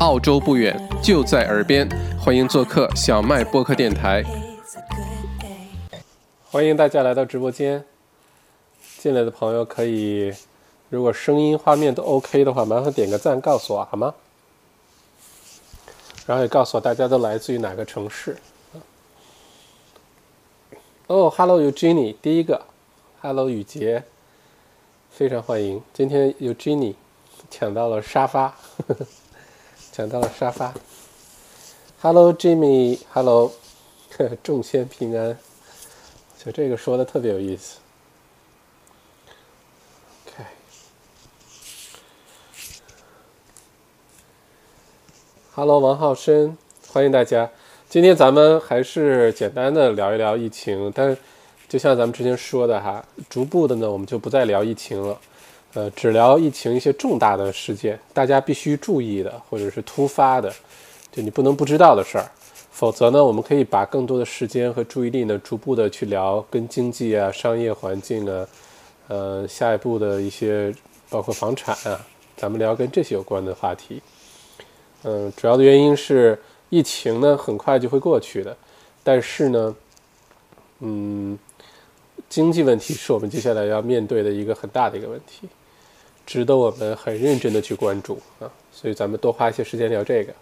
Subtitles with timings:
[0.00, 1.88] 澳洲不远，就在耳边，
[2.20, 4.22] 欢迎做客小麦播客电台。
[6.44, 7.84] 欢迎大家来到直播间。
[8.98, 10.32] 进来的朋友可以，
[10.88, 14.14] 如果声音、画面都 OK 的话，麻烦点个赞，告诉我好吗？
[16.26, 18.36] 然后也告诉我大家都来自于哪个城市。
[21.08, 22.62] 哦，Hello Eugenie，第一个
[23.20, 24.04] ，Hello 雨杰，
[25.10, 25.82] 非常欢迎。
[25.92, 26.94] 今天 Eugenie
[27.50, 28.54] 抢到了沙发，
[28.86, 29.06] 呵呵
[29.98, 30.72] 抢到了沙发。
[32.00, 33.50] Hello Jimmy，Hello，
[34.44, 35.36] 众仙平安。
[36.38, 37.80] 就这个说的特别有意思。
[40.24, 40.44] OK。
[45.52, 46.56] 哈喽王浩生，
[46.92, 47.50] 欢迎大家。
[47.88, 51.16] 今天咱们还是简单的聊一聊疫情，但
[51.68, 55.18] 就像咱们之前说的哈，逐步的呢，我们就不再聊疫情了，
[55.74, 60.52] 呃，只聊疫情一些重大的事件，大家必须注意的，或者是突发的，
[61.12, 62.30] 就你不能不知道的事儿。
[62.70, 68.48] 否则呢，我们可以把更多的时间和注意力呢，逐步的去聊跟经济啊、商业环境啊，
[69.08, 70.72] 呃，下一步的一些
[71.10, 72.00] 包括房产啊，
[72.36, 74.00] 咱们聊跟这些有关的话题。
[75.02, 78.56] 嗯，主要的原因是疫情呢很快就会过去的，
[79.02, 79.76] 但是呢，
[80.78, 81.38] 嗯，
[82.28, 85.48] 经济问题是我们接下来要面对的一个很大的一个问题，
[86.28, 88.52] 值得我们很认真的去关注啊。
[88.70, 90.34] 所以咱们多花一些时间聊这个。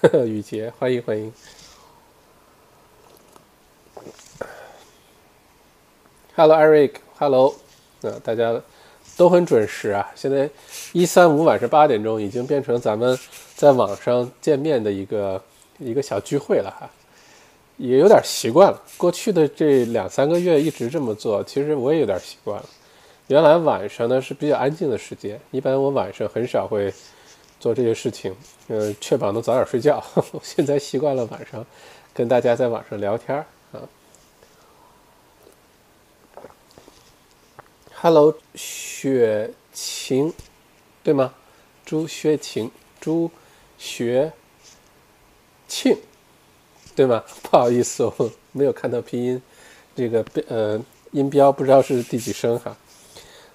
[0.26, 1.32] 雨杰，欢迎欢迎。
[6.34, 7.54] Hello Eric，Hello，
[8.00, 8.60] 呃，大家
[9.16, 10.10] 都很准时啊。
[10.16, 10.50] 现在
[10.92, 13.16] 一三五晚上八点钟已经变成咱们
[13.54, 15.40] 在网上见面的一个
[15.78, 16.90] 一个小聚会了哈，
[17.76, 18.82] 也有点习惯了。
[18.96, 22.68] 过去的这两三个月一直这么做，其实我也有点习惯了。
[23.28, 26.92] 原来晚上呢是比较安静的时间，一般我晚上很少会
[27.60, 28.34] 做这些事情，
[28.68, 30.02] 呃，确保能早点睡觉。
[30.42, 31.64] 现在习惯了晚上
[32.14, 33.36] 跟大家在网上聊天
[33.72, 33.86] 啊。
[38.00, 40.32] Hello，雪晴，
[41.02, 41.34] 对吗？
[41.84, 43.30] 朱雪晴，朱
[43.76, 44.32] 学
[45.66, 45.98] 庆，
[46.96, 47.22] 对吗？
[47.42, 49.42] 不好意思，我没有看到拼音，
[49.94, 50.80] 这个呃
[51.10, 52.74] 音标不知道是第几声哈。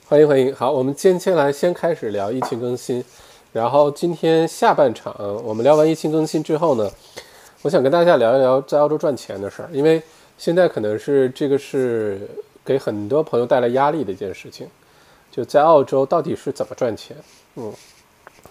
[0.06, 3.04] 欢迎欢迎，好，我们接下来先开始聊疫情更新，
[3.54, 6.92] 然后今天下半场我们聊完疫情更新之后呢，
[7.62, 10.04] 我想跟大家聊一聊在澳洲赚钱的事儿，因为
[10.38, 12.20] 现在可能是这个是。
[12.66, 14.66] 给很多朋友带来压力的一件事情，
[15.30, 17.18] 就在澳洲到底是怎么赚钱？
[17.56, 17.74] 嗯，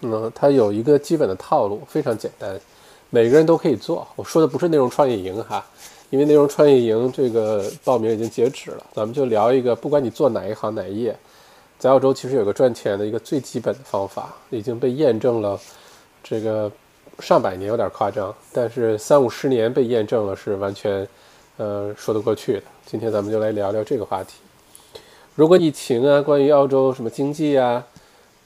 [0.02, 2.60] 嗯，它有一个基本的套路，非常简单，
[3.08, 4.06] 每个人都可以做。
[4.14, 5.64] 我说的不是内容创业营哈，
[6.10, 8.84] 因为内容创业营这个报名已经截止了。
[8.92, 11.16] 咱们就聊一个，不管你做哪一行哪一业，
[11.82, 15.58] 在澳洲其实有个赚钱的一个最基本的方法，已经被验证了，
[16.22, 16.70] 这个
[17.18, 21.04] 上百年有点夸张，但是三五十年被验证了是完全。
[21.56, 22.62] 呃，说得过去的。
[22.86, 24.34] 今天咱们就来聊聊这个话题。
[25.34, 27.84] 如果疫情啊，关于澳洲什么经济啊、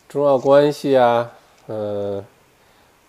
[0.08, 1.30] 中澳关系啊，
[1.66, 2.24] 呃，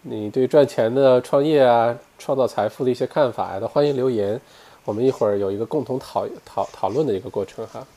[0.02, 4.40] 你对赚钱的创业啊、创造财富的一些看法呀，都欢迎留言。
[4.84, 7.88] 我们一会儿有一个共同讨讨讨论的一个过程哈。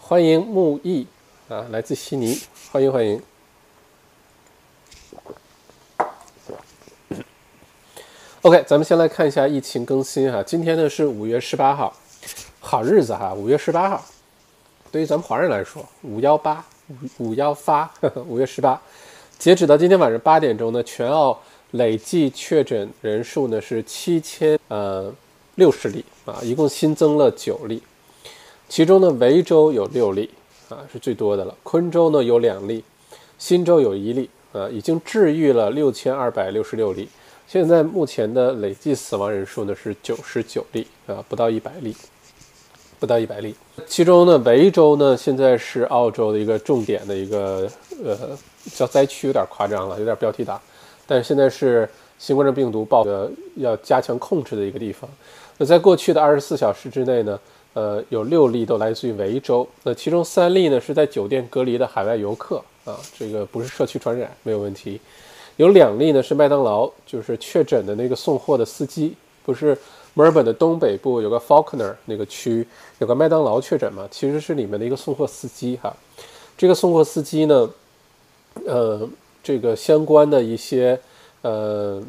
[0.00, 1.04] 欢迎木易
[1.48, 2.38] 啊，来自悉尼，
[2.70, 3.22] 欢迎欢迎。
[8.42, 10.42] OK，咱们先来看一下疫情更新哈。
[10.42, 11.96] 今天呢是五月十八号，
[12.60, 13.32] 好日子哈。
[13.32, 14.04] 五月十八号，
[14.92, 17.90] 对于咱们华人来说，五幺八五五幺发，
[18.28, 18.78] 五月十八，
[19.38, 25.10] 截止到今天晚上八点钟呢，全澳累计确诊人数呢是七千呃
[25.54, 27.82] 六十例啊，一共新增了九例，
[28.68, 30.28] 其中呢维州有六例
[30.68, 31.54] 啊，是最多的了。
[31.62, 32.84] 昆州呢有两例，
[33.38, 37.08] 新州有一例啊，已经治愈了六千二百六十六例。
[37.46, 41.96] 现在目前的累计死亡人数呢是九十九例啊，不到一百例，
[43.00, 43.54] 不到一百例。
[43.86, 47.66] 其中呢，维州呢现在是澳洲的一个重点的一个
[48.04, 48.16] 呃
[48.74, 50.60] 叫灾区，有点夸张了，有点标题党。
[51.06, 51.88] 但是现在是
[52.18, 55.08] 新冠状病毒爆的要加强控制的一个地方。
[55.56, 57.40] 那在过去的二十四小时之内呢，
[57.78, 59.64] 呃，有六例都来自于维州。
[59.84, 65.00] 那其中三例呢是在酒店隔离的海外游客啊，这个不是社区传染，没有问题。
[65.58, 69.14] 有两例呢，是麦当劳，就是确诊的那个送货的司机，
[69.44, 69.78] 不是
[70.14, 72.66] 墨尔本的东北部有个 Faulkner 那个区
[72.98, 74.08] 有个麦当劳确诊嘛？
[74.10, 75.94] 其实是里面的一个送货司机哈。
[76.56, 77.70] 这个送货司机呢，
[78.66, 79.08] 呃，
[79.40, 80.98] 这个相关的一些
[81.42, 82.02] 呃，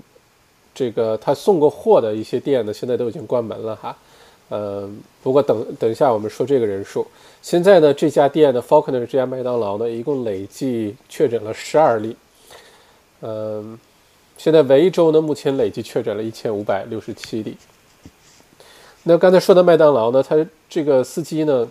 [0.73, 3.95] 这个他送过货的一些店呢，现在都已经关门了哈。
[4.49, 4.89] 呃，
[5.23, 7.05] 不过等等一下我们说这个人数。
[7.41, 12.15] 现在呢，这家店的 Falconer 这家麦当劳呢，一共累计确诊了十二例。
[13.21, 13.79] 嗯，
[14.37, 17.55] 现在维州呢，目前累计确诊了一千五百六十七例。
[19.03, 20.35] 那刚才说的麦当劳呢，他
[20.67, 21.67] 这个司机呢，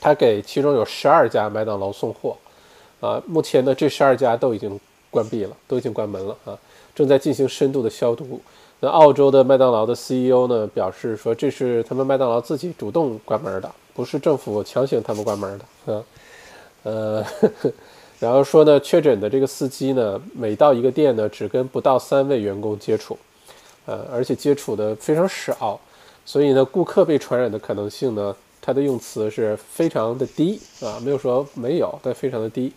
[0.00, 2.36] 他给其中有十二家麦当劳送货，
[3.00, 4.80] 啊，目前呢这十二家都已经
[5.10, 6.58] 关闭了，都已经关门了啊，
[6.94, 8.40] 正在进行深度的消毒。
[8.80, 16.04] 那澳洲的麦当劳的 CEO 呢表示说，这是他们麦当劳自己主动关门的，不是政府强行他们关门的啊。
[16.82, 17.24] 呃，
[18.18, 23.18] 然后说呢，确诊的这个司机呢，每到一个店呢，只跟不到三位员工接触，
[23.84, 25.78] 呃，而且接触的非常少。
[26.24, 32.72] 所以呢，顾客被传染的可能性呢，它的用词是非常的低啊，没有说没有，但非常的低。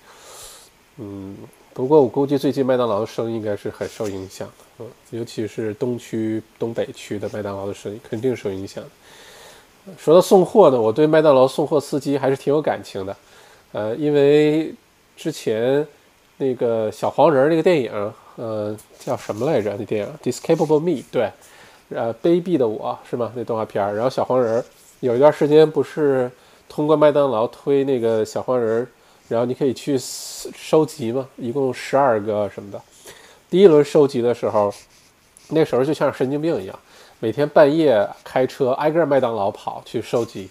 [0.98, 1.38] 嗯，
[1.74, 4.50] 不过我估计最近麦当劳的生意应该是很受影响，
[4.80, 8.84] 嗯，尤其是东区、东北区的麦当劳的生意肯定受影响。
[9.98, 13.16] 说到送货呢，我对麦当劳送货司机还是挺有感情的，
[13.72, 14.74] 呃，因为
[15.16, 15.86] 之前
[16.38, 19.76] 那个小黄人那个电影，呃，叫什么来着？
[19.78, 21.30] 那电影《Discapable Me》对。
[21.90, 23.32] 呃，卑鄙的我是吗？
[23.36, 24.64] 那动画片儿，然后小黄人
[25.02, 26.32] 有一段时间不是
[26.68, 28.88] 通过麦当劳推那个小黄人，
[29.28, 32.82] 然后你可以去收集嘛，一共十二个什么的。
[33.54, 34.74] 第一轮收集的时候，
[35.50, 36.80] 那时候就像神经病一样，
[37.20, 40.50] 每天半夜开车挨个麦当劳跑去收集。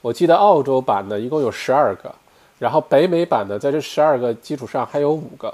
[0.00, 2.10] 我记得澳洲版的一共有十二个，
[2.58, 5.52] 然后北美版的在这十二个基础上还有五个。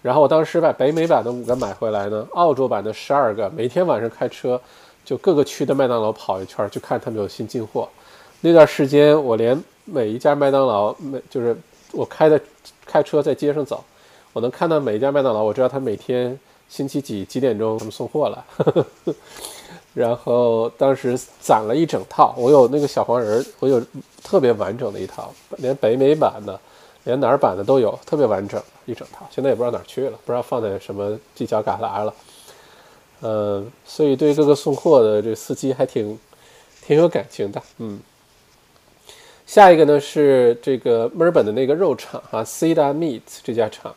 [0.00, 4.58] 然后我当时把北美版的五个买回来呢，澳洲版的十二个，每天晚上开车
[5.04, 7.86] 就各个区的麦当劳跑一圈，去看他们有新进货。
[8.40, 11.54] 那段时间我连每一家麦当劳，每就是
[11.92, 12.40] 我开的
[12.86, 13.84] 开车在街上走，
[14.32, 16.38] 我能看到每一家麦当劳，我知道他每天
[16.68, 18.44] 星期几几点钟他们送货了。
[19.94, 23.82] 然后当时攒了一整套，我有那个小黄人，我有
[24.22, 26.58] 特别完整的一套，连北美版的。
[27.04, 29.26] 连哪儿版的都有，特别完整一整套。
[29.30, 32.14] 现在也不知道哪儿去了，不知道放在什么犄角旮旯了。
[33.22, 36.18] 嗯，所以对各个送货的这司机还挺
[36.86, 37.62] 挺有感情的。
[37.78, 37.98] 嗯，
[39.46, 43.96] 下一个呢是这个墨尔本的那个肉厂啊，Cedar Meat 这家厂，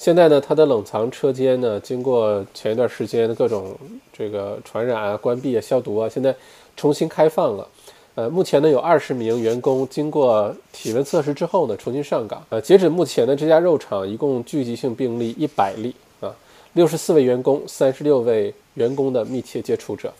[0.00, 3.76] 现在呢它的冷藏车间呢，经过前一段时间的各种
[4.10, 6.34] 这个传染啊、关闭啊、消毒啊，现在
[6.74, 7.68] 重新开放了。
[8.14, 12.42] 呃，目前呢有二十名员工经过体温测试之后呢，重新上岗。
[12.48, 16.34] 呃，截止目前呢，这家肉厂一共聚集性病例一百例啊，
[16.72, 20.10] 六十四位员工，三十六位员工的密切接触者。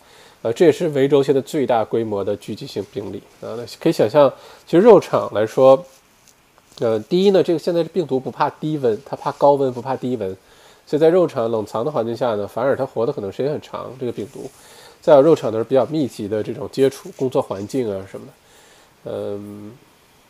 [0.43, 3.57] 呃，这也是维州现在最大规模的聚集性病例啊。
[3.57, 4.31] 那可以想象，
[4.67, 5.83] 其实肉厂来说，
[6.81, 10.35] 呃，第一呢，这个现在的病毒不怕低温，它怕高温，不怕低温，
[10.85, 13.91] 所以在肉场冷藏的环境下呢，反而它活的可能时间很长。
[13.99, 14.49] 这个病毒。
[14.99, 19.71] 再有肉场都是比较密集的这种接触，工作环境啊什么的，嗯，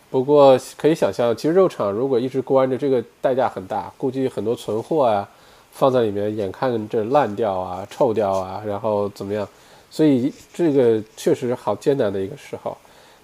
[0.10, 5.28] 不过可以想象，其实肉场如果一直关着，这个代价很大，估计很多存货啊
[5.72, 9.46] 放在里面，眼看着烂掉啊、臭掉啊，然后怎么样？
[9.90, 12.78] 所以这个确实好艰难的一个时候。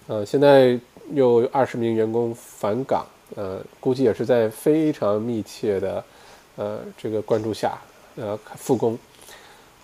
[0.06, 0.78] 呃，现在
[1.12, 6.04] 有二十名员工返岗，呃，估计也是在非常密切的
[6.56, 7.78] 呃这个关注下，
[8.16, 8.98] 呃复工。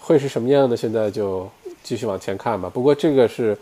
[0.01, 0.77] 会是什么样的？
[0.77, 1.49] 现在就
[1.83, 2.69] 继续往前看吧。
[2.69, 3.57] 不过这个是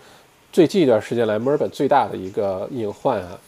[0.52, 3.38] 最近一段时间来墨尔本最大的一个隐患啊。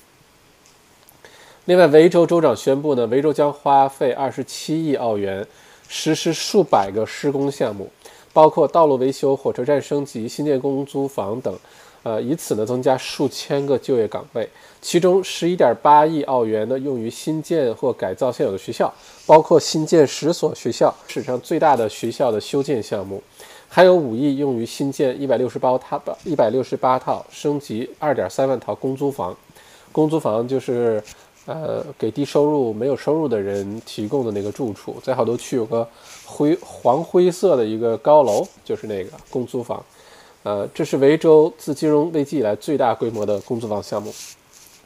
[1.64, 5.46] 另外，维州州长宣布呢，维州将花费二十七亿澳元
[5.88, 7.90] 实施数百个施工项目，
[8.32, 11.56] 包括道路维修、火车站升级、新建公租房等。
[12.04, 14.46] 呃，以此呢增加数千个就业岗位，
[14.82, 18.92] 其中十一点八亿澳元呢用于新建或改造现有的学校，
[19.24, 23.22] 包括新建十所学校，史上最大的学校的修建项目，
[23.68, 29.34] 还有五亿用于新建一百六十八套一百六十八套升级二点三万套公租房，
[29.90, 31.02] 公租房就是
[31.46, 35.88] 呃给低收入没有收入的人提供的那个住处，在好多区有个
[36.26, 39.82] 灰黄灰色的一个高楼，就是那个公租房。
[40.44, 44.14] 呃，这是维州自金融危机以来最大规模的公租房项目。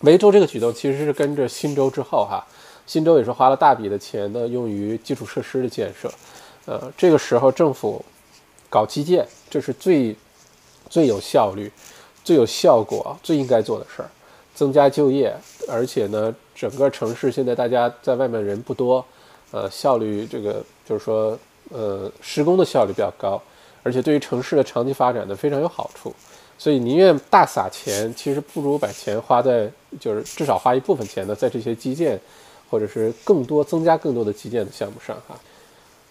[0.02, 2.46] 维州这个举动其实是跟着新州之后哈，
[2.86, 6.08] 新州也是花了大笔的钱呢，用于基础设施的建设。
[6.66, 8.04] 呃，这个时候政府
[8.70, 10.14] 搞基建，这是最
[10.88, 11.72] 最有效率、
[12.22, 14.08] 最有效果、最应该做的事儿，
[14.54, 15.36] 增加就业。
[15.66, 19.04] 而且呢，整个城市现在大家在外面人不多，
[19.50, 21.36] 呃，效率这个就是说，
[21.70, 23.42] 呃，施工的效率比较高。
[23.88, 26.14] 而且对于城市的长期发展呢非常有好处，
[26.58, 29.66] 所以宁愿大撒钱，其实不如把钱花在
[29.98, 32.20] 就是至少花一部分钱呢在这些基建，
[32.68, 35.34] 或者是更多增加更多的基建的项目上哈。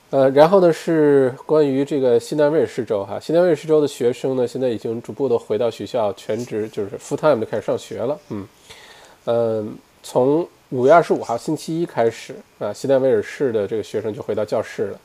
[0.09, 8.17] 呃，然后呢是关于这个新南威尔士州哈，新南威尔士州的学生呢现在已经逐步的回到学校全职，就是 full time 的开始上学了。
[8.29, 8.47] 嗯
[9.25, 14.99] 嗯，从五月二十五号星期一开始啊，新南威尔士的这个学生就回到教室了。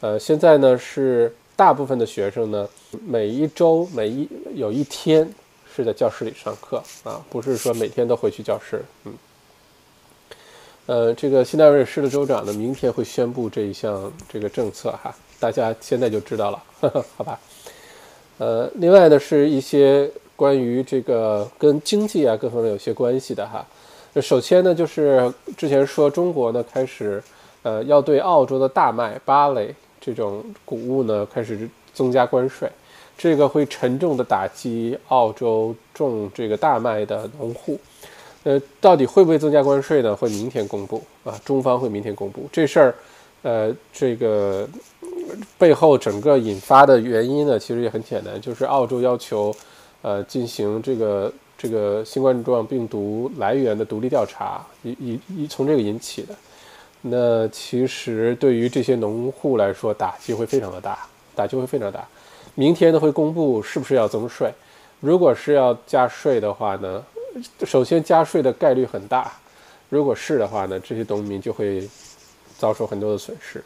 [0.00, 2.68] 呃，现在呢是大部分的学生呢，
[3.06, 5.32] 每一周每一有一天
[5.72, 8.84] 是在教室里上课啊，不是说每天都回去教室。
[9.04, 9.14] 嗯，
[10.86, 17.38] 呃，这个新南威尔士的州长呢，明天会宣布这一项这个政策哈，大家现在就知道了，呵 呵好吧？
[18.38, 23.64] 呃，另外呢是一些关于这个跟经济啊各方面有些关系的哈。
[24.20, 27.22] 首先呢就是之前说中国呢开始
[27.62, 32.68] 呃要对澳洲的大麦、芭蕾这种谷物呢开始增加关税，
[33.16, 37.78] 这个会沉重的打击澳洲种这个大麦的农户。
[38.42, 40.14] 呃，到底会不会增加关税呢？
[40.14, 42.94] 会明天公布啊，中方会明天公布这事儿。
[43.42, 44.68] 呃，这个。
[45.56, 49.54] 背后整个引发的原因呢，其实也很简单，就是澳洲要求，
[50.02, 56.34] 呃，进行这个这个新冠状病毒来源的独立调查，以以以从这个引起的。
[57.02, 60.98] 那其实对于这些农户来说，打击会非常的大，
[61.34, 62.06] 打击会非常大。
[62.54, 64.52] 明天呢会公布是不是要增税，
[65.00, 67.04] 如果是要加税的话呢，
[67.64, 69.32] 首先加税的概率很大，
[69.88, 71.88] 如果是的话呢，这些农民就会
[72.56, 73.64] 遭受很多的损失。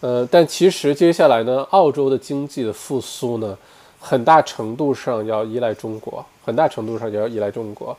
[0.00, 3.58] 呃，但其实接下来呢，澳洲的经济的复苏呢，
[3.98, 7.96] 很大程度上要依赖中国，很大程度上要依赖中国。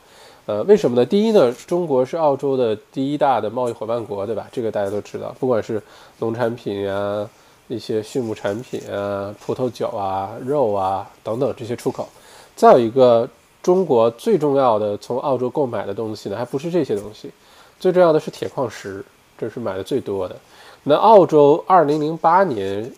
[0.48, 1.04] 呃，为什么呢？
[1.04, 4.48] 第一呢，中国是澳洲的第一大的贸易伙伴国，对吧？
[4.50, 5.78] 这个大家都知道，不管是
[6.20, 7.28] 农产品啊、
[7.66, 12.08] 一些畜牧产品啊、葡萄酒啊、肉啊等等这些出口。
[12.56, 13.28] 再有一个，
[13.62, 17.30] 中国最重要的从澳洲购买的东西呢，还不是这些东西，
[17.78, 19.04] 最重要的是铁矿石，
[19.36, 20.34] 这是买的最多的。
[20.82, 22.90] 那澳洲二零零八年，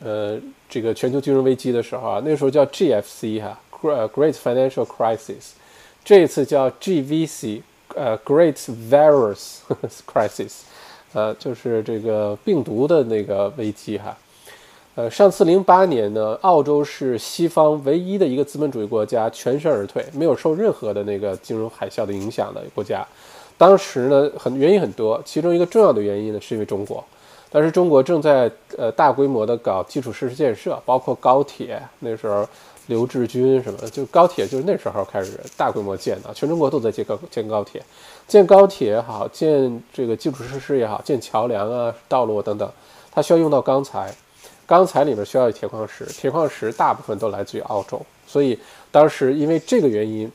[0.00, 5.54] 呃，这个全球金融危机的时候啊，那时候叫 GFC 哈，Great Financial Crisis，
[6.04, 7.62] 这次叫 GVC，
[7.94, 8.56] 呃，Great
[8.90, 9.58] Virus
[10.06, 10.52] Crisis，
[11.12, 14.16] 呃，就是这个病毒的那个危机哈。
[14.94, 23.06] 呃，上次零八年呢，澳洲是西方唯一的一个资本主义国家全身而退，没有受任何的那个金融海啸的影响的国家。
[23.56, 27.02] 当时呢，很原因很多，其中一个重要的原因呢，是因为中国。
[27.48, 31.80] 当时中国正在呃大规模的搞基础设施建设，包括高铁。
[32.00, 32.46] 那时候
[32.86, 37.82] 刘志军什么，就高铁就是那时候开始大规模建的，全中国都在建高建高铁，
[38.26, 42.70] 建高铁也好，建这个基础设施也好，建桥梁啊、道路等等，
[43.10, 44.14] 它需要用到钢材，
[44.66, 48.58] 钢材里面需要铁矿石，铁矿石大部分都来自于澳洲，所以
[48.90, 50.30] 当时因为这个原因。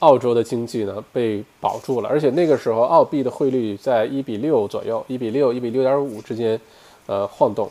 [0.00, 6.60] 澳洲的经济呢被保住了，而且那个时候澳币的汇率在一比六左右，一比六、一比六点五之间，
[7.06, 7.68] 呃晃动，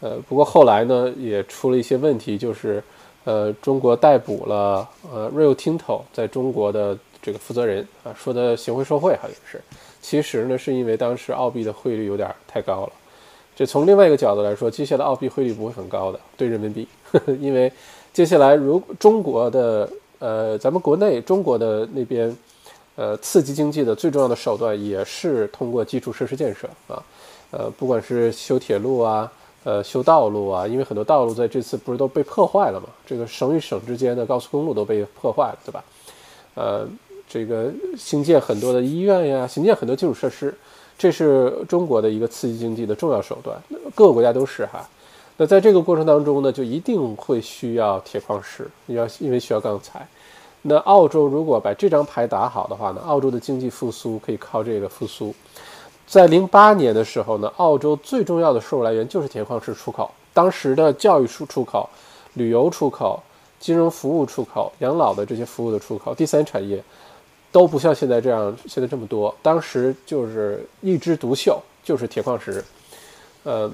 [0.00, 2.84] 呃不过后来呢也出了一些问题，就是
[3.24, 9.60] 呃中国逮捕了呃 Rio Tinto 在中国的这个负责人啊，说的行贿受贿好像是，
[10.00, 12.92] 其实呢是因为当时澳币的汇率有点太高了，
[13.54, 16.88] 这从另外一个角度来说，接下来澳币汇率不会很高的对人民币，
[17.40, 17.72] 因为
[18.12, 19.88] 接下来如中国的。
[20.22, 22.36] 呃，咱们国内中国的那边，
[22.94, 27.02] 呃，刺激经济的最重要的手段也是通过基础设施建设啊，
[27.50, 35.84] 呃，不管是修铁路啊，呃，修道路啊，因为很多道路在这次不是都被破坏了嘛，这个省与省之间的高速公路都被破坏了，对吧？
[36.54, 36.88] 呃，
[37.28, 40.54] 这个新建很多的医院呀，新建很多基础设施，
[40.96, 43.60] 这是中国的一个刺激经济的重要手段，
[43.94, 44.88] 各个国家都是哈。
[45.36, 50.06] 那在这个过程当中呢，就一定会需要铁矿石，要因为需要钢材。
[50.62, 55.34] 那澳洲如果把这张牌打好的话呢，澳洲的经济复苏可以靠这个复苏。
[56.10, 60.10] 在零八年的时候呢，澳洲最重要的收入来源就是铁矿石出口。
[60.34, 61.88] 当时的教育出出口、
[62.34, 63.22] 旅游出口、
[63.60, 66.82] 金融服务出口、养老的这些服务的出口、第三产业，
[67.52, 69.32] 都不像现在这样现在这么多。
[69.40, 72.64] 当时就是一枝独秀，就是铁矿石，
[73.44, 73.70] 呃。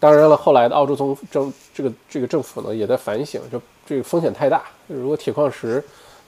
[0.00, 4.64] 当然了，后来的澳洲总政这个这个政府呢，也在反省，就这个风险太大。
[4.88, 5.80] 如果铁矿石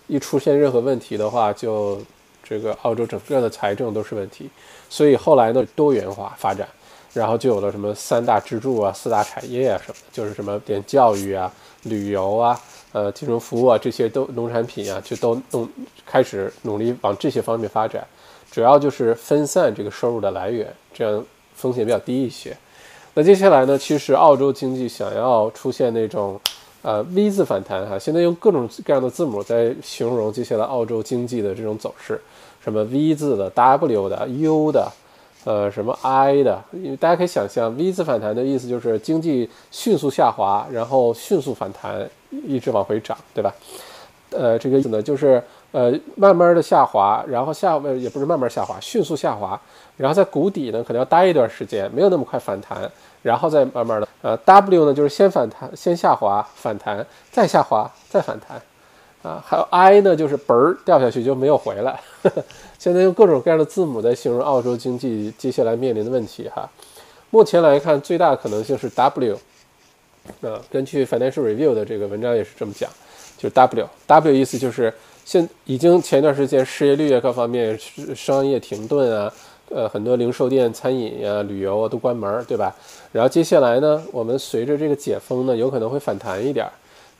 [0.06, 2.00] 一出现任何问题的话，就
[2.44, 4.48] 这个澳洲整个的财政都是问题。
[4.88, 6.68] 所以后来呢，多元化发展，
[7.12, 11.52] 然后就有了什么三大支柱啊、四大产业啊什么，就是什么点教育啊、
[11.84, 12.60] 旅游啊、
[12.92, 15.68] 呃金融服务啊这些都农产品啊，就都弄
[16.06, 18.06] 开始努力往这些方面发展，
[18.50, 21.24] 主要就是分散这个收入的来源，这样
[21.54, 22.56] 风险比较低一些。
[23.14, 23.78] 那接下来呢？
[23.78, 26.40] 其实澳洲经济想要出现那种，
[26.82, 32.20] 呃 V 字反弹哈，现在用各种各样的字母在形容接下来澳洲经济的这种走势，
[32.64, 34.90] 什么 V 字的、W 的、U 的，
[35.44, 43.52] 呃，什么 I 的，因为大家可以想象，V 字反弹的意思就是经济迅速下滑，然后迅速反弹，一直往回涨，对吧？
[44.30, 45.40] 呃，这个意思呢，就是
[45.70, 49.60] 呃，慢慢的下滑，然后下呃也不是慢慢下滑，迅速下滑，
[49.96, 52.90] 然后在谷底呢可能要待一段时间，没有那么快反弹，
[53.22, 58.60] 然后再慢慢的，呃，W 呢就是先反弹，先下滑，反弹，再下滑，再反弹，
[59.24, 61.98] 啊，还有 I 呢就是嘣儿掉下去就没有回来。
[62.78, 66.70] 现在用各种各样的字母在形容澳洲经济接下来面临的问题哈。
[67.30, 69.38] 目前来看，最大可能性是 W，
[70.42, 72.88] 啊，根据 Financial Review 的这个文章也是这么讲，
[73.36, 74.92] 就是 W，W 意思就是。
[75.26, 77.80] 现已经前一段时间失业率啊各方面
[78.14, 79.32] 商业停顿啊，
[79.70, 82.76] 呃很多零售店、餐饮呀、旅游啊都关门，对吧？
[83.10, 86.68] 然后接下来呢，我们随着这个解封呢，有可能会反弹一点，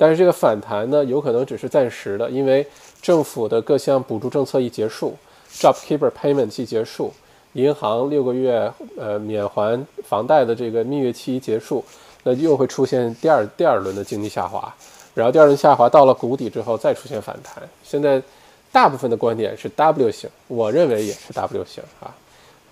[0.04, 2.66] 但是这个反弹呢，有可能只是暂时的，因为
[3.00, 5.16] 政府的各项补助政策一结束
[5.54, 7.11] ，JobKeeper Payment 一结束，
[7.54, 11.82] 银行六个月呃免还房贷的这个蜜月期一结束，
[12.23, 14.70] 那又会出现第二第二轮的经济下滑。
[15.14, 18.23] 然后第二轮下滑到了谷底之后再出现反弹，现在
[18.70, 22.14] 大部分的观点是 W 型，我认为也是 W 型啊，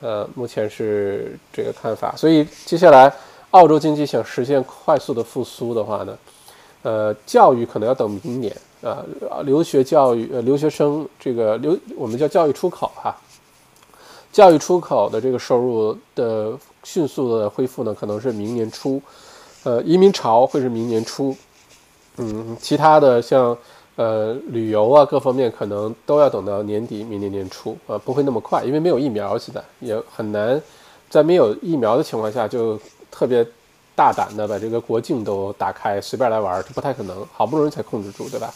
[0.03, 2.15] 呃，目前是这个看法。
[2.15, 3.11] 所以接下来
[3.53, 6.15] 澳洲经济想实现快速的复苏的话呢，
[6.83, 9.05] 呃，教育可能要等明年啊，
[9.45, 13.17] 留学教育呃留学生这个留我们叫教育出口哈，
[14.33, 19.01] 教育出口的这个收入的迅速的恢复呢，可能是明年初，
[19.63, 21.37] 呃，移民潮会是明年初。
[22.19, 23.57] 嗯，其他的像
[23.97, 30.61] 呃旅游啊各方面可能都要等到年底明年年初啊，不会那么快，因为没有疫苗，现在也很难
[31.09, 32.79] 在没有疫苗的情况下就
[33.11, 33.47] 特别
[34.03, 37.25] 大胆的把这个国境都打开，随便来玩，这不太可能。
[37.33, 38.53] 好不容易才控制住，对吧？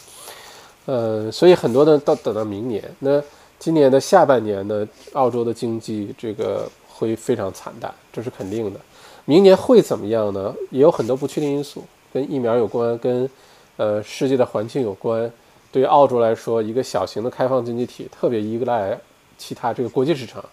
[0.87, 3.23] 呃，所以很多的到等到明年，那
[3.57, 8.79] 今年的下半年呢，澳洲的经济这个会非常惨淡，这是肯定的。
[9.23, 10.53] 明年会怎么样呢？
[10.69, 13.29] 也有很多不确定因素，跟疫苗有关，跟
[13.77, 15.31] 呃，世界的环境有关，
[15.71, 18.99] 对于澳洲来说，一个小型的开放经济体，特别依赖
[19.37, 20.43] 其他这个国际市场，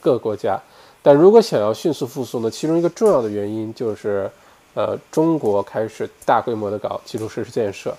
[0.00, 0.56] 各个国家。
[1.02, 4.30] 但如果想要迅速复苏呢，其中一个重要的原因就是，
[4.74, 7.94] 呃，中国开始大规模的搞基础设施建设，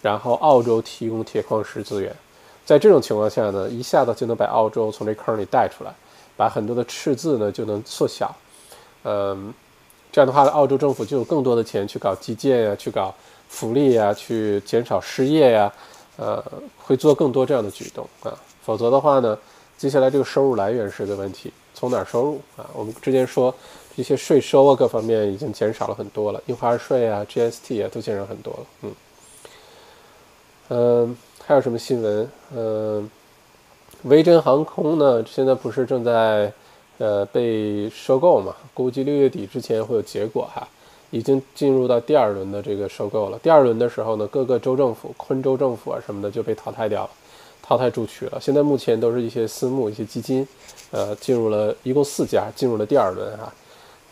[0.00, 2.14] 然后澳洲提供铁矿石资源，
[2.64, 5.92] 在这种情况下呢，一下子就能把澳洲从这坑里带出来，
[6.36, 8.34] 把很多的赤字呢就能缩小。
[9.04, 9.52] 嗯，
[10.12, 13.14] 这样的话，澳洲政府就有更多的钱去搞基建呀，去搞。
[13.50, 15.72] 福利呀，去减少失业呀，
[16.18, 16.44] 呃，
[16.76, 18.38] 会做更多这样的举动啊。
[18.62, 19.38] 否则的话呢，
[19.78, 22.68] 接下来这个收入来源是个问题，从哪儿收入啊？
[22.74, 23.54] 我们之前说
[23.98, 28.66] 这些税收啊，各方面已经减少了很多了，印花税啊、GST 啊都减少很多了。
[28.82, 28.92] 嗯，
[30.68, 32.30] 嗯，还有什么新闻？
[32.54, 33.10] 嗯，
[34.04, 36.52] 维珍航空呢，现在不是正在
[36.98, 38.54] 呃被收购嘛？
[38.72, 40.68] 估计六月底之前会有结果哈。
[41.10, 43.38] 已经进入到第二轮的这个收购了。
[43.40, 47.10] 第二轮的时候呢，各个州政府、昆州政府啊什么的就被淘汰掉了，
[47.60, 48.38] 淘汰出去了。
[48.40, 50.46] 现在目前都是一些私募、一些基金，
[50.92, 53.52] 呃，进入了一共四家进入了第二轮哈，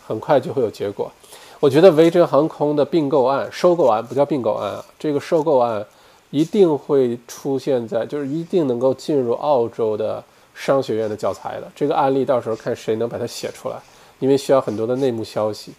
[0.06, 1.10] 很快就会有结果。
[1.58, 5.84] 我觉得维珍航空的并购案、收购案不叫并购案啊，这个收购案
[6.30, 10.22] 一定会出现在，就是一定能够进入澳洲的
[10.54, 11.66] 商学院的教材的。
[11.74, 13.76] 这个案例到时候看谁能把它写出来，
[14.18, 15.72] 因为需要很多的内幕消息。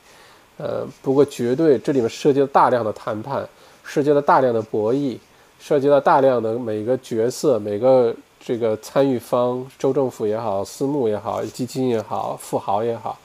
[0.57, 3.47] 呃，不过绝对这里面涉及了大量的谈判，
[3.83, 5.15] 涉及了大量的博弈，
[5.59, 13.15] 涉及了大量的每个角色、每个这个参与方，州政府也好，私募也好，基金也好，富豪也好，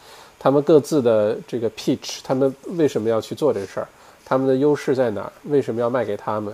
[0.42, 3.86] 他们各自的这个 pitch，他们为什么要去做这事儿？
[4.24, 5.32] 他们的优势在哪儿？
[5.44, 6.52] 为什么要卖给他们？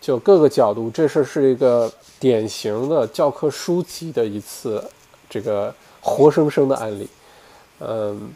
[0.00, 4.80] 就各个角度，这事儿是一个典型的教科书级的一次
[5.28, 7.08] 这个活生生的案例，
[7.80, 8.30] 嗯。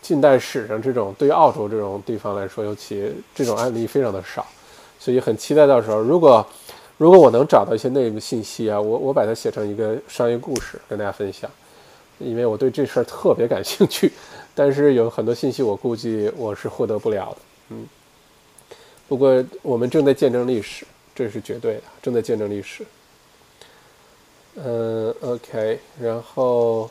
[0.00, 4.44] 近代史上这种对于澳洲这种地方来说，尤其这种案例非常的少，
[4.98, 6.44] 所以很期待到时候，如果
[6.98, 11.48] 如果我能找到一些内部信息啊，我我把它写成一个商业故事跟大家分享，
[12.24, 14.12] 因为我对这事儿特别感兴趣，
[14.54, 17.38] 但是有很多信息我估计我是获得不了的，
[17.70, 17.86] 嗯。
[19.08, 22.84] 不过我们正在见证历史，这是绝对的，正在见证历史。
[24.56, 26.90] 嗯，OK，然后。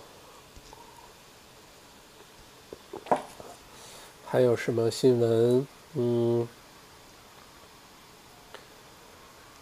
[4.26, 5.68] 还有什么新闻？
[5.96, 6.48] 嗯，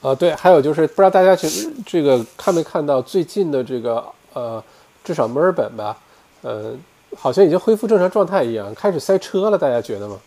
[0.01, 1.47] 啊，对，还有就是，不知道大家去
[1.83, 4.63] 这个看没看到最近的这个呃，
[5.09, 5.97] 至少墨尔本吧，
[6.43, 6.71] 呃，
[7.17, 10.19] 好像已经恢复正常状态一样，开始塞车了，大家觉得吗？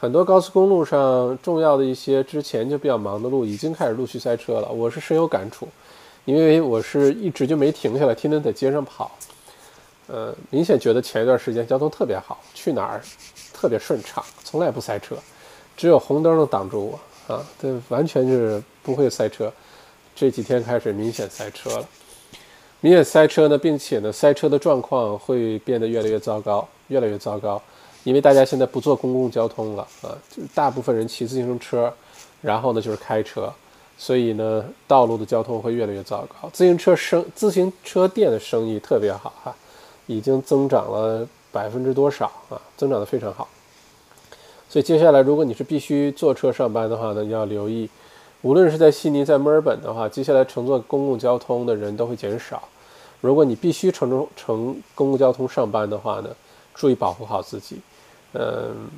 [0.00, 4.68] 很多高速公路上重要的一些之前就比较忙的路，已经开始陆续塞车了。
[4.68, 5.68] 我是深有感触，
[6.24, 9.12] 因为我是一直就没停下来，天天在街上跑，
[10.08, 13.00] 呃，明显觉得前一段时间交通特别好，去哪儿？
[13.52, 15.14] 特别顺畅，从来不塞车，
[15.76, 16.84] 只有红灯能挡住
[17.28, 17.46] 我啊！
[17.62, 19.52] 这完全就是不会塞车。
[20.16, 21.88] 这几天开始明显塞车了。
[22.80, 27.60] 明显塞车呢，并且呢，塞车的状况会变得越来越糟糕，越来越糟糕，
[28.04, 31.92] 因为大家现在不坐公共交通了啊，就大部分人骑自行车，
[32.42, 33.52] 然后呢就是开车，
[33.98, 36.48] 所以呢，道路的交通会越来越糟糕。
[36.52, 39.56] 自行车生自行车店的生意特别好哈，
[40.06, 42.60] 已经增长了百分之多少啊？
[42.76, 43.48] 增长的非常好。
[44.68, 47.88] 所以接下来，如果你是必须坐车上班的话呢，要留意，
[48.42, 52.68] 无论是在悉尼、在墨尔本的话，接下来乘坐公共交通的人都会减少。
[53.20, 56.30] 如果你必须乘乘乘公共交通上班的话呢，
[56.74, 57.80] 注意保护好自己。
[58.34, 58.88] 嗯，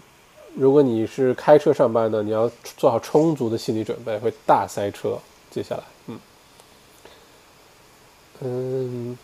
[0.57, 5.17] 如果你是开车上班呢，你要做好充足的心理准备，会大塞车。
[5.51, 6.19] 接下来，嗯，
[8.41, 9.19] 嗯，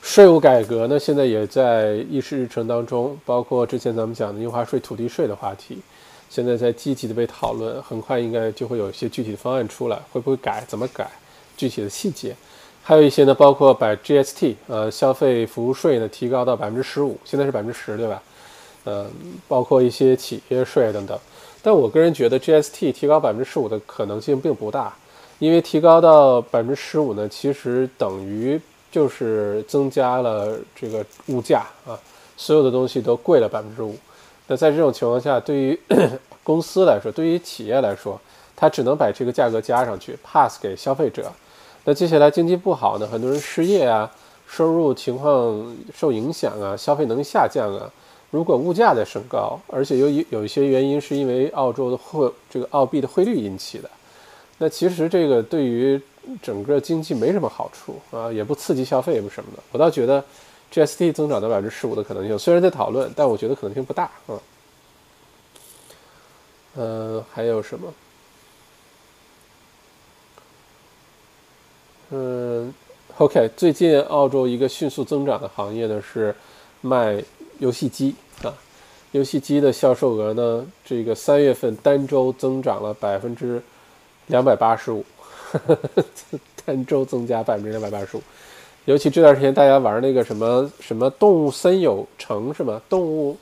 [0.00, 5.80] 税务改革呢，现在也在议事日程当中，包括之前咱们讲的印花税、土地税的话题，
[6.28, 7.82] 现在在积极的被讨论。
[7.82, 10.64] 很快应该就会有一些具体的方案出来，会不会改？
[10.66, 11.10] 怎么改？
[11.56, 12.34] 具体的细节。
[12.82, 18.22] 还有一些呢，包括把 GST 呃消费服务税呢提高到百分之十五，现在是百分之十，对吧？
[18.84, 19.10] 嗯，
[19.48, 21.18] 包括一些企业税等等。
[21.62, 24.94] 但我个人觉得 GST 提高百分之十五的可能性并不大，
[25.40, 28.60] 因为提高到百分之十五呢，其实等于
[28.92, 31.98] 就是增加了这个物价啊，
[32.36, 33.96] 所有的东西都贵了百分之五。
[34.48, 35.78] 那在这种情况下，对于
[36.44, 38.20] 公司来说，对于企业来说，
[38.54, 41.32] 它只能把这个价格加上去，pass 给消费者。
[41.84, 44.10] 那接下来经济不好呢，很多人失业啊，
[44.48, 47.90] 收入情况受影响啊，消费能力下降啊。
[48.30, 53.88] 如果物价在升高，而且有有一些原因是因为澳洲的汇这个澳币的汇率引起的，
[54.58, 56.00] 那其实这个对于
[56.42, 59.62] 整个经济没什么好处啊，也不刺激消费也不什么的。
[59.70, 60.22] 我倒觉得
[60.72, 64.40] GST 增长到百分之十五的可能性虽然在讨论，但我觉得可能性不大啊。
[66.76, 67.94] 嗯，还有什么？
[72.10, 72.72] 嗯
[73.16, 76.34] ，OK，最近澳洲一个迅速增长的行业呢是
[76.82, 77.20] 卖
[77.58, 78.54] 游戏机啊，
[79.12, 83.60] 游戏机的销售额呢，这个三月份单周增长了百分之
[84.26, 85.04] 两百八十五，
[86.64, 88.22] 单周增加百分之两百八十五。
[88.86, 92.80] 尤其这段时间大家玩那个什么什么动物森友城是吗？
[92.88, 93.36] 动物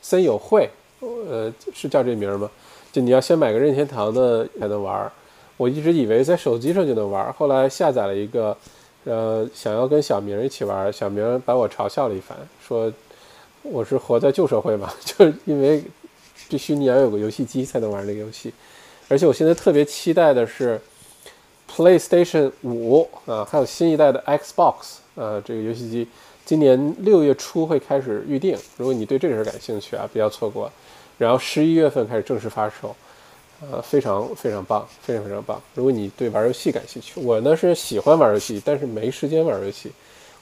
[0.00, 2.48] 森友会，呃，是叫这名吗？
[2.92, 5.10] 就你要先买个任天堂的才能玩。
[5.56, 8.56] 我一直以为在手机上就能玩，后来下载了一个，
[9.04, 12.36] 呃，想要跟小明一起玩，小明把我嘲笑了一番，
[12.66, 12.92] 说
[13.62, 15.82] 我是活在旧社会嘛， 就是因为
[16.48, 18.52] 必须你要有个游戏机才能玩那个游戏，
[19.08, 20.80] 而且我现在特别期待的是
[21.74, 24.74] PlayStation 五啊，还有新一代的 Xbox
[25.14, 26.08] 啊，这个游戏机
[26.44, 30.70] 今年六月初会开始预定，如果你对这个事儿感兴趣啊，不要错过，
[31.16, 32.94] 然后十一月份开始正式发售。
[33.70, 35.60] 呃，非常非常棒，非常非常棒。
[35.74, 39.92] 如果你对玩游戏感兴趣，我呢是喜欢玩游戏，但是没时间玩游戏。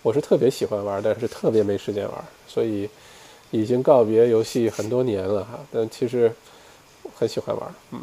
[0.03, 2.89] 我是特别喜欢玩，但是特别没时间玩，所以
[3.51, 5.59] 已经告别游戏很多年了哈。
[5.73, 6.33] 但其实
[7.13, 8.01] 很喜欢玩，嗯。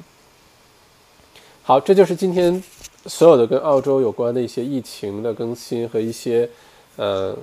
[1.63, 2.61] 好，这就是今天
[3.07, 6.49] 所有的跟澳洲有关的一些疫情的更新和一些
[6.95, 7.35] 呃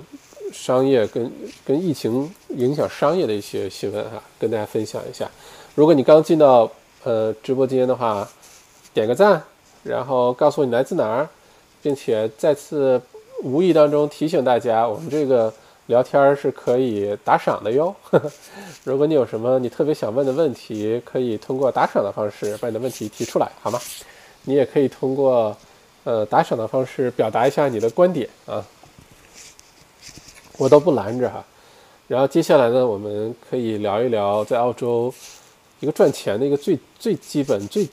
[0.51, 1.31] 商业跟
[1.65, 5.29] 跟疫情影响商业的一些新闻哈，跟大家分享一下。
[5.75, 6.69] 如果你刚进到
[7.03, 8.27] 呃，直播间的话，
[8.93, 9.41] 点个赞，
[9.83, 11.27] 然后告诉我你来自哪儿，
[11.81, 13.01] 并且再次
[13.41, 15.53] 无意当中提醒大家，我们这个
[15.87, 17.93] 聊天是可以打赏的哟。
[18.85, 23.79] 如果你有什么你特别想问的问题，可以通过打赏的方式把你的问题提出来，好吗？
[24.43, 25.55] 你也可以通过
[26.03, 28.65] 呃打赏的方式表达一下你的观点啊，
[30.57, 31.43] 我都不拦着哈。
[32.07, 35.13] 然后接下来呢，我们可以聊一聊在澳洲。
[35.79, 37.85] 一个赚钱的一个最最基本、最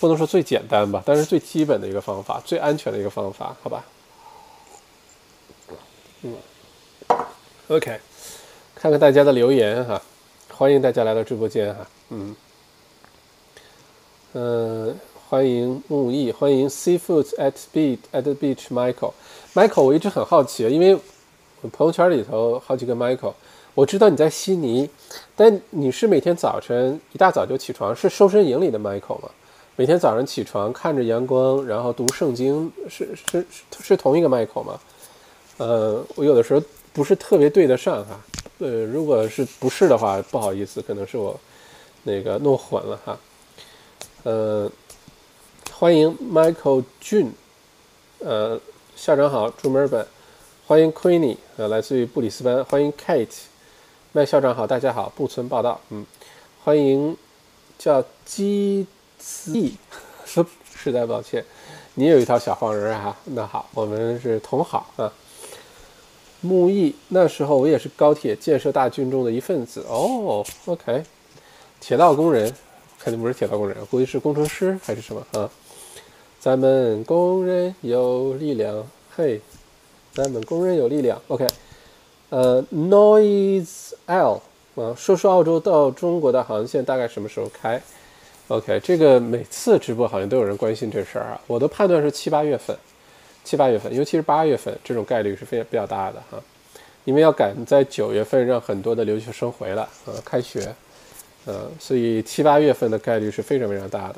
[0.00, 3.84] 不能说最简单吧，但是最基本的一个方法，最安全的一个方法，好吧？
[6.22, 6.34] 嗯
[7.68, 8.00] ，OK，
[8.74, 10.02] 看看大家的留言哈，
[10.52, 12.36] 欢迎大家来到直播间哈，嗯，
[14.32, 14.98] 嗯，
[15.30, 20.98] 欢迎木易，欢迎 Seafood at Beach at the Beach，Michael，Michael，我一直很好奇啊，因为
[21.60, 23.34] 我朋友圈里头好几个 Michael。
[23.76, 24.90] 我知道你在悉尼，
[25.36, 29.30] 但你是每天早晨一大早就起床，是瘦身营里的 Michael 吗？
[29.76, 33.46] 每天早上起床看着阳光，然后读圣经，是是是
[33.80, 34.80] 是同一个 Michael 吗？
[35.58, 36.60] 呃，我有的时候
[36.92, 38.20] 不是特别对得上哈。
[38.58, 41.38] 呃，如果是不是的话，不好意思，可能是我
[42.02, 43.16] 那个弄混了哈。
[44.24, 44.70] 呃，
[45.80, 47.32] 欢迎 Michael 俊
[48.18, 48.60] 呃，
[48.94, 50.06] 校长好，朱墨尔本，
[50.66, 53.38] 欢迎 Queenie，呃，来自于布里斯班，欢迎 Kate。
[54.12, 56.04] 麦校长好，大家好，布村报道，嗯，
[56.62, 57.16] 欢迎
[57.78, 59.74] 叫基子毅，
[60.26, 61.42] 说实在抱歉。
[61.94, 63.16] 你有一套小黄人啊？
[63.24, 65.10] 那好，我们是同好啊。
[66.42, 70.44] 木易，那时候我也是高铁建设大军中的一份子哦。
[70.66, 71.02] OK，
[71.80, 72.54] 铁道工人，
[72.98, 75.48] 肯定不是铁道工人，估计是工程师还是什么啊？
[76.40, 79.38] 咱们工人有力量，嘿，
[80.14, 81.20] 咱们工人有力量。
[81.28, 81.46] OK，
[82.30, 84.40] 呃，Noise L
[84.74, 87.78] 啊，说说澳洲到中国的航线大概什么时候开
[88.48, 91.40] ？OK，这个每次直播好像都有人关心这事儿啊。
[91.46, 92.74] 我的判断是七八月份，
[93.44, 96.42] 七八月份，尤其是八月份，这种概率是非常比较大的哈。
[97.04, 100.74] 因为要赶在九月份让很多的留学生回来啊，开学，
[101.44, 104.16] 呃，所以七八月份的概率是非常非常大的。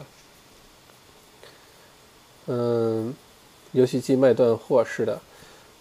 [2.47, 3.15] 嗯，
[3.73, 5.21] 游戏机卖断货是的。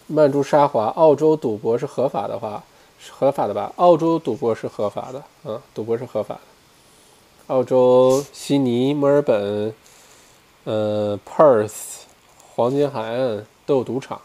[0.06, 2.62] 曼珠沙华，澳洲赌博是合法的话，
[2.98, 3.72] 是合法的吧？
[3.76, 6.40] 澳洲赌博是合法的，啊，赌博是合法的。
[7.46, 9.74] 澳洲悉尼、墨尔本、
[10.64, 11.72] 呃，Perth、
[12.54, 14.20] 黄金海岸都有赌场，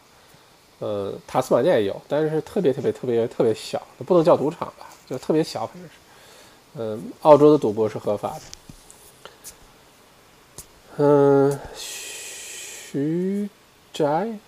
[0.80, 5.92] 呃，塔斯马尼亚也有，但是特别特别特别特别小，不能叫赌场吧，就特别小，反正是。
[6.80, 8.42] 嗯，澳洲的赌博是合法的。
[10.98, 11.60] 嗯，
[12.90, 13.50] 徐
[13.92, 14.40] 宅，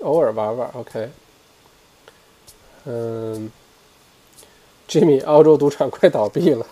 [0.00, 1.10] 偶尔玩玩，OK。
[2.84, 3.50] 嗯。
[4.88, 6.66] Jimmy，澳洲赌场快倒闭了。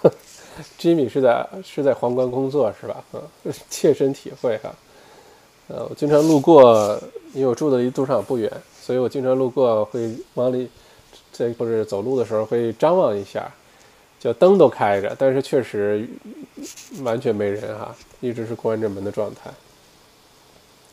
[0.79, 3.03] Jimmy 是在是在皇冠工作是吧？
[3.15, 3.23] 嗯，
[3.71, 4.75] 切身体会哈。
[5.69, 7.01] 呃，我经常路过，
[7.33, 10.69] 因为我住的离赌场不远，所以我经常路过会往里，
[11.33, 13.51] 在或者走路的时候会张望一下，
[14.19, 16.07] 就灯都开着，但是确实
[17.03, 19.51] 完全没人哈，一直是关着门的状态。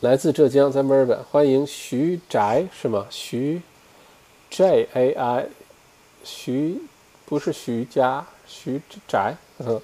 [0.02, 3.08] 来自浙江，在墨尔本，欢迎徐宅是吗？
[3.10, 3.60] 徐
[4.52, 5.48] J A I
[6.24, 6.80] 徐。
[7.26, 9.82] 不是徐家，徐宅，嗯，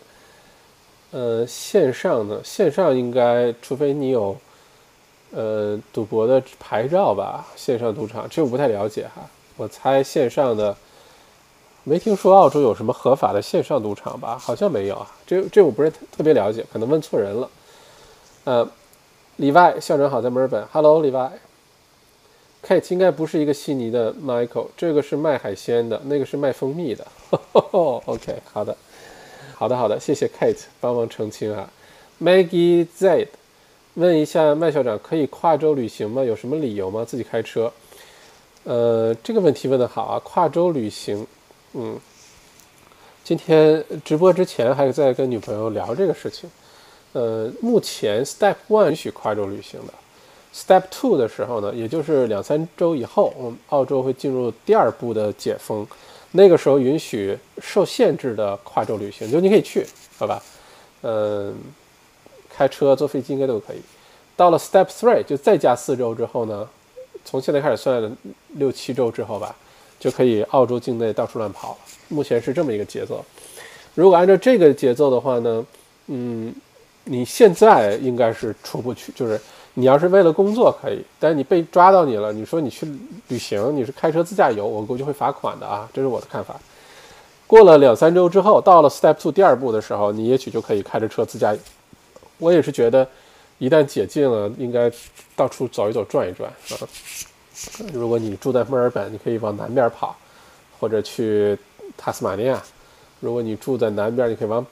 [1.12, 4.38] 呃，线上的线上应该，除非你有，
[5.32, 10.78] 呃，赌博的牌照吧，线上赌场，这我不太了解哈，我猜线上的，
[11.84, 14.38] 没听说澳洲有什么合法的线上赌场吧？
[14.38, 17.50] 好像没有啊，这这我不是特别了解，可能问错人了，
[18.46, 18.72] 呃，
[19.38, 21.32] 里外校长好，在墨尔本，Hello，里外。
[22.66, 27.06] Kate 应该不是一个悉尼的 Michael，这个是卖海鲜的，那个是卖蜂蜜的。
[27.72, 28.78] OK，好的，
[29.56, 31.70] 好的，好的，谢谢 Kate 帮忙澄清啊。
[32.22, 33.28] Maggie Z
[33.96, 36.24] 问一下麦校长，可以跨州旅行吗？
[36.24, 37.04] 有什么理由吗？
[37.04, 37.74] 自己开车？
[38.64, 41.28] 呃，这个问题问得好啊，跨州旅行，
[41.74, 42.00] 嗯，
[43.26, 46.50] 今天直播之前还在跟女朋友聊这个事情。
[47.14, 49.94] 呃，目前 Step One 允许跨州旅行的。
[50.54, 55.88] Step two 的时候呢，也就是两三周以后，我们澳洲会进入第二步的解封，
[56.32, 59.86] 那个时候允许受限制的跨州旅行，就你可以去，
[60.18, 60.42] 好吧？
[61.02, 61.56] 嗯，
[62.50, 63.82] 开车、坐飞机应该都可以。
[64.36, 66.68] 到了 Step three 就再加四周之后呢，
[67.26, 68.16] 从现在开始算
[68.56, 69.56] 六七周之后吧，
[70.00, 71.78] 就可以澳洲境内到处乱跑了。
[72.10, 73.24] 目前是这么一个节奏。
[73.96, 75.66] 如果按照这个节奏的话呢，
[76.08, 76.54] 嗯，
[77.06, 79.40] 你现在应该是出不去，就是。
[79.76, 82.86] 你要是为了工作可以，但是你被抓到你了，你说你去
[83.30, 86.56] 旅行，你是开车自驾游，我估计会罚款的啊，这是我的看法。
[87.48, 91.58] 过了两三周之后，到了 Step Two 第二步的时候，你也许就可以开着车自驾。
[92.38, 93.08] 我也是觉得，
[93.58, 94.92] 一旦解禁了，应该
[95.36, 96.78] 到处走一走、转一转啊。
[97.92, 100.16] 如果你住在墨尔本，你可以往南边跑，
[100.80, 101.58] 或者去
[101.98, 102.58] 塔斯马尼亚；
[103.20, 104.64] 如果你住在南边，你可以往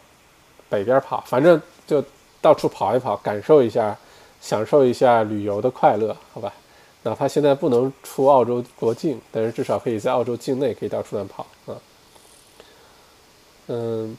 [0.70, 2.04] 北边跑，反正就
[2.42, 3.98] 到处跑一跑，感受一下。
[4.44, 6.52] 享受一下旅游的快乐，好吧？
[7.04, 11.78] 哪怕现在不能出澳洲国境，但是至少可以在澳洲境内可以到处乱跑啊。
[13.68, 14.18] 嗯，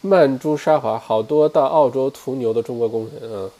[0.00, 3.50] 曼珠沙华好多到澳洲屠牛的中国工人啊，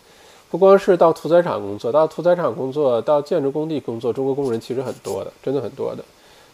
[0.50, 6.02] 不光是到屠宰场工作，到屠宰场工作，到建筑工地工作，中国工人其实很多的，真的很多的。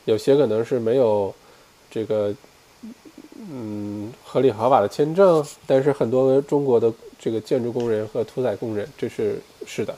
[0.07, 1.33] 有些可能是没有
[1.89, 2.35] 这个。
[3.37, 9.95] 嗯，合理合法的签证，但是很多中国的这个建筑工人和屠宰工人，这是是的。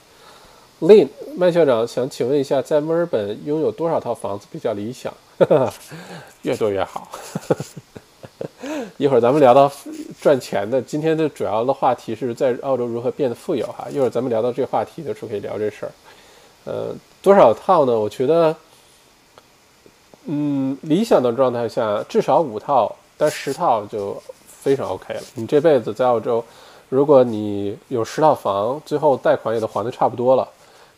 [0.80, 5.12] Lin 麦校长想请问一下，在墨尔本拥有多少套房子比较理想？
[6.42, 7.08] 越多越好。
[8.98, 9.70] 一会儿咱们聊到
[10.20, 13.86] 赚钱的，今天的主要的话题是在澳洲如何变得富有哈。
[13.90, 15.92] 一会儿咱们聊到这话题的时候可以聊这事儿。
[16.64, 17.98] 呃，多少套呢？
[17.98, 18.54] 我觉得，
[20.26, 22.94] 嗯，理想的状态下至少五套。
[23.16, 25.20] 但十套就非常 OK 了。
[25.34, 26.44] 你这辈子在澳洲，
[26.88, 30.48] 如果你有十套房，最后贷款也都还的差不多了。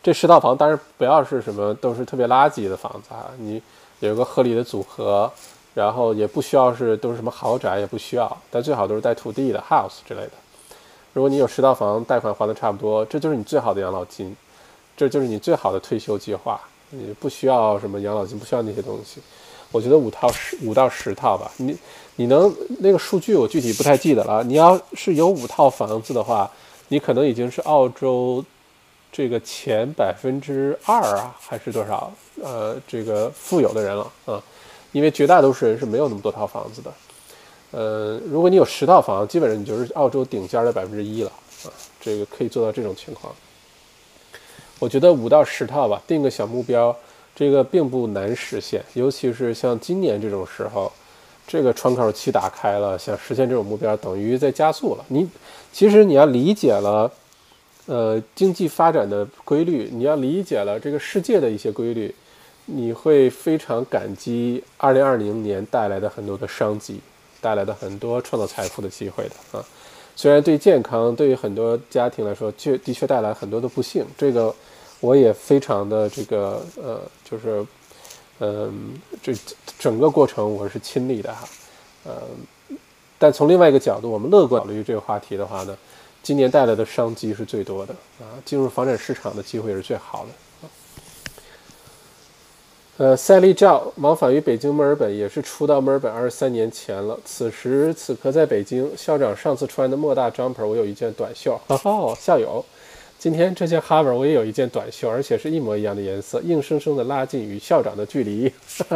[0.03, 3.61] 这十套房当然不要是什么都是特别垃圾的房子啊，你
[3.99, 5.29] 有一个合理的组合，
[5.73, 10.31] 然后也不需要是都是什么豪宅，也不需要，但最好都是带土地的 house 之类的。
[11.13, 14.35] 如果你有十套房，贷款还的差不多，这就是你最好的养老金，
[14.95, 16.61] 这就是你最好的退休计划。
[16.91, 19.19] 你不需要什么养老金，不需要那些东西。
[19.71, 21.75] 我觉得五套十五到十套吧，你
[22.17, 24.43] 你能那个数据我具体不太记得了。
[24.43, 26.51] 你要是有五套房子的话，
[26.89, 28.43] 你可能已经是澳洲
[29.11, 32.11] 这个前百分之二啊，还是多少？
[32.43, 34.43] 呃，这个富有的人了啊。
[34.93, 36.91] 因为绝大多数人是没有那么多套房子的，
[37.71, 41.31] 呃，如果你有十套房，基本上你就是澳洲顶尖的百分之一了
[41.65, 43.31] 啊，这个可以做到这种情况。
[44.79, 46.95] 我觉得五到十套吧，定个小目标，
[47.35, 50.91] 这个并不难实现，尤其是像今年这种时候，
[51.47, 55.05] 这个窗口期打开了，想实现这种目标，等于在加速了。
[55.07, 55.27] 你
[55.71, 57.09] 其实你要理解了，
[57.85, 62.13] 呃，经济发展的规律，你要理解了这个世界的一些规律。
[62.69, 66.99] 你会非常感激二零二零年带来的很多的商机，
[67.39, 69.63] 带来的很多创造财富的机会的啊。
[70.17, 74.05] 虽然对健康，对于很多家庭来说，确的确带来很多的不幸。
[74.17, 74.53] 这个
[74.99, 77.65] 我也非常的这个呃，就是
[78.39, 79.33] 嗯，这
[79.79, 81.47] 整个过程我是亲历的哈。
[82.05, 82.21] 呃，
[83.17, 85.77] 但从另外一个角度，我们乐观考虑这个话题的话呢，
[86.21, 90.29] 今年带来的商机是最多的啊，进入房产市场的机会是最好的。
[92.97, 97.15] 呃，赛利赵往返于北京、墨尔本，也是初到墨尔本二十三年前了。
[97.23, 101.59] 此时此刻在北京，校长上次穿的莫大 jumper，我有一件短袖。
[101.67, 102.65] 哦，校友，
[103.19, 108.51] 今天这件哈 r 我也有一件短袖，而且是一模一样的颜色，硬生生的拉近与校长的距离。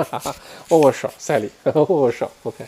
[0.69, 2.29] 握握手，赛里， 握握手。
[2.43, 2.63] OK，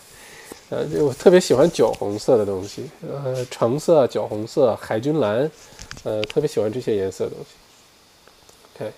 [0.69, 5.49] 呃，我特别喜欢酒红色的东西，呃，橙色、酒红色、海军蓝，
[6.03, 7.45] 呃，特别喜欢这些颜色的东西。
[8.75, 8.91] OK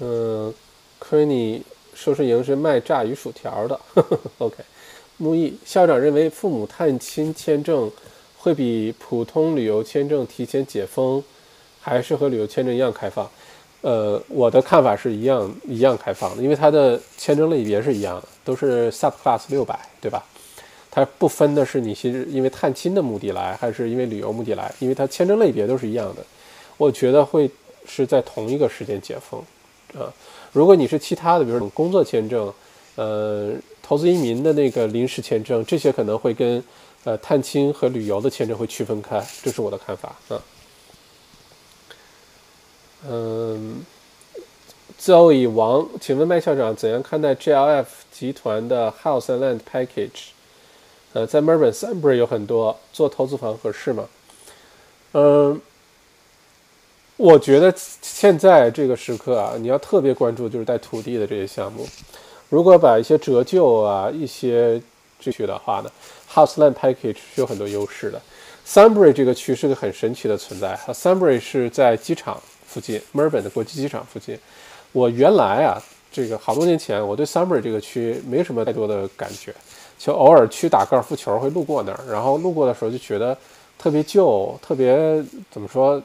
[0.00, 0.54] 嗯
[1.00, 1.62] c r a n y
[1.94, 3.80] 收拾营是卖炸鱼薯条的。
[4.36, 4.56] OK，
[5.16, 7.90] 木易校长认为父母探亲签证
[8.44, 11.24] 会比普通旅游签证提前解封，
[11.80, 13.26] 还是和旅游签证一样开放？
[13.80, 20.22] 呃，我的看法是一样一样开放的，因为它的签证类别是一样的，都是 Sub Class 六百，对吧？
[20.90, 26.22] 它不分的是你是因为探亲的目的来，还是因为旅游目的来，因为它签证类别都是一样的。
[26.76, 27.50] 我觉得会
[27.86, 29.40] 是在同一个时间解封。
[29.98, 30.12] 啊，
[30.52, 32.52] 如果你是其他的，比如说工作签证，
[32.96, 33.52] 呃，
[33.82, 36.62] 投资移民的那个临时签证，这些可能会跟
[37.04, 40.42] 呃探亲和旅游的签证会区分开，这是我的看法啊。
[43.06, 43.84] 嗯
[45.00, 50.28] ，Zoe 王，请问麦校长怎样看待 GLF 集团的 House and Land Package？
[51.12, 54.08] 呃，在 Melbourne Sunbury 有很多，做投资房合适吗？
[55.12, 55.60] 嗯。
[57.16, 61.86] 我觉得现在这个时刻啊，你要特别关注就是带土地的这些项目。
[62.48, 64.82] 如果把一些折旧啊、一些
[65.20, 65.90] 这些的话呢
[66.34, 68.20] ，House Land Package 是有很多优势的。
[68.66, 70.78] Sunbury 这个区是个很神奇的存在。
[70.88, 74.38] Sunbury 是在机场附近，墨尔本的国际机场附近。
[74.92, 79.54] 我原来啊，这个好多年前，我对 Sunbury 这个区没什么太多的感觉，
[79.98, 83.36] 就偶尔去打高尔夫球会路过那儿，然后路过的时候就觉得
[83.78, 86.02] 特别旧，特别怎么说？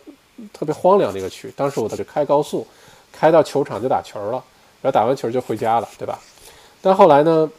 [0.54, 2.66] 特别荒凉的一个区，当时我在这开高速，
[3.12, 4.42] 开到球场就打球了，
[4.82, 6.18] 然后打完球就回家了，对吧？
[6.82, 7.52] 但后来呢，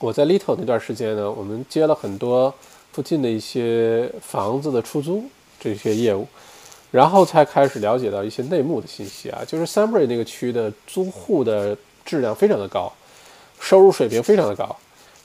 [0.00, 2.52] 我在 Little 那段时间呢，我们接了很多
[2.92, 5.22] 附近的一些房子的出租
[5.60, 6.26] 这些业务，
[6.90, 12.90] 然后才开始了解到一些内幕的信息啊，就是 Sunbury 那个区的租户的质量非常的高，
[13.60, 14.74] 收入水平非常的高，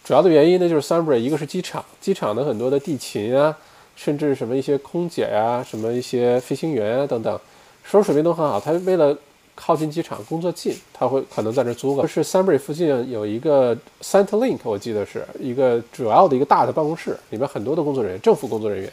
[0.04, 3.58] 主要的原因呢就是 Sunbury 一个是机场，机场的很多的地勤啊。
[3.98, 7.40] 甚至什么一些空姐呀，什么一些飞行员啊等等，
[7.86, 8.60] 收入水平都很好。
[8.60, 9.18] 他为了
[9.56, 12.02] 靠近机场，工作近，他会可能在这租个。
[12.02, 18.92] 就是 Sunbury 附近有一个 Centrelink，我记得是一个主要的一个大的办公室，里面很多的工作人员，政府工作人员。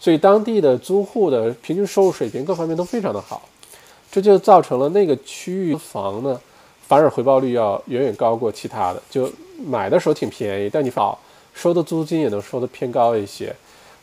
[0.00, 3.42] 所以当地的租户的平均收入水平各方面都非常的好，
[4.10, 6.40] 这就造成了那个区域房呢，
[6.88, 9.02] 反而回报率要远远高过其他的。
[9.10, 9.30] 就
[9.64, 11.20] 买的时候挺便宜，但你好
[11.54, 13.54] 收的租金也能收的偏高一些。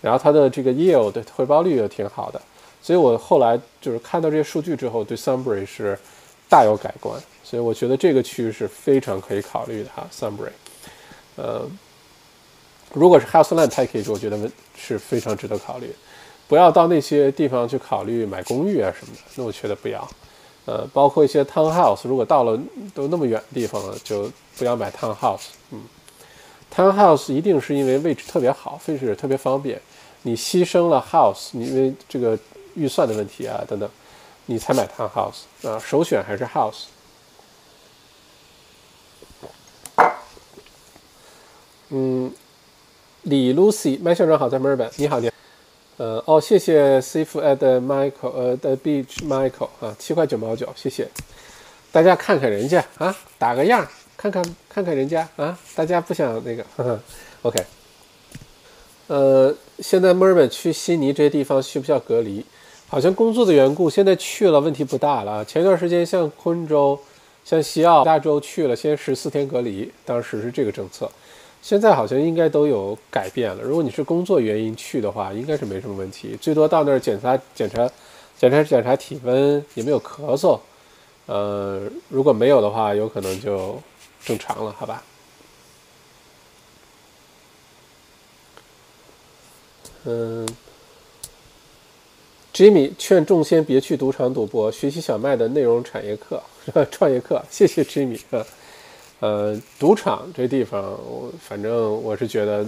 [0.02, 2.42] 然后它的这个 yield 的回报率也挺好的，
[2.82, 5.98] 所以我后来就是看到这些数据之后，对 Sunbury 是
[6.48, 7.22] 大有改观。
[7.44, 10.52] 所以我觉得这个区域是非常可以考虑的哈，Sunbury。
[11.36, 11.68] 呃，
[12.94, 14.38] 如果是 House Land Package，我觉得
[14.78, 15.94] 是非常值得考虑。
[16.48, 20.08] 不要到那些地方去考虑买公寓啊什么的，那我觉得不要。
[20.66, 22.60] 呃，包括一些 Townhouse，如果到了
[22.94, 25.48] 都那么远的地方了，就不要买 Townhouse。
[25.72, 25.84] 嗯
[26.76, 29.82] ，Townhouse 一定是因为位置特别好，位置特别方便。
[30.24, 32.38] 你牺牲了 house，你因为这个
[32.80, 33.90] 预算的问题啊等等，
[34.46, 36.86] 你才买 town house 啊，首选还是 house。
[41.90, 42.32] 嗯，
[43.24, 45.36] 李 Lucy 麦校长好，在墨尔本，你好，你好，
[45.98, 51.10] 呃，哦，谢谢 s a f e at Michael，呃的 beach Michael 啊，七块九毛九，谢谢。
[51.92, 57.00] 大家看看人家啊，打个样，看看看看人家啊，大家不想那个，呵呵
[57.42, 57.66] OK。
[59.08, 62.46] 呃，现在墨尔本去悉尼这些地方需不需要隔离？
[62.90, 65.46] 好像工作的缘故，现在去了问题不大了。
[65.46, 67.00] 前一段时间像昆州、
[67.46, 71.10] 像西澳、加州去了，先十四天隔离，当时是这个政策。
[71.62, 73.62] 现在好像应该都有改变了。
[73.62, 77.88] 如果你是工作原因去的话，应该是没什么问题，最多到那儿检查检查
[78.40, 80.60] 检查检查体温，也没有咳嗽。
[81.28, 83.80] 呃，如果没有的话，有可能就
[84.26, 85.04] 正常了，好吧？
[90.06, 90.48] 嗯
[92.60, 96.44] ，Jimmy 劝众仙别去赌场赌博，学习小麦的内容产业课、
[96.92, 97.42] 创业课。
[97.50, 98.20] 谢谢 Jimmy。
[99.22, 102.66] 呃，赌场这地方，我反正我是觉得，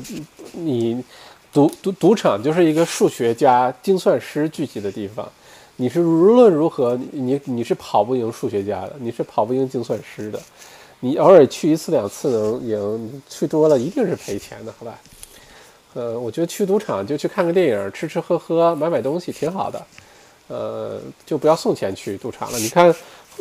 [0.54, 1.04] 你
[1.52, 5.30] 赌赌赌场就是一个数学家、精算师聚集的地方。
[5.76, 10.42] 你是无论如何，你你是跑不赢数学家的，你是跑不赢精算师的。
[11.02, 14.98] 你偶尔去一次两次能赢，去多了一定是赔钱的，好吧？
[15.94, 19.86] 呃，我觉得去赌场就去看个电影，吃吃喝喝，买买东西挺好的。
[20.48, 22.60] 呃，就不要送钱去赌场了。
[22.60, 22.94] 你看，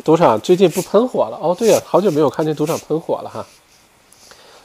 [0.03, 1.55] 赌场最近不喷火了哦。
[1.57, 3.45] 对呀，好久没有看见赌场喷火了哈。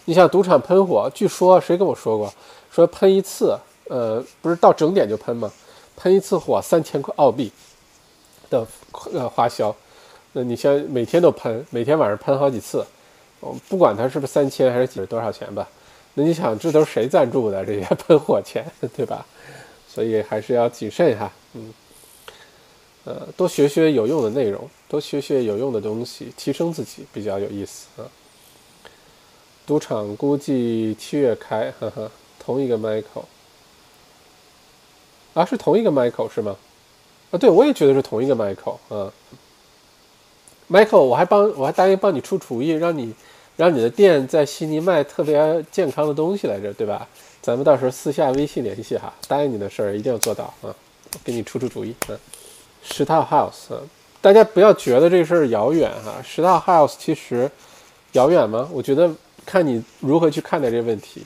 [0.05, 2.33] 你想赌场喷火，据说谁跟我说过？
[2.71, 3.59] 说喷一次，
[3.89, 5.51] 呃，不是到整点就喷吗？
[5.97, 7.51] 喷一次火三千块澳币
[8.51, 8.67] 的
[9.13, 9.75] 呃花销。
[10.33, 12.85] 那你像每天都喷，每天晚上喷好几次，
[13.41, 15.67] 哦，不管它是不是三千还是几多少钱吧。
[16.19, 18.65] 那你想，这都是谁赞助的这些 喷火钱，
[18.97, 19.27] 对吧？
[19.87, 21.75] 所以还是要谨慎哈，嗯，
[23.05, 28.09] 呃，多学学有用的内容，多学学有用的东西，提升自己比较有意思啊。
[29.67, 33.25] 赌场估计七月开，呵呵，同一个 Michael
[35.35, 36.57] 啊，是同一个 Michael 是吗？
[37.31, 39.13] 啊，对，我也觉得是同一个 Michael 啊。
[40.71, 43.15] Michael，我还帮我还答应帮你出主意，让你。
[43.57, 47.09] 让你的店在悉尼卖特别健康的东西来着，对吧？
[47.41, 50.75] 咱们到时候私下微信联系哈，答应你的事儿一定要做到啊！
[51.25, 52.19] 给你出出主意啊。
[52.83, 53.81] 十套 house，啊
[54.21, 56.21] 大家不要觉得这事儿遥远哈。
[56.25, 57.51] 十套 house 其实
[58.13, 58.69] 遥远吗？
[58.73, 59.09] 我觉得
[59.45, 61.23] 看你如何去看待这个问题。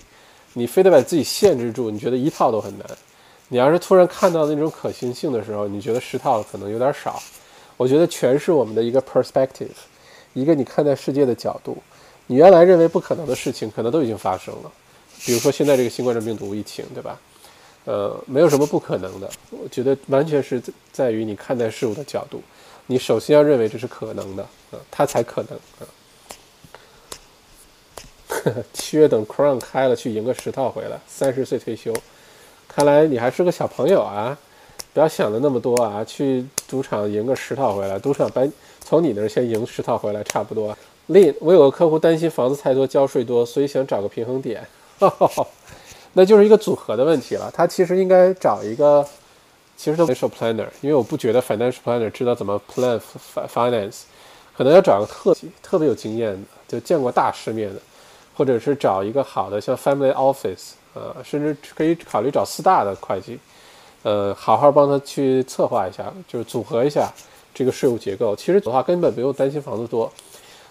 [0.52, 2.86] 你非得把自己限制住，你觉得一套都很难。
[3.48, 7.22] 你要是突然看到那种可行性的时候，你觉得十套可能有点少。
[7.76, 9.68] 我觉得全是我们的一个 perspective，
[10.34, 11.78] 一个你看待世界的角度。
[12.30, 14.70] 你原来认为不可能的事情，可能都已经发生了。
[15.24, 17.18] 比如说现在这个新冠状病毒疫情，对吧？
[17.86, 19.28] 呃，没有什么不可能的。
[19.50, 20.62] 我觉得完全是
[20.92, 22.40] 在于你看待事物的角度。
[22.86, 25.82] 你首先要认为这是可能的，啊，它才可能啊。
[28.72, 31.00] 七月等 Crown 开了，去赢个十套回来。
[31.08, 31.92] 三十岁退休，
[32.68, 34.38] 看来你还是个小朋友啊！
[34.94, 36.04] 不要想的那么多啊！
[36.04, 38.46] 去赌场赢个十套回来，赌场把
[38.84, 40.76] 从你那儿先赢十套回来，差不多。
[41.10, 44.64] 另，我有个客户担心房子太多，交税多，所以想找个平衡点，
[46.14, 47.50] 那就是一个组合的问题了。
[47.52, 49.04] 他其实应该找一个，
[49.76, 53.00] 其实都 financial planner，因为我不觉得 financial planner 知道怎么 plan
[53.52, 54.02] finance，
[54.56, 56.38] 可能要找个特特别有经验的，
[56.68, 57.80] 就见过大世面的，
[58.36, 63.36] 或者是找一个好的像 family office，呃，甚至可以考虑找四大的会计，
[64.04, 67.12] 呃，好好帮他去策划一下，就是组合一下
[67.52, 68.36] 这个税务结构。
[68.36, 70.08] 其实的话根本不用担心房子多。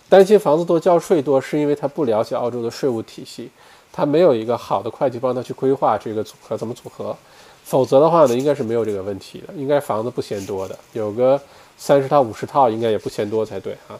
[0.10, 3.49] 担心房子多交税多，是因为他不了解澳洲的税务体系，
[3.93, 7.16] 他没有一个好的会计帮他去规划这个组合怎么组合。
[7.64, 11.39] 否则的话呢，应该是没有这个问题的，应该房子不嫌多的，有个
[11.78, 13.95] 三十套五十套应该也不嫌多才对哈。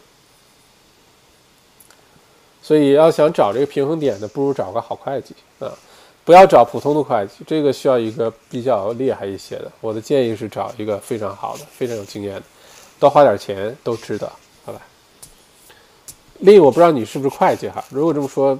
[2.60, 5.70] 所以要想找这个平衡点呢，不如找个好会计啊，
[6.24, 9.70] 不要找普通的会计，这个需要一个比较厉害一些的。
[9.80, 12.42] 我的建议是找一个非常好的、非常有经验的，
[12.98, 14.30] 多花点钱都值得。
[16.40, 17.84] 另，我不知道你是不是会计哈。
[17.90, 18.58] 如果这么说，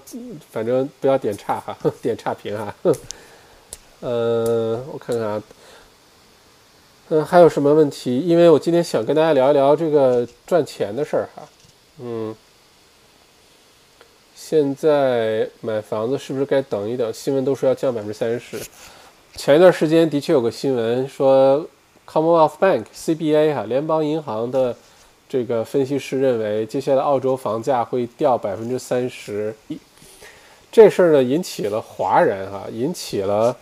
[0.50, 2.74] 反正不要点差哈， 点差评哈。
[4.00, 5.42] 呃，我看看啊，
[7.08, 8.20] 嗯，还有什么问题？
[8.20, 11.42] 因为我今天想跟大家聊一聊这个赚钱的事儿哈。
[12.00, 12.34] 嗯，
[14.34, 17.12] 现在买房子是不是该等一等？
[17.12, 18.60] 新闻都说要降百分之三十。
[19.36, 21.66] 前一段时间的确有个新闻说
[22.06, 24.76] ，Commonwealth Bank CBA 哈，联邦银行的。
[25.30, 29.78] 这个分析师认为，接下来澳洲房价会掉百分之三十一。
[30.72, 33.56] 这事儿呢，引起了华人哈，引起了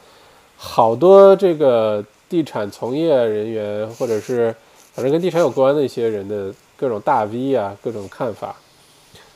[0.56, 4.54] 好多这个地产从业人员，或者是
[4.94, 8.56] 反正跟地产有关的一些人的各种大 V 啊，各种看法。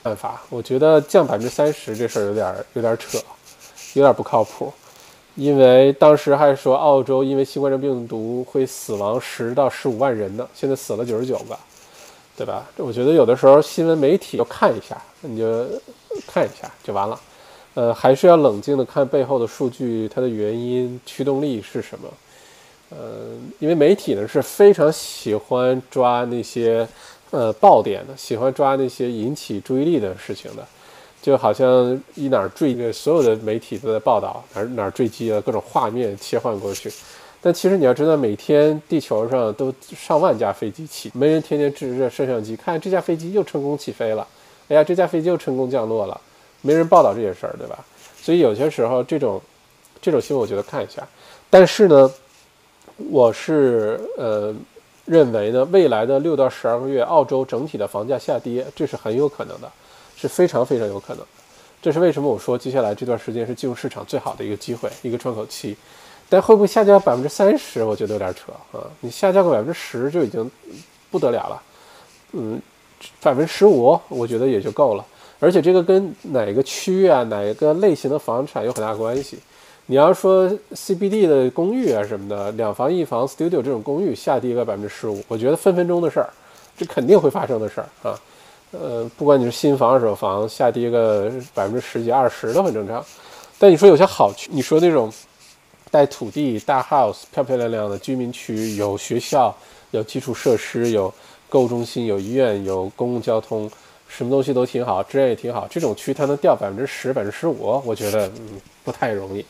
[0.02, 3.18] 看法，我觉得降百分之三十这事儿有点有点扯。
[3.94, 4.72] 有点不靠谱，
[5.34, 11.54] 因为当时还说澳洲因为新冠状病毒会死亡十到十五万人呢，现在死了九十九个，
[12.43, 12.66] 对吧？
[12.78, 15.64] 我觉得有的时候新闻媒体要看一下，你就
[16.26, 17.20] 看一下就完了。
[17.74, 22.09] 呃，还是要冷静的看背后的数据，它的原因、驱动力是什么。
[22.90, 23.28] 呃，
[23.61, 26.86] 因为媒体呢是非常喜欢抓那些
[27.30, 30.66] 呃爆点的，喜欢抓那些引起注意力的事情的，
[31.22, 36.93] 就好像一哪儿坠，所有的媒体都在报道哪儿哪儿坠机了，各种画面切换过去。
[37.45, 44.24] 但其实你要知道，每天地球上都上万架飞机起，没人天天指着摄像机看这架飞机又成功起飞了，
[44.68, 46.18] 哎呀，这架飞机又成功降落了。
[46.61, 47.84] 没人报道这些事儿，对吧？
[48.22, 49.43] 所以有些时候这种
[50.01, 51.05] 这种新闻，我觉得看一下。
[51.51, 52.09] 但是呢，
[53.11, 54.55] 我是呃
[55.05, 59.68] 认为呢，未来的六到十二个月，澳洲整体的房价下跌，这是很有可能的，
[60.14, 61.26] 是非常非常有可能。
[61.82, 65.76] 这是为什么我说接下来这段时间是进入市场最好的一个机会，一个窗口期。
[66.32, 67.84] 但会不会下降百分之三十？
[67.84, 68.88] 我觉得有点扯啊！
[69.00, 70.50] 你下降个百分之十就已经
[71.10, 71.62] 不得了了。
[72.32, 72.58] 嗯，
[73.20, 75.04] 百分之十五，我觉得也就够了。
[75.38, 79.38] 而且这个跟哪个区域啊，哪个类型的房产有很大关系。
[79.84, 86.30] 你要说 CBD 的公寓啊什么的，两房一房 studio 这种公寓下跌个百分之十五，我觉得分分钟的事儿，
[86.78, 88.18] 这肯定会发生的事儿啊。
[88.70, 93.04] 呃，不管你是新房二手房，下跌个百分之十几二十都很正常。
[93.58, 95.12] 但你说有些好区，你说那种
[95.93, 99.55] 带土地大 house 漂漂亮亮的居民区，有学校，
[99.90, 101.12] 有基础设施，有
[101.51, 103.70] 购物中心，有医院，有公共交通。
[104.09, 105.66] 什么东西都挺好，质量也挺好。
[105.70, 109.45] 这种区它能掉百分之十、百分之十五，我觉得嗯不太容易。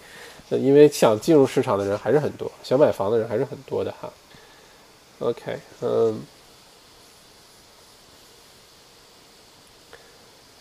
[0.51, 4.13] 因为想进入市场的人还是很多，想买房的人还是很多的哈。
[5.21, 6.21] OK，嗯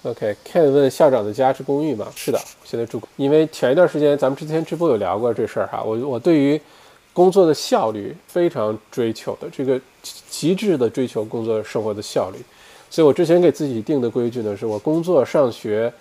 [0.04, 2.08] ，OK，Ken 问校长的家是公寓吗？
[2.16, 3.02] 是的，现在住。
[3.18, 5.84] 因为前一段时间咱们之前直播有聊过这事儿哈。
[5.84, 6.60] 我我对于
[7.14, 9.80] 工作的效率非常追求的，这个
[10.30, 12.38] 极致的追求工作生活的效率。
[12.89, 15.93] 所以我之前给自己定的规矩呢，是我工作、上学，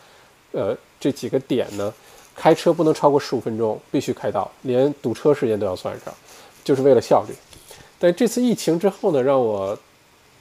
[0.52, 1.92] 呃，这几个点呢，
[2.34, 6.12] 开车不能超过十五分钟，必须开到，连堵车时间都要算上，
[6.64, 7.34] 就是为了效率。
[7.98, 9.78] 但这次疫情之后呢，让我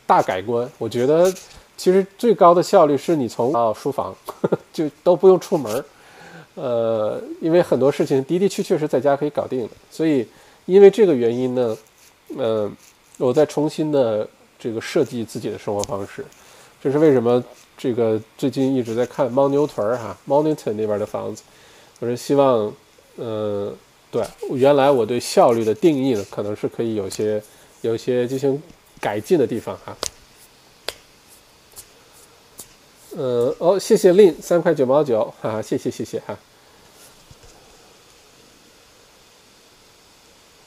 [0.07, 0.67] 大改观。
[0.77, 1.31] 我觉得
[1.79, 4.13] 其实最高的效率是你从到书房
[4.73, 5.81] 就都不用出门，
[6.55, 9.69] 呃，因为很多事情的的确确是在家可以搞定的。
[9.89, 10.27] 所以
[10.65, 11.77] 因为这个原因呢，
[12.37, 12.75] 嗯，
[13.17, 14.27] 我在重新的
[14.59, 16.25] 这个设计自己的生活方式。
[16.83, 17.41] 这是为什么？
[17.77, 21.43] 这个最近一直在看牦牛屯儿哈，Mornington 那边的房子。
[22.01, 22.69] 我是希望，
[23.15, 23.73] 呃，
[24.11, 24.21] 对，
[24.51, 27.41] 原来我对效率的定义呢，可能是可以有些
[27.79, 28.61] 有些进行
[28.99, 29.95] 改进的地方哈。
[33.19, 36.37] 呃，哦，谢谢 Lin 三块九毛九，哈哈，谢谢谢谢哈。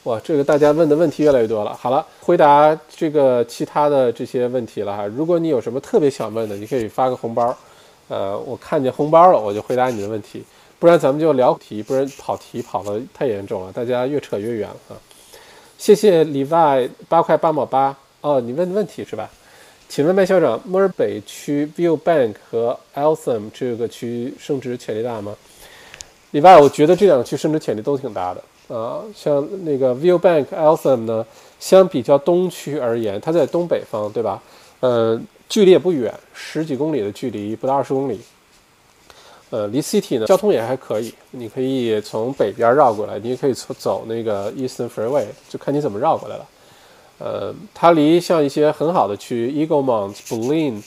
[0.03, 1.73] 哇，这个大家问的问题越来越多了。
[1.73, 5.07] 好了，回答这个其他的这些问题了哈。
[5.07, 7.57] 如果你有什么特别想问的，你可以发个红包，
[8.07, 10.43] 呃，我看见红包了，我就回答你的问题。
[10.77, 15.01] 不然咱们就聊题，不然跑题跑的太严重了，大家越扯越远了啊。
[15.79, 19.27] 谢谢里外八块八毛八哦，你问的问题是吧？
[19.95, 25.35] 请问麦校长，墨尔本区 View Bank 和 Eltham 这个区升值潜力大吗？
[26.31, 28.75] 里外，我觉得这两个区升值潜力都挺大的。
[28.75, 31.23] 啊，像那个 Viewbank Eltham 呢，
[31.59, 34.41] 相比较东区而言，它在东北方，对吧？
[34.79, 38.19] 呃，距离也不远，十几公里的距离，不到二十公里。
[39.51, 46.47] 呃，离 City 呢，交通也还可以，你可以从北边绕过来，你也可以从走那个 Eastern Freeway，就看你怎么绕过来了。
[47.19, 50.83] 呃，它离像一些很好的区，Eaglemont、b l i n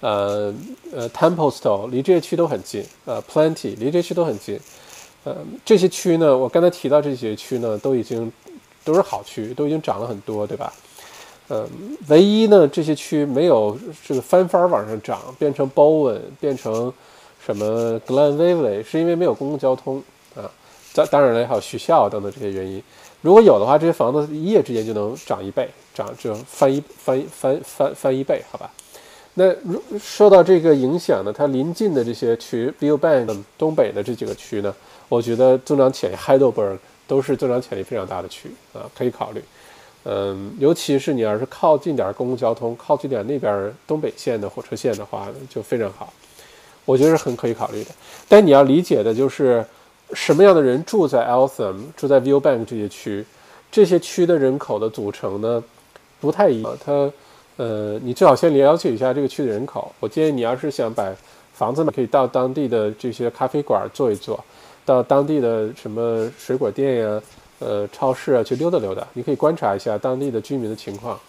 [0.00, 0.54] 呃
[0.94, 2.84] 呃 Templestowe，离这些区都很近。
[3.04, 4.58] 呃，Plenty，离这些区都很近。
[5.24, 8.32] 呃，这些区呢，我刚才提到这些区呢，都已经
[8.84, 10.72] 都是好区，都已经涨了很多，对吧？
[11.48, 11.68] 呃，
[12.08, 13.76] 唯一呢，这些区没有
[14.06, 16.92] 这个翻番往上涨，变成 Bowen，变成
[17.44, 20.02] 什么 Glenville，是因为没有公共交通
[20.36, 20.48] 啊。
[20.94, 22.82] 当当然了，还有学校等等这些原因。
[23.22, 28.70] 如果有的话，这些房子一夜之间就能涨一倍，涨就翻一翻翻翻翻一倍，好吧？
[29.34, 34.74] 那如受到这个影响呢，它临近的这些区 b i l l Bank 东北的这几个区呢？
[35.08, 39.42] 我觉得增长潜力，Heidelberg 都是增长潜力非常大的区啊，可以考虑。
[40.04, 46.12] 嗯，尤其是你要是靠近点公共交通，靠近点那边东北线的火车线的话，就非常好。
[46.84, 47.90] 我觉得是很可以考虑的。
[48.28, 49.64] 但你要理解的就是，
[50.14, 53.24] 什么样的人住在 Eltham，住在 Viewbank 这些区，
[53.70, 55.62] 这些区的人口的组成呢，
[56.20, 56.76] 不太一样。
[56.84, 57.10] 它，
[57.56, 59.92] 呃，你最好先了解一下这个区的人口。
[60.00, 61.12] 我建议你要是想把
[61.52, 64.42] 房子呢，可以到当地的这些咖啡馆坐一坐。
[64.86, 67.22] 到当地的什么水果店呀、
[67.60, 71.20] 呃超市啊去溜达溜达，你可以观察一下当地的居民的情况。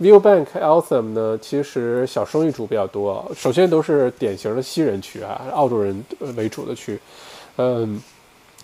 [0.00, 6.04] Viewbank Eltham 呢，其实小生意主比较多，首先都是典型的西人区啊，澳洲人
[6.36, 6.98] 为主的区，
[7.56, 8.00] 嗯，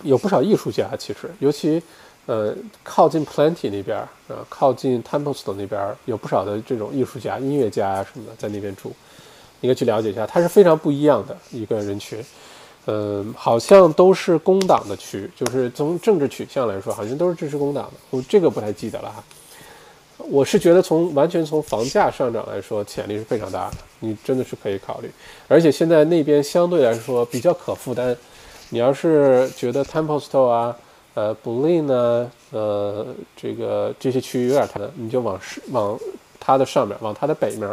[0.03, 1.83] 有不少艺术家，其实尤其
[2.27, 4.09] 呃靠近 Plenty 那边啊，
[4.49, 8.93] 靠近 Templeton 那边有不少的这种艺术家、音乐家啊什么的在那边住，
[9.61, 12.25] 你可以去了解一下，它是非常不一样的一个人群，
[12.87, 19.23] 嗯，好像都是工党的区，就是从政治取向来说，好像都是支持工党的，我这个不太记得了哈。
[20.29, 25.11] 我是觉得从完全从房价上涨来说，潜力是非常大的，你真的是可以考虑。
[25.49, 28.17] 而且现在那边相对来说比较可负担，
[28.73, 30.75] 你要是觉得 Templestowe 啊、
[31.13, 33.07] 呃 b l i n 呢、呃
[33.37, 35.99] 这个这些区域有点太，你就往是往
[36.41, 37.69] 它的上面，往它的北面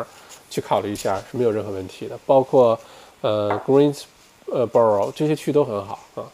[0.49, 2.19] 去考虑一下是没有任何问题的。
[2.25, 2.77] 包括
[3.21, 4.01] 呃 Greens，
[4.47, 6.27] 呃 b o r o w 这些区都很好啊。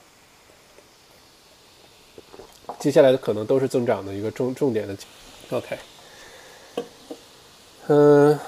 [2.80, 4.98] 接下来的可能都是增长的一个重重点的
[5.52, 5.78] ，OK。
[7.86, 8.40] 嗯，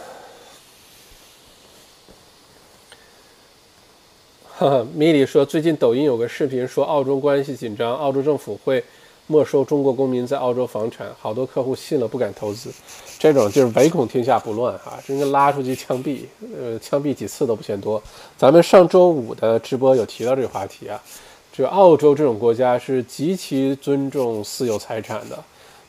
[4.58, 8.84] 哈， 米莉说，最近抖音有个视频说澳洲关系紧张，澳洲政府会
[9.28, 12.72] 没收中国公民在澳洲房产，好多客户信了不敢投资，
[13.20, 16.22] 这种就是唯恐天下不乱啊，应该拉出去枪毙，
[16.60, 18.02] 呃，枪毙几次都不嫌多。
[18.36, 21.00] 咱们上周五的直播有提到这个话题啊，
[21.54, 25.38] 就澳洲这种国家是极其尊重私有财产的。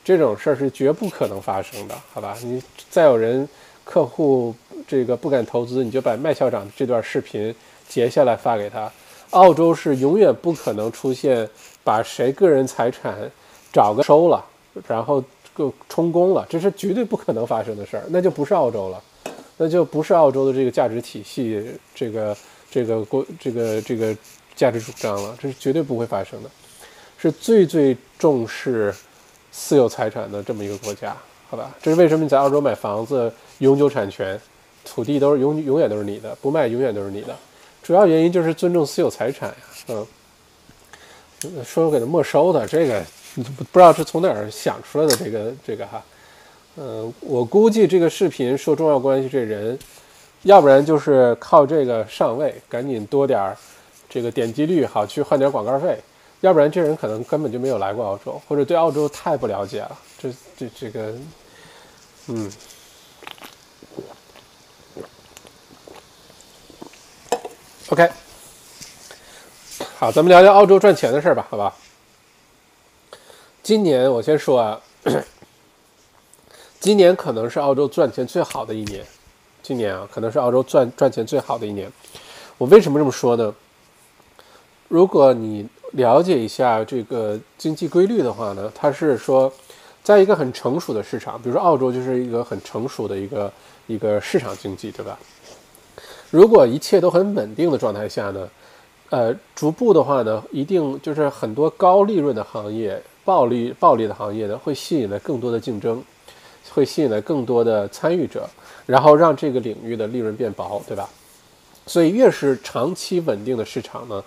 [0.03, 2.37] 这种事儿是绝不可能发生的，好吧？
[2.43, 3.49] 你再有人
[3.83, 4.53] 客户
[4.87, 7.53] 这个不敢投资，你就把麦校长这段视频
[7.89, 8.89] 截下来发给他。
[9.31, 11.49] 澳洲是永远不可能出现
[11.83, 13.29] 把谁个人财产
[13.73, 14.45] 找个收了，
[14.87, 15.21] 然后
[15.57, 19.03] 就充公了，这是绝对不可能发生的事儿，那就不是澳洲了，
[19.57, 21.63] 那就不是澳洲的这个价值体系，
[21.93, 22.37] 这个
[22.71, 24.15] 这个国这个这个
[24.55, 26.49] 价值主张了，这是绝对不会发生的，
[27.17, 28.93] 是最最重视。
[29.51, 31.17] 私有财产的这么一个国家，
[31.49, 34.39] 好吧，这是为什么你在澳洲买房子永久产权，
[34.85, 37.35] 土地都是永永远都是你的，不卖永远都是你的，
[37.89, 39.55] 主要原因就是尊重私有财产呀。
[39.87, 40.05] 嗯，
[41.65, 46.03] 说给他没收的这个，不知道是从哪儿想出来的这个这个哈，
[46.77, 49.75] 嗯，我估计这个视频说重要关系这人，
[50.43, 53.57] 要不然就是靠这个上位，赶紧多点儿
[54.07, 55.97] 这个点击率，好去换点广告费。
[56.41, 59.97] 要不然这人可能根本就没有来过澳洲，或者对澳洲太不了解了。
[60.19, 61.15] 这这这个，
[62.27, 62.51] 嗯
[67.89, 68.07] ，OK，
[69.97, 71.75] 好，咱们聊聊澳洲赚钱的事儿吧，好吧？
[73.63, 74.81] 今年我先说啊，
[76.79, 79.03] 今年可能是澳洲赚钱最好的一年，
[79.63, 81.91] 今年啊，可能是澳洲赚赚钱最好的一年。
[82.59, 83.53] 我为什么这么说呢？
[84.87, 89.51] 如果你了解一下这个经济规律的话呢，它是说，
[90.03, 93.51] 在一个很成熟的市场，比如说澳洲就是一个很成熟的一个
[93.87, 95.17] 一个市场经济，对吧？
[96.31, 98.49] 如果一切都很稳定的状态下呢，
[99.09, 106.03] 呃，逐步的话呢，一定就是很多高利润的行业、暴利暴利的行业呢，会吸引来更多的竞争，
[106.71, 108.47] 会吸引来更多的参与者，
[108.85, 111.09] 然后让这个领域的利润变薄，对吧？
[111.87, 114.23] 所以越是长期稳定的市场呢。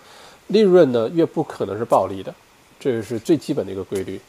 [0.48, 2.34] 利润呢越不可能是暴利的，
[2.78, 4.20] 这是最基本的一个规律。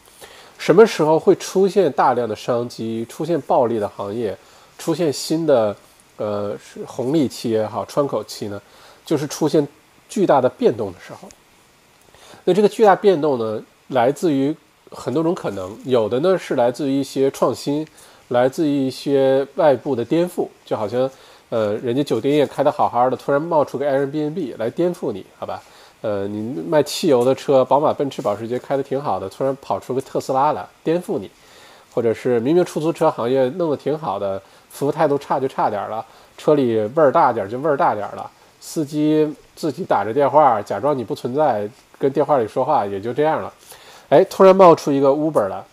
[0.60, 4.38] 什么时候会出现大量的商机，出现暴利的行业，
[4.78, 5.76] 出现新的
[6.18, 8.62] 呃是红利期也好，窗口期呢？
[9.06, 9.68] 就是出现
[10.08, 11.28] 巨大的变动的时候。
[12.46, 14.56] 那这个巨大变动呢，来自于
[14.92, 17.86] 很多种可能，有的呢是来自于一些创新，
[18.30, 21.10] 来自于一些外部的颠覆，就好像
[21.50, 25.62] 呃人家酒店业开得好好的，突然冒出个 Airbnb 来颠覆你，好吧？
[26.02, 31.32] 呃，你卖汽油的车，宝马、奔驰、保时捷开的挺好的，突然跑出个特斯拉来颠覆你，
[31.94, 34.42] 或者是明明出租车行业弄得挺好的，
[34.74, 36.04] 服务态度差就差点了，
[36.36, 41.70] 车里味儿大点就味儿大点了，司机自己打着电话假装你不存在，
[42.00, 43.54] 跟电话里说话也就这样了，
[44.10, 45.64] 哎，突然冒出一个 Uber 来，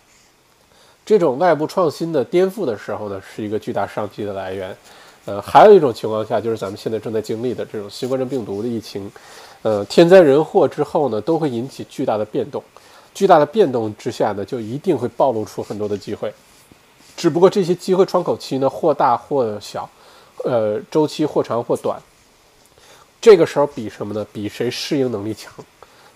[1.03, 4.77] 这种外部创新的颠覆的时候呢，是一个巨大商机的来源。
[5.25, 9.11] 呃，还有一种情况下，就是咱们现在正在经历的这种新冠状病毒的疫情。
[9.61, 12.63] 呃，天灾人祸之后呢，都会引起巨大的变动，
[13.13, 16.33] 巨大的变动之下呢，就一定会暴露出很多的机会，
[17.15, 19.89] 只不过这些机会窗口期呢，或大或小，
[20.43, 22.01] 呃，周期或长或短。
[23.19, 24.25] 这个时候比什么呢？
[24.33, 25.53] 比谁适应能力强，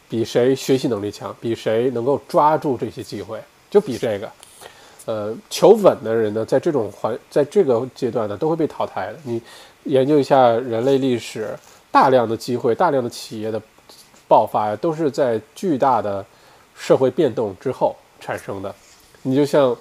[0.10, 3.40] 比谁学习能力强，比谁能够抓住这些机会，
[3.70, 4.32] 就比这个。
[5.06, 9.20] 呃，求稳的人呢，在这种环，在这个阶段呢，都会被淘汰的。
[9.24, 9.42] 你
[9.84, 11.58] 研究一下人类历史。
[11.92, 13.62] 大量的机会，大量的企业的
[14.28, 16.26] 爆发呀，都是在巨大的
[16.78, 18.76] 社会变动之后产生的。
[19.22, 19.74] 你就像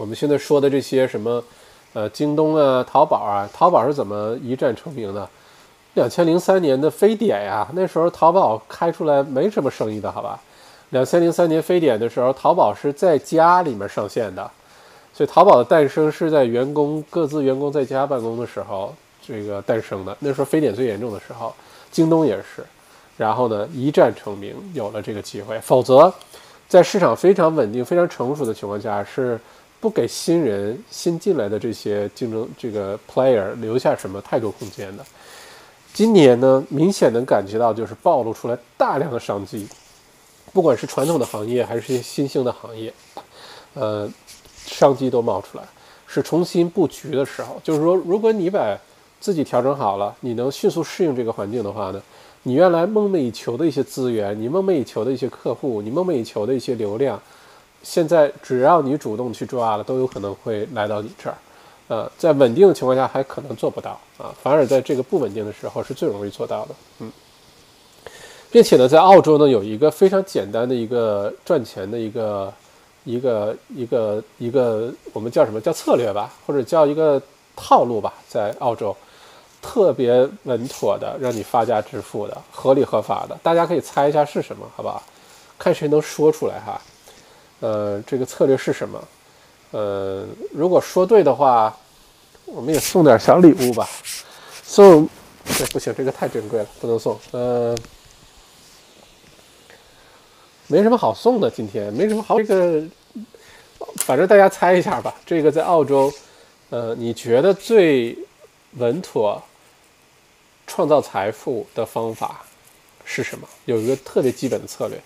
[0.00, 1.44] 我们现在说的这些什么，
[1.92, 5.28] 呃，京东啊、淘宝啊，淘宝是怎么一战成名的？
[5.92, 10.40] 两千零三年的非典呀，那时候淘宝开出来没什么生意的，好吧？
[10.88, 14.50] 两千零三年非典的时候，淘宝是在家里面上线的，
[15.12, 20.16] 所以淘宝的诞生是在员工各自员工在家办公的时候这个诞生的。
[20.20, 21.54] 那时候非典最严重的时候，
[21.90, 22.64] 京东也是，
[23.18, 25.60] 然后呢一战成名，有了这个机会。
[25.60, 26.10] 否则，
[26.66, 29.38] 在市场非常稳定、非常成熟的情况下，是
[29.80, 35.04] 不给新人新进来的这些竞争这个 player 留下什么太多空间的。
[35.92, 39.66] 今年呢，明显能感觉到就是暴露出来大量的商机，
[40.52, 42.92] 不管是传统的行业还是一些新兴的行业，
[43.74, 44.08] 呃，
[44.66, 45.64] 商机都冒出来，
[46.06, 47.60] 是重新布局的时候。
[47.64, 48.78] 就是说，如果你把
[49.18, 52.00] 自己调整好了，你能迅速适应这个环境的话呢，
[52.44, 57.20] 你原来梦寐以求的一些资源，你梦寐以求的一些客户，你梦寐以求的一些流量，
[57.82, 61.36] 现在只要你主动去抓了，都有可能会来到你这儿。
[61.88, 66.74] 呃，在稳定的情况下还可能做不到啊，反而在这个不稳定的时候是最容易做到的。
[67.00, 67.10] 嗯，
[68.50, 72.52] 并且呢，在澳洲呢有一个非常简单的一个赚钱的一个
[73.04, 77.20] 一个一个一个我们叫什么叫策略吧，或者叫一个
[77.56, 78.96] 套路吧，在澳洲
[79.60, 85.02] 特别稳妥的让你发家致富的合理合法的，大家可以猜一下是什么，好不好？
[85.58, 86.80] 看谁能说出来哈。
[87.60, 89.08] 呃，这个策略是什么？
[89.72, 91.76] 呃，如果说对的话，
[92.46, 93.88] 我们也送点小礼物吧。
[94.64, 95.08] 送，
[95.44, 97.18] 这不行，这个太珍贵了，不能送。
[97.32, 97.76] 呃，
[100.66, 102.38] 没什么好送的，今天没什么好。
[102.38, 102.82] 这个，
[103.98, 105.14] 反正大家猜一下吧。
[105.24, 106.12] 这个在澳洲，
[106.70, 108.16] 呃，你觉得最
[108.78, 109.42] 稳妥
[110.66, 112.42] 创造财富的方法
[113.04, 113.46] 是什么？
[113.66, 115.00] 有一个特别基本的策略。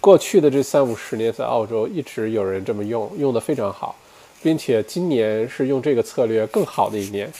[0.00, 3.94] 过去的这三五十年，在澳洲一直有人这么用，用的非常好。
[4.42, 7.30] 并且今年是用这个策略更好的一年，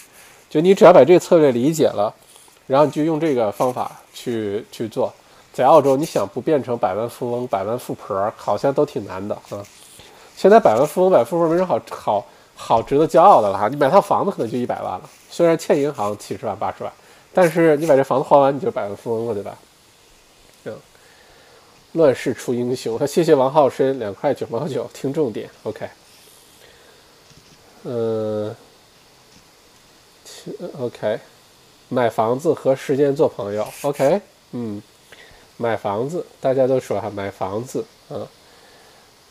[0.51, 2.15] 就你只要把这个策略理解了，
[2.67, 5.11] 然后你就用这个方法去 去做，
[5.51, 9.65] 在澳洲你想不变成百万富翁、百万富婆，好像都挺难的啊。
[10.37, 16.93] 现在百万富翁、百万富婆没什么好好好值得骄傲的了哈，你买套房子可能就一百万了，虽然欠银行七十万八十万，
[17.33, 19.57] 但是你把这房子还完，你就百万富翁了，对吧？
[21.93, 25.89] 乱世出英雄，谢谢王浩深两块九毛九，听重点，OK。
[27.83, 28.55] 嗯
[30.79, 31.19] ，OK，
[31.89, 34.21] 买房子和时间做朋友，OK，
[34.53, 34.81] 嗯，
[35.57, 38.27] 买房子，大家都说哈，买房子，嗯，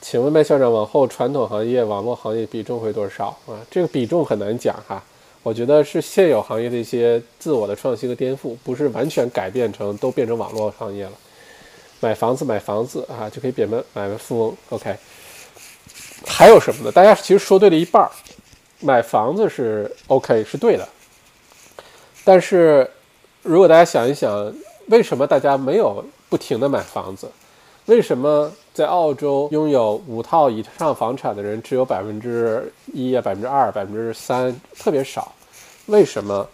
[0.01, 3.27] 请问麦校长，往后传统行业、网络行业比重会多少？
[3.45, 3.55] 啊？
[3.69, 5.01] 这个比重很难讲哈，
[5.43, 11.11] 我觉得是现有行业的一些自我的创新和颠覆，不是完全改变成都变成网络行业了。
[11.99, 14.95] 买房子，买房子啊，就可以变买买个富翁，OK。
[16.25, 16.91] 还有什么呢？
[16.91, 18.09] 大家其实说对了一半儿。
[18.81, 20.87] 买房子是 OK，是对的。
[22.23, 22.89] 但是，
[23.41, 24.53] 如果大家想一想，
[24.87, 27.29] 为什么大家没有不停的买房子？
[27.87, 35.33] 为什么在澳洲拥有五套以上房产的人只有百分之一啊、百分之二、百分之三，特别少？
[35.87, 36.47] 为什么？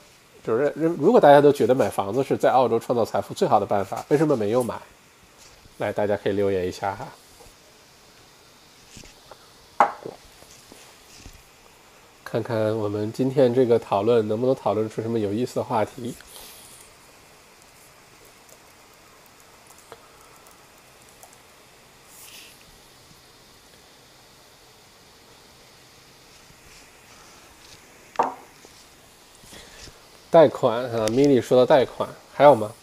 [0.43, 4.76] 就是如果大家都觉得买房子是在澳洲创造财富最好的办法，为什么没有买？
[5.78, 7.08] 来，大家可以留言一下哈。
[12.24, 16.16] 看看我们今天这个讨论能不能讨论出什么有意思的话题。
[30.32, 32.74] 贷款啊，mini 说的贷款还有吗？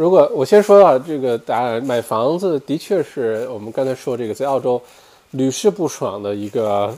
[0.00, 4.80] 如果我先说到这个答案，买房子的确是我们刚才说这个在澳洲
[5.32, 6.96] 屡试不爽的一个。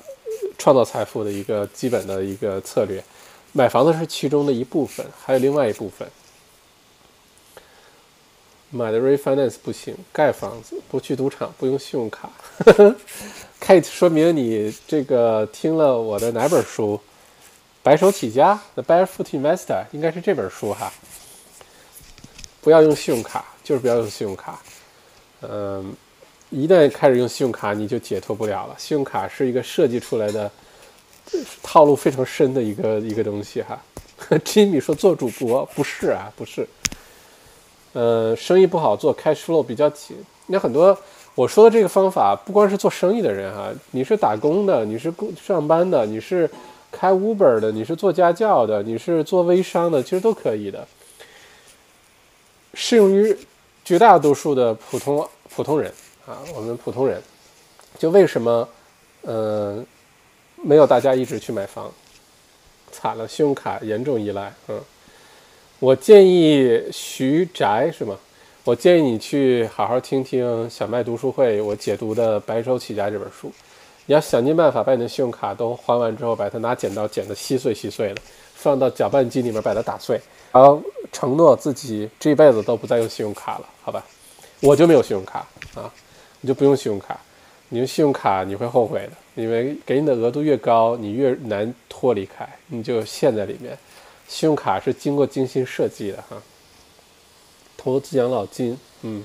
[0.58, 3.02] 创造财富的一个基本的一个策略，
[3.50, 6.06] 买房子是其中的一部分，还有另外一部分。
[8.70, 12.30] 买的 refinance 不行，盖房子不去赌场，不用信用卡。
[13.60, 17.00] Kate 说明你这个听了我的哪本书？
[17.82, 20.92] 白手起家，The Barefoot Investor 应该是这本书哈。
[22.62, 24.58] 不要用信用卡，就是不要用信用卡。
[25.42, 25.94] 嗯。
[26.54, 28.74] 一旦开始用信用卡，你就解脱不了了。
[28.76, 30.50] 信用卡是一个设计出来的
[31.62, 33.82] 套路非常深的一个一个东西哈。
[34.44, 36.68] Jimmy 说做主播不是啊，不是。
[37.94, 40.14] 呃，生意不好做，cash flow 比较紧。
[40.46, 40.94] 那很多
[41.34, 46.50] 我说的这个方法，不光是做生意的人哈，你是打工的，你是工上班的，你是
[46.90, 50.86] 开 Uber 的，你是做家教的，你是做微商的，其实都可以的。
[52.74, 53.36] 适用于
[53.84, 55.92] 绝大多数的普通普通人
[56.26, 57.20] 啊，我们普通人，
[57.98, 58.68] 就为什么，
[59.22, 59.84] 嗯，
[60.62, 61.92] 没有大家一直去买房？
[62.90, 64.52] 惨了，信用卡严重依赖。
[64.68, 64.80] 嗯，
[65.78, 68.16] 我建议徐宅是吗？
[68.64, 73.50] 我建议你去好好听听小麦读书会我解读的《白手起家》这本书。
[74.06, 78.22] 你要想尽办法把你的信用卡都还完之后，把它拿剪刀剪得稀碎稀碎的，
[78.54, 80.20] 放到搅拌机里面把它打碎，
[80.52, 84.04] 然后承诺自己这辈子都不再用信用卡了，好吧？
[84.60, 85.92] 我就没有信用卡啊，
[86.40, 87.18] 你就不用信用卡。
[87.70, 93.76] 你用信用卡你会后悔的，因为给你的额度越高，你越难脱离开，你就陷在里面。
[94.28, 96.36] 信用卡是经过精心设计的哈。
[97.78, 99.24] 投资养老金，嗯，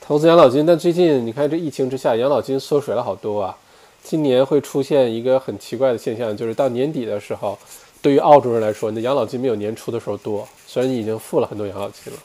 [0.00, 3.54] 投资养老金，但最近你看这疫情之下，养老金缩水了好多啊。
[4.02, 7.58] 今年会出现一个很奇怪的现象，就是到年底的时候，
[8.00, 10.46] 对于澳洲人来说，你的养老金没有年初的时候多。
[10.66, 12.18] 虽然你已经付了很多养老金了，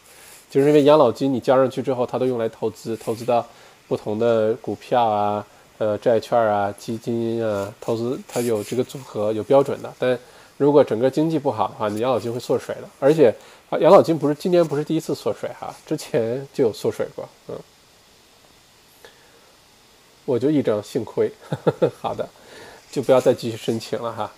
[0.50, 3.46] 就是因为养老金你交上去之后，它都用来投资，投资到
[3.88, 5.46] 不同的股票啊、
[5.78, 9.94] 呃债券啊、基金啊，投资它有这个组合有标准的。
[9.98, 10.18] 但
[10.58, 13.34] 如果整个经济不好的话，你养老金会缩水的，而且。
[13.80, 17.60] 养老金不是今年不是第一次缩水哈，之前就有缩水过，嗯，
[20.26, 21.32] 我就一张幸亏，
[22.00, 22.30] 好的，
[22.92, 24.32] 就不要再继续申请了哈。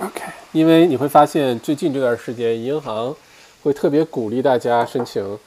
[0.00, 0.22] OK，
[0.52, 3.14] 因为你会发现最近这段时间，银行
[3.64, 5.38] 会特别鼓励大家申请，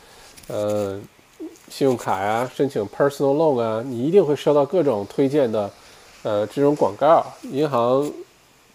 [0.47, 0.99] 呃，
[1.69, 5.71] 信用卡呀，申请 personal loan 啊，你一定会收到各种推荐的，
[6.23, 8.11] 呃，这种广告，银行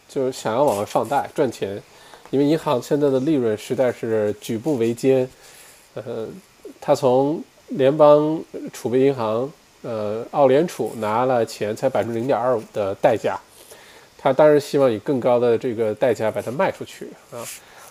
[0.08, 1.80] 就是想要往外放贷赚钱。
[2.30, 5.28] 因为银行现在的利润实在是举步维艰，
[5.94, 6.26] 呃，
[6.80, 9.52] 他从联邦储备银行，
[9.82, 13.38] 呃，澳联储拿了钱才百分之零点二五的代价，
[14.26, 17.44] 他当然希望以更高的这个代价把它卖出去啊。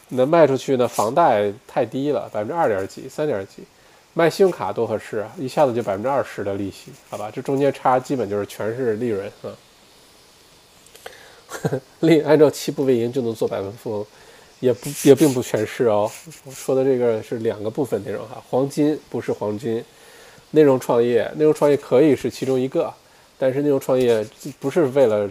[0.10, 3.64] 那卖出去呢，房贷太低了，百分之二点几、三点几，
[4.14, 9.50] 卖信用卡多合适啊，一下子就百分之二十的利息，好吧，这中间差基本就是全是利润啊。
[12.02, 14.06] 利按照七步为营就能做百万富翁。
[14.62, 16.10] 也不也并不全是哦，
[16.46, 19.84] 我说的这个是两个部分内容哈，黄金不是黄金，
[20.52, 22.92] 内容创业，内容创业可以是其中一个，
[23.38, 24.26] 但是内容创业
[24.58, 25.30] 不是为了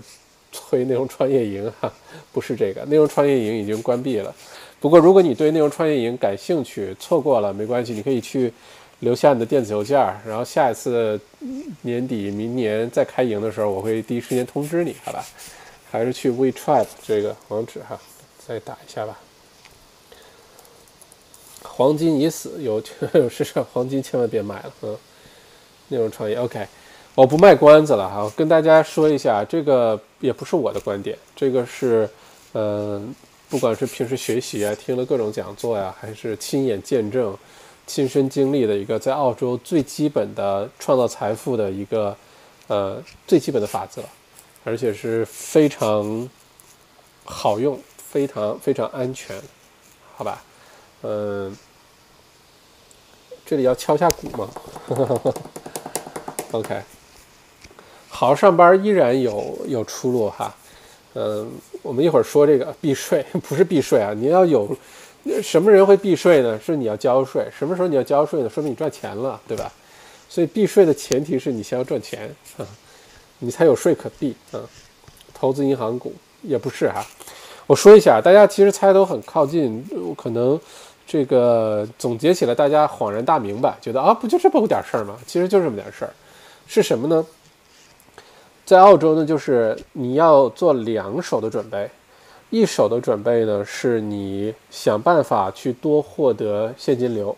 [0.55, 1.93] 推内容创业营哈，
[2.33, 4.35] 不是这个，内容创业营已经关闭了。
[4.81, 8.53] 不过如果你对内容创业营感兴趣，错过了没关系，你可以去
[9.01, 11.21] 留下你的电子邮件，然后下一次
[11.83, 15.25] 年底明年再开营的时候，我会第一时间通知你，好吧？
[15.91, 17.99] 还是去 WeTrip 这个网址哈。
[18.47, 19.19] 再打一下吧。
[21.63, 22.83] 黄金已死，有
[23.15, 24.73] 有市场，黄金千万别买了。
[24.83, 24.97] 嗯，
[25.89, 26.67] 内容创业，OK，
[27.15, 32.09] 我不卖关子了哈，跟大家说一下，这个也不是我的观点，这个是，
[32.55, 33.15] 嗯，
[33.51, 37.37] 不管是平时学习啊，听了各种讲座呀，还是亲眼见证、
[37.87, 42.17] 亲身经历的一个在澳洲最基本的创造财富的一个，
[42.69, 44.03] 呃，最基本的法则，
[44.65, 46.29] 而且是非常
[47.25, 47.79] 好用。
[48.15, 49.37] 非常非常安全，
[50.15, 50.41] 好吧，
[51.03, 51.53] 嗯，
[53.45, 54.49] 这里要敲下鼓吗？
[56.53, 56.81] OK，
[58.17, 60.55] 好好上班依然有有出路哈，
[61.15, 61.51] 嗯，
[61.83, 64.75] 我们一会儿说这个避税 不是避税啊，你要有
[65.43, 66.57] 什么人会避税呢？
[66.65, 68.49] 是你要交税，什么时候你要交税呢？
[68.49, 69.71] 说明你赚钱了，对吧？
[70.29, 72.65] 所以避税的前提是你先要赚钱啊，
[73.41, 74.61] 你才有税可避啊。
[75.35, 76.13] 投资银行股
[76.43, 77.05] 也不是哈。
[77.67, 79.85] 我说一下，大家其实猜都很靠近，
[80.17, 80.59] 可能
[81.05, 85.17] 这个总结起来，大家恍然大明白，觉得啊，不就这么点事儿吗？
[85.27, 86.13] 其实就这么点事儿，
[86.69, 87.27] 是什么呢？
[88.65, 91.91] 在澳洲呢，就是你要做两手的准备，
[92.49, 97.37] 一手的准备呢，是你想办法去多获得现金流，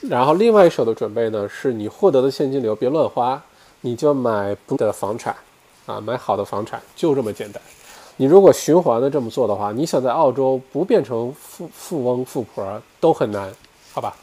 [0.00, 3.42] 然后另外一手的准备呢，是你获得的现金流别乱花，
[3.82, 5.36] 你就买不的房产，
[5.84, 7.62] 啊，买好的房产，就这么简单。
[8.16, 13.52] 你如果循环的这么做的话，你想在澳洲不变成富富翁富婆都很难，
[13.92, 14.14] 好吧？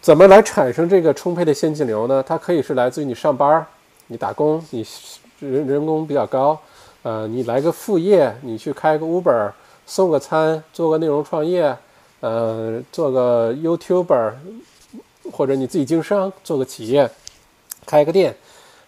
[0.00, 2.22] 怎么来产生这个充沛的现金流呢？
[2.22, 3.66] 它可以是来自于你上班，
[4.06, 4.86] 你打工，你
[5.40, 6.58] 人人工比较高，
[7.02, 9.52] 呃，你来个副业，你去开个 Uber，
[9.86, 11.76] 送个餐，做个内容创业，
[12.20, 14.32] 呃，做个 YouTuber，
[15.32, 17.10] 或者你自己经商，做个企业，
[17.86, 18.36] 开个店，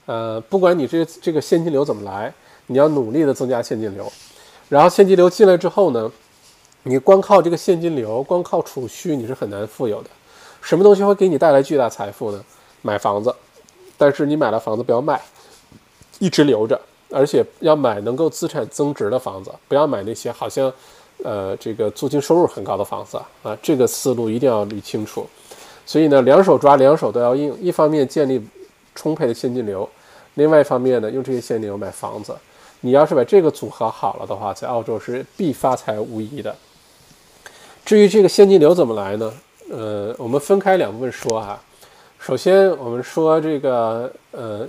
[0.07, 2.33] 呃，不管你这这个现金流怎么来。
[2.69, 4.13] 你要努力的增加现金流，
[4.69, 6.11] 然后现金流进来之后呢，
[6.83, 10.11] 你光靠这个现金流，光靠储蓄，你是很难富有的。
[10.61, 12.45] 什么东西会给你带来巨大财富呢？
[12.83, 13.33] 买房子，
[13.97, 15.21] 但是你买了房子不要卖，
[16.19, 16.81] 一直留着，
[17.11, 20.73] 而且要买能够资产增值的房子，不要买那些好像
[21.25, 25.27] 呃这个租金收入很高的房子啊，这个思路一定要捋清楚。
[25.87, 27.57] 所以呢，两手抓，两手都要硬。
[27.61, 28.45] 一方面建立
[28.95, 29.89] 充沛的现金流，
[30.35, 32.37] 另外一方面呢，用这些现金流买房子。
[32.81, 36.55] 你要是把这个组合好了的话，在澳洲是必发财无疑的。
[37.85, 39.33] 至于这个现金流怎么来呢？
[39.71, 41.59] 呃，我们分开两部分说哈。
[42.27, 44.67] 首先，我们说这个呃，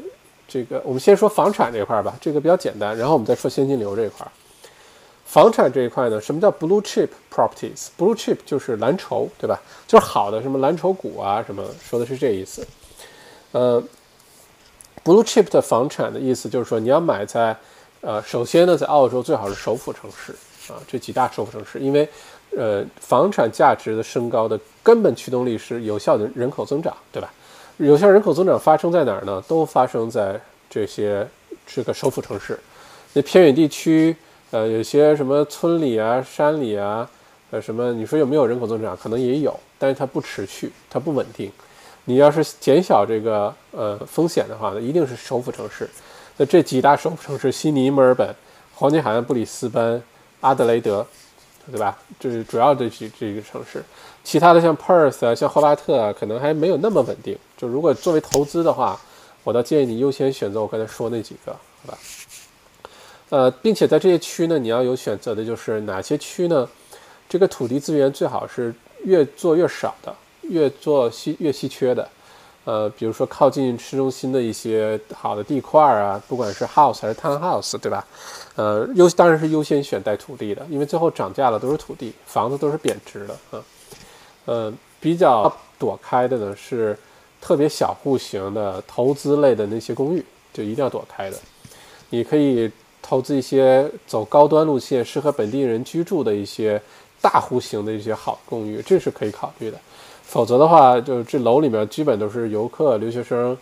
[0.47, 2.95] 这个我们先说房产这块吧，这个比较简单。
[2.95, 4.27] 然后我们再说现金流这一块。
[5.25, 9.59] 房产这一块呢，什么叫 blue chip properties？blue chip 就是蓝筹，对吧？
[9.87, 12.63] 就是好的什么蓝筹股啊，什么说的是这意思。
[13.53, 13.83] 呃
[15.03, 17.57] ，blue chip 的房产的意思就是说，你要买在
[18.01, 20.31] 呃，首先呢，在澳洲最好是首府城市
[20.71, 22.07] 啊，这几大首府城市，因为
[22.55, 27.33] 呃，房产价值的升高的根本驱动力是有效的人口增长，对吧？
[27.77, 29.41] 有效人口增长发生在哪儿呢？
[29.47, 31.27] 都发生在这些
[31.67, 32.59] 这个首府城市，
[33.13, 34.15] 那偏远地区。
[34.49, 37.07] 呃，有些什么村里啊、山里啊，
[37.51, 37.93] 呃，什么？
[37.93, 38.97] 你说有没有人口增长？
[38.97, 41.51] 可能也有，但是它不持续，它不稳定。
[42.05, 45.87] 你要是减小这个呃风险的话呢，一定是首府城市。
[46.37, 48.33] 那这几大首府城市：悉尼、墨尔本、
[48.73, 50.01] 黄金海岸、布里斯班、
[50.39, 51.05] 阿德雷德，
[51.69, 51.95] 对吧？
[52.17, 53.83] 这是主要的几这个城市。
[54.27, 57.37] 其他的像 Perth 啊、像霍巴特啊，可能还没有那么稳定。
[57.55, 58.99] 就如果作为投资的话，
[59.45, 61.97] 我倒建议你优先选择我刚才说那几个，好吧？
[63.29, 66.67] 呃，并且在这些区呢，你要有选择的，就是哪些区呢？
[67.29, 68.75] 这个土地资源最好是
[69.05, 72.05] 越做越少的，越做稀越稀缺的。
[72.65, 78.05] 呃，比如说靠近市中心的一些好的地块啊，不管是 house 还是 townhouse，对吧？
[78.57, 83.63] 呃，优当然是优先选带土地的，因为最后涨价了都是土地，房子都是贬值的啊。
[84.47, 86.97] 呃比较躲开的呢是
[87.39, 91.37] 特别小户型的投资类的那些公寓，就一定要躲开的。
[92.09, 92.71] 你可以。
[92.99, 96.81] 投资一些走高端路线、适合本地人居住的一些
[97.21, 99.77] 大户型的一些好公寓，这是可以考虑的。
[100.23, 103.57] 否则的话，就这楼里面基本都是游客、留学生，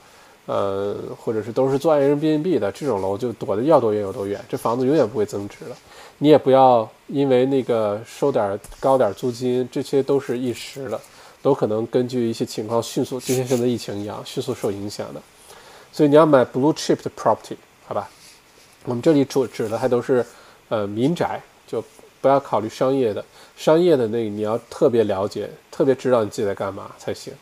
[0.48, 4.44] 呃，或者是都是做 Airbnb 的这种楼，就躲得要多远有多远。
[4.50, 5.76] 这房子永远不会增值了。
[6.18, 11.00] 你也不要因为那个收点高点租金，这些都是一时的，
[11.42, 15.22] 都可能根据一些情况迅速，就像现在疫情一样，迅速受影响的。
[15.92, 17.56] 所以你要买 blue chip 的 property，
[17.86, 18.10] 好吧？
[18.86, 20.26] 我们这里主指的还都是，
[20.70, 21.84] 呃，民宅，就
[22.22, 23.24] 不要考虑商业的。
[23.58, 27.34] 商业的那你要特别了解，特别知道你自己在干嘛才行。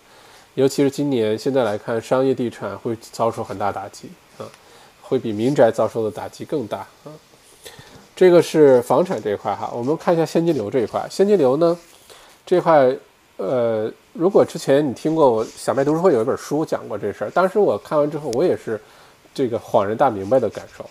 [0.55, 4.45] 尤其是今年现在来看，商业地产会遭受很大打击啊，
[5.01, 7.11] 会比民宅遭受的打击更大啊。
[8.15, 11.05] 这个是房产这一块哈，我们看一下现金流这一块。
[11.09, 11.77] 现金流呢，
[12.45, 12.95] 这块，
[13.37, 18.79] 呃，如果之前你听过我小麦读书会有一本书讲过这事儿，当时我看完之后，我也是
[19.33, 20.85] 这个恍然大明白的感受。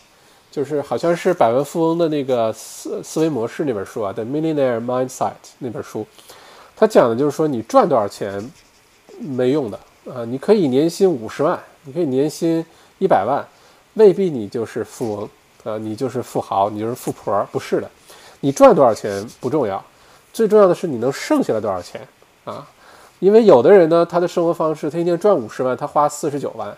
[0.51, 6.07] 就是好像是百万富翁的那个思思维模式那本书啊，《The Millionaire Mindset》那本书，
[6.77, 8.53] 他讲的就是说你赚多少钱
[9.19, 9.81] 没用的
[10.13, 12.63] 啊，你可以年薪五十万，你可以年薪
[12.99, 13.43] 一百万，
[13.95, 15.31] 未必你就是富翁
[15.65, 17.91] 啊，你就是富豪，你就是富婆，不是的，
[18.41, 19.83] 你赚多少钱不重要，
[20.33, 22.01] 最重要的是你能剩下来多少钱
[22.45, 22.67] 啊，
[23.21, 26.77] 因为有的人呢，他的生活方式，他一年赚五十万，他花四十九万，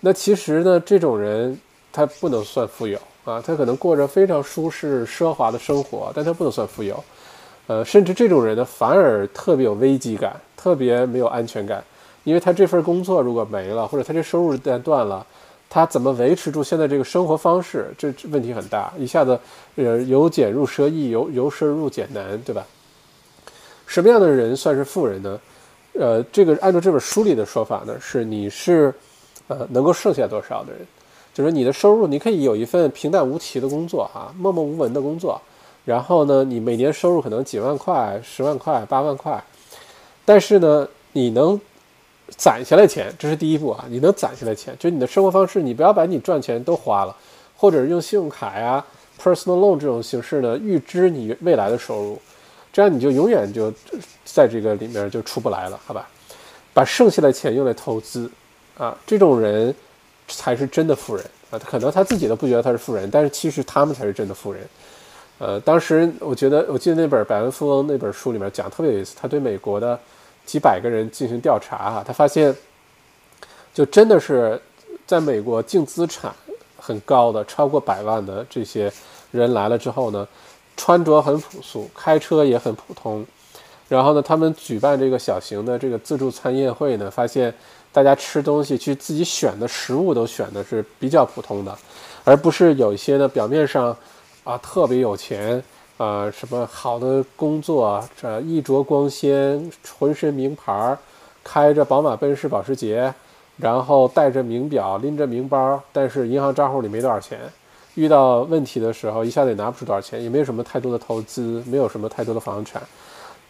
[0.00, 1.58] 那其实呢，这种人。
[1.90, 7.02] 他不能算富有啊，他可能过着非常舒适奢华的生活，但他不能算富有。
[7.66, 11.82] 呃，甚至这种人呢，反而特别有危机感，特别没有安全感，
[12.24, 15.26] 因为他这份工作如果没了，或者他这收入一旦断了，
[15.70, 17.92] 他怎么维持住现在这个生活方式？
[17.98, 19.38] 这问题很大，一下子
[19.76, 22.64] 呃由俭入奢易，由由奢入俭难，对吧？
[23.86, 25.40] 什么样的人算是富人呢？
[25.94, 28.94] 呃，这个按照这本书里的说法呢，是你是
[29.48, 30.86] 呃能够剩下多少的人。
[31.34, 35.40] 就是你的收入，你可以有一份平淡无奇的工作，哈，默默无闻的工作，
[35.84, 39.40] 然后呢，你每年收入可能几万块、十万块、八万块，
[40.24, 41.60] 但是呢，你能
[42.36, 47.16] 攒下来钱，这是第一步啊，你能攒下来钱，就是你的生活方式，你不要把你赚钱都花了，
[47.56, 48.84] 或者用信用卡呀、
[49.22, 52.20] personal loan 这种形式呢，预支你未来的收入，
[52.72, 53.72] 这样你就永远就
[54.24, 56.08] 在这个里面就出不来了，好吧？
[56.74, 58.30] 把剩下的钱用来投资，
[58.76, 59.74] 啊，这种人。
[60.30, 61.58] 才是真的富人啊！
[61.58, 64.62] 他可能他自己都不觉得他是富人，但是其实他们才是真的富人。
[65.38, 69.98] 呃，当时我觉得，我记得那本《百万富翁》那本书里面讲特别有意思，他对美国的
[70.48, 72.56] 几百个人进行调查啊，他发现，
[73.74, 74.58] 就真的是
[75.06, 76.34] 在美国净资产
[76.78, 78.90] 很高的，超过百万的这些
[79.30, 80.26] 人来了之后呢，
[80.74, 83.26] 穿着很朴素，开车也很普通，
[83.88, 87.54] 然后呢，他们举办这个小型的这个自助餐宴会呢，发现。
[87.90, 91.76] 大家吃东西去自己选的食物都选的是比较普通的，
[92.22, 93.96] 而不是有一些呢表面上
[94.44, 95.60] 啊特别有钱，
[95.98, 99.68] 啊，什么好的工作，这衣着光鲜，
[99.98, 100.96] 浑身名牌儿，
[101.42, 103.12] 开着宝马、奔驰、保时捷，
[103.56, 107.40] 然后带着名表，拎着名包，但是银行账户里没多少钱。
[107.96, 112.80] 遇到问题的时候，一下子也拿不出多少钱，也没有什么太多的投资，没有什么太多的房产。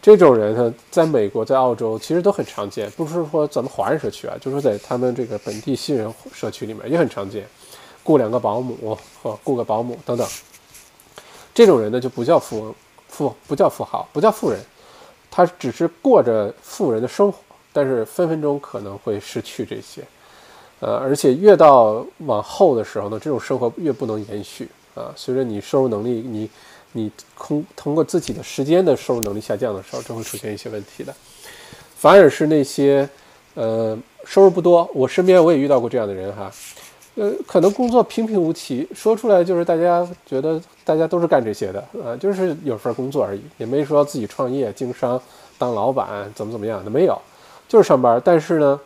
[0.01, 7.45] 这种人呢，在美国、在澳洲其实都很常见，不是说咱们华人社区啊，就是在他们这个本地新人社区里面也很常见，
[8.01, 10.27] 雇两个保姆或雇个保姆等等。
[11.59, 12.75] 这种人呢，就不叫富翁，
[13.09, 14.57] 富不叫富豪，不叫富人，
[15.29, 17.37] 他只是过着富人的生活，
[17.73, 20.01] 但是分分钟可能会失去这些。
[20.79, 25.11] 呃，而且越到往后的时候呢，这种生活越不能延续啊。
[25.17, 26.49] 随着你收入能力，你
[26.93, 31.13] 你通通过自己的时间的收入能力下降的时候，就会出现一些问题的。
[31.97, 33.09] 反而是那些
[33.55, 36.49] 呃收入不多，我身边我也遇到过这样的人哈，
[37.19, 45.21] 呃，可能工作平平无奇，说出来就是大家觉得大家都是干这些的啊，就是有份工作而已，也没说自己创业经商
[45.57, 47.21] 当老板怎么怎么样的没有，
[47.67, 48.21] 就是上班。
[48.23, 48.79] 但是呢，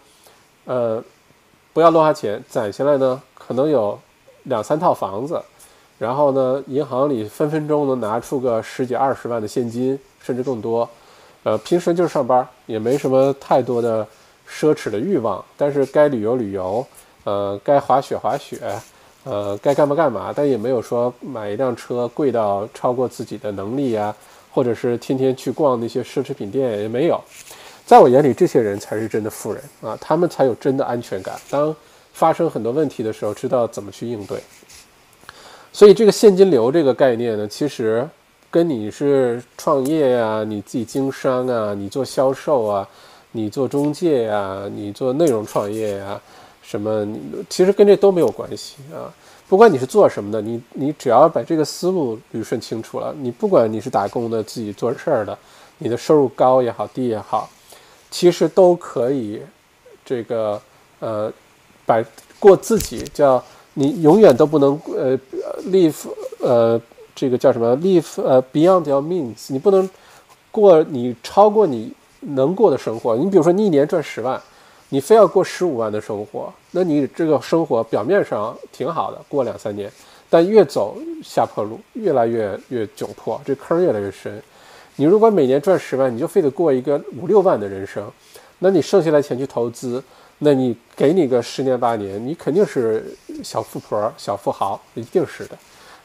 [0.65, 1.03] 呃。
[1.75, 3.97] 不要乱花钱，攒下来呢，可能有
[4.43, 5.41] 两三套房子，
[5.97, 10.87] 然后呢，银行里分分钟能拿出个十几二十万的现金，甚至更多。
[11.41, 14.07] 呃，平时就是上班，也没什么太多的
[14.47, 16.85] 奢侈的欲望，但是该旅游旅游，
[17.23, 18.59] 呃，该滑雪滑雪，
[19.23, 24.13] 呃，该干嘛干嘛，但也没有说买一辆车贵到超过自己的能力呀，
[24.51, 27.19] 或者是天天去逛那些奢侈品店也没有。
[27.85, 31.35] 在我眼里，这些人才是真的富人啊，他们才有真的安全感。
[31.49, 31.75] 当
[32.13, 34.41] 发生很多问题的时候，知道怎么去应对。
[35.71, 38.07] 所以，这个现金流这个概念呢，其实
[38.51, 42.87] 跟你是创业呀、你自己经商啊、你做销售啊、
[43.31, 46.21] 你做中介呀、你做内容创业呀，
[46.73, 47.07] 什么，
[47.47, 49.13] 其实跟这都没有关系啊。
[49.47, 55.37] 不管你是做什么的，你你只要把这个思路捋顺清楚了，你不管你是打工的、自己做事儿的，
[55.77, 57.47] 你的收入高也好、低也好。
[58.09, 59.39] 其实都可以，
[60.03, 60.59] 这个
[60.99, 61.31] 呃，
[61.85, 62.03] 把
[62.39, 63.43] 过自己叫
[63.75, 65.15] 你永远都不能呃
[65.67, 66.07] live
[66.39, 66.81] 呃
[67.13, 69.87] 这个叫什么 live 呃 beyond your means，你不能
[70.49, 73.15] 过你超过你能过的生活。
[73.15, 74.41] 你比如说你一年赚十万，
[74.93, 79.91] 你非要过十五万的生活，那你这个生活表面上挺好的，过两三年，
[80.29, 84.39] 但越走下坡路，越来越越窘迫，这坑越来越深。
[84.97, 88.07] 你如果每年赚十万，你就非得过一个五六万的人生，
[88.59, 90.03] 那你剩下来钱去投资，
[90.37, 93.03] 那你给你个十年八年，你肯定是
[93.43, 95.57] 小富婆、小富豪，一定是的。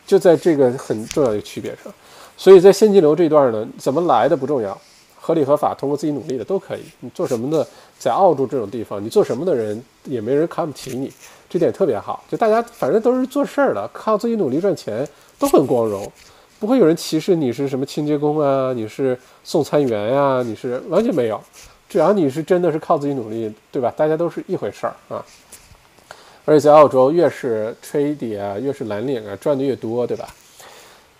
[0.06, 1.92] 就在这个很重要的区别上，
[2.38, 4.80] 所以在现金流这一段呢，怎么来的不重要，
[5.28, 6.80] 合理合法，通过自己努力的都可以。
[7.00, 7.66] 你做什么的，
[7.98, 11.12] 在澳洲这种地方，你做什么的人也没人看不起你，
[11.50, 12.24] 这点特别好。
[12.30, 15.06] 就大家反正都是做事儿的，靠自己努力赚钱，
[15.38, 16.10] 都很光荣。
[16.58, 21.38] 不会有人歧视你是什么清洁工啊，你是送餐员呀，你是完全没有，
[21.90, 23.92] 只要你是真的是靠自己努力，对吧？
[23.94, 25.22] 大家都是一回事儿啊。
[26.46, 30.26] 而且在澳洲，越是 trade 啊，越是蓝领啊，赚的越多，对吧？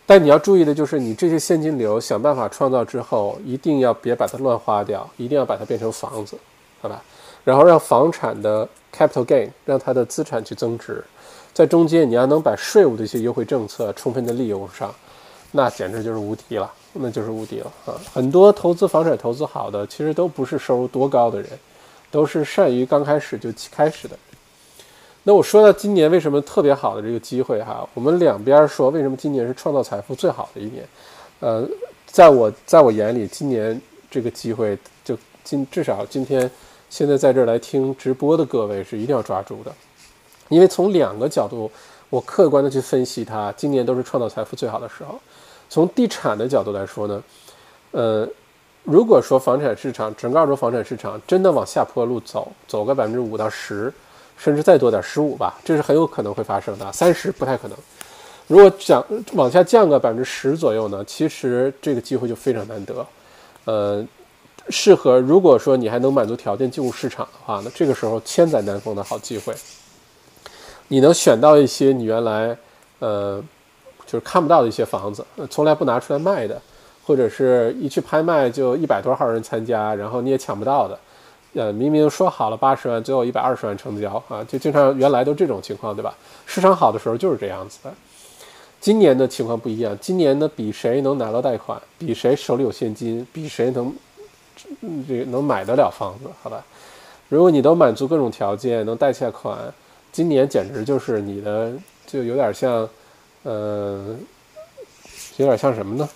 [0.09, 6.35] 但你要注意的就是，你这些现金流想办法创造之后，一定要别把它乱花掉，一定要把它变成房子，
[6.81, 7.03] 好吧？
[7.45, 11.05] 然后让房产的 capital gain，让它的资产去增值，
[11.53, 14.95] 在中间你要能把税务的一些优惠政策充分的利用上。
[15.53, 17.93] 那简直就是无敌了，那就是无敌了啊！
[18.11, 21.51] 很多投资房产投资好的，其实都不是收入多高的人，
[22.11, 24.18] 都是善于刚开始就起开始的。
[25.29, 30.83] 那我说到今年为什么特别好的这个机会哈，我们两边说为什么今年是创造财富最好的一年？
[31.41, 31.68] 呃，
[32.07, 33.79] 在我在我眼里，今年
[34.11, 35.14] 这个机会就
[35.45, 36.50] 今至少今天
[36.88, 39.72] 现在在这儿来听直播的各位是一定要抓住的，
[40.49, 41.71] 因为从两个角度，
[42.09, 45.21] 我客观的去分析它，今年都是创造财富最好的时候。
[45.68, 47.22] 从地产的角度来说呢，
[47.91, 48.26] 呃，
[48.83, 53.92] 如果说房产市场整个澳洲房产市场真的往下坡路走，走个百分之五到十，
[54.39, 56.91] 甚至再多点十五吧，这是很有可能会发生的。
[56.93, 57.77] 三十不太可能。
[58.47, 59.05] 如果想
[59.35, 63.07] 往下降个百分之十左右呢，其实这个机会就非常难得。
[63.65, 64.07] 呃，
[64.71, 69.55] 适合如果说你还能满足条件进入市场的话呢，这个时候千载难逢的好机会，
[70.87, 72.57] 你能选到一些你原来
[73.01, 73.45] 呃。
[74.11, 76.59] 就是看不到的一些房子，从来不拿出来卖的，
[77.05, 80.99] 或者是一去拍卖就一百多号人参加，然后你也抢不到的，
[81.54, 86.14] 呃，明明说好了八十万，最后一百二十万成交啊，就经常原来都这种情况，对吧？
[86.46, 87.92] 市场好的时候就是这样子的。
[88.80, 93.92] 今年的情况不一样，今年呢，比谁能拿到贷款，比谁手里有现金，比谁能
[95.08, 96.64] 这个能买得了房子，好吧？
[97.29, 99.58] 如果你都满足各种条件，能贷下款，
[100.12, 101.72] 今年简直就是你的，
[102.07, 102.88] 就有点像。
[103.45, 104.16] 呃，
[105.37, 106.07] 有点像什么呢？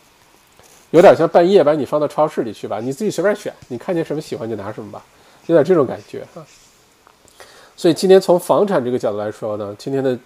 [0.90, 5.02] 有点像半夜把你放到超市里去吧，你自己随便选，你看见什么喜欢就拿什么吧，
[5.47, 6.44] 有点这种感觉啊。
[7.77, 10.16] 所以今天从房产这个角度来说呢，今天的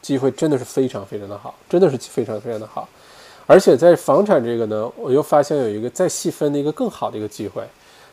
[0.00, 2.88] 机会真的是非常非常的好，真的是非常非常的好。
[3.46, 7.62] 而且在房产这个呢，我又发现有一个再细分的一个更好的一个机会，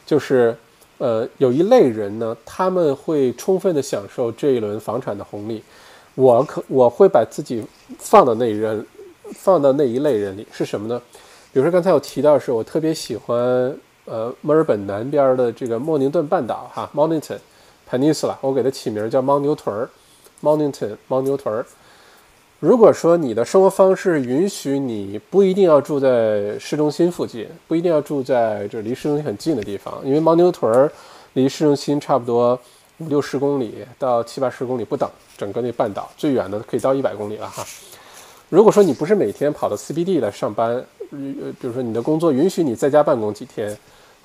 [0.06, 0.56] 就是
[0.98, 5.64] 呃有一类人呢，他们会充分的享受这一轮房产的红利。
[6.16, 7.64] 我可我会把自己
[8.00, 8.84] 放到那一人，
[9.36, 11.00] 放到那一类人里是什么呢？
[11.54, 13.78] 比如说刚才我提到是我特别喜欢
[14.08, 17.38] 呃墨尔本南边的这个莫宁顿半岛哈，Mornington
[17.90, 19.90] Peninsula，我给它起名叫牦牛屯儿
[20.42, 21.66] ，Mornington 牦牛屯儿。
[22.60, 30.92] 如果说你的生活方式允许你不一定要住在市中心附近，不一定要住在这离市中心很近的地方，因为牦牛屯儿
[31.34, 32.60] 离市中心差不多
[32.98, 35.08] 五六十公里到七八十公里不等。
[35.38, 37.64] 整个那半岛最远的可以到一百公里了哈。
[38.50, 40.70] 如果说你不是每天跑到 CBD 来上班，
[41.12, 43.78] 呃，比如说你的工作允许你在家办公几天，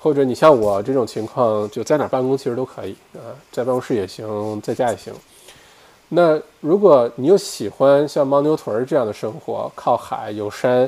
[0.03, 5.13] 或者你像我这种情况，就在哪办公其实都可以啊，在办公室也行，在家也行。
[6.09, 10.87] 那如果你又喜欢像牦牛屯这样的生活，靠海、有山、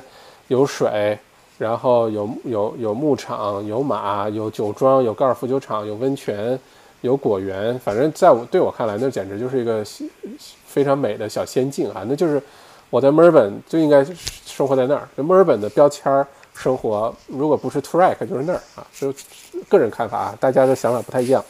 [0.50, 1.18] 有水，
[1.58, 6.60] 然后有有有牧场、有马、有酒庄、有高尔夫球场、有温泉。
[7.02, 9.86] 有果园，反正在我对我看来，那简直就是一个
[10.66, 12.04] 非常美的小仙境啊！
[12.08, 12.42] 那就是
[12.90, 14.04] 我在墨尔本就应该
[14.44, 15.08] 生活在那儿。
[15.18, 16.26] 墨尔本的标签儿
[16.56, 18.88] 生活，如果不是 Track 就是那儿啊。
[18.98, 19.14] 就
[19.70, 21.44] 个人看法啊，大家的想法不太一样。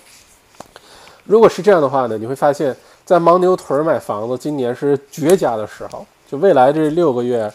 [1.23, 2.75] 如果是这样的话呢，你会发现
[3.05, 6.05] 在牦牛屯买房子，今年是绝佳的时候。
[6.27, 7.51] 就未来这六个月、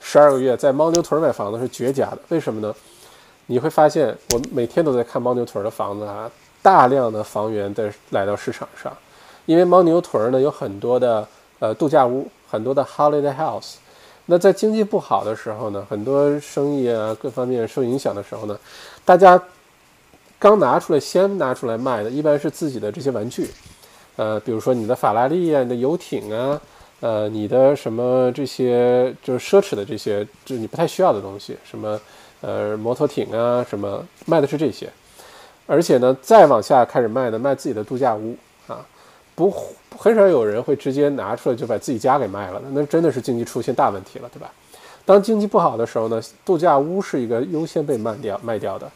[0.00, 2.18] 十二个月，在牦牛屯买房子是绝佳的。
[2.28, 2.74] 为什么呢？
[3.46, 6.30] 你会发现，我每天都在看牦牛屯的房子啊。
[6.60, 8.92] 大量的房源在来到市场上，
[9.46, 11.26] 因为牦牛屯呢有很多的
[11.60, 13.76] 呃度假屋，很多的 holiday house。
[14.30, 18.58] 那在经济不好的时候呢，很多生意啊各方面受影响的时候呢，
[19.02, 19.42] 大家
[20.38, 23.48] 刚拿出来先拿出来卖的，一般是自己的这些玩具，
[24.16, 26.60] 呃，比如说你的法拉利啊，你的游艇啊，
[27.00, 31.98] 呃，你的什么这些就是奢侈的这些，就是你不太需要的东西，什么
[32.42, 34.90] 呃摩托艇啊，什么卖的是这些。
[35.66, 38.36] 而且呢，再往下开始卖的，卖自己的度假屋
[38.66, 38.84] 啊，
[39.34, 39.50] 不，
[40.00, 44.48] 很少有人会直接拿出来就把自己家给卖了的，那真的是经济出现大问题了，对吧？
[45.04, 48.88] 当经济不好的时候呢，度假屋是一个优先被卖掉卖掉的，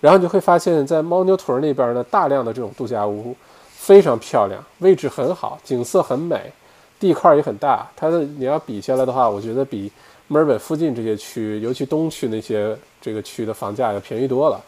[0.00, 3.34] 然后你就会发现在牦牛屯那边呢，大量的这种度假屋
[3.70, 6.52] 非常漂亮，位置很好，景色很美，
[6.98, 9.90] 地块也很大，它的你要比下来的话，我觉得比
[10.28, 14.60] 墨尔本附近这些区，尤其东区那些这个区的房价要便宜多了。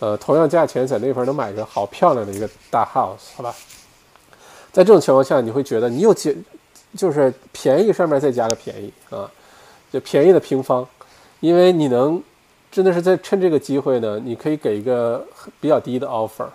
[0.00, 3.54] 呃，同样价钱在那块能买个好漂亮的一个大 house，好吧？
[4.76, 6.36] 在这种情况下，你会觉得你又减，
[6.94, 9.26] 就是便宜上面再加个便宜啊，
[9.90, 10.86] 就便宜的平方，
[11.40, 12.22] 因为你能
[12.70, 15.24] 真的是在趁这个机会呢，你可以给一个
[15.62, 16.46] 比较低的 offer，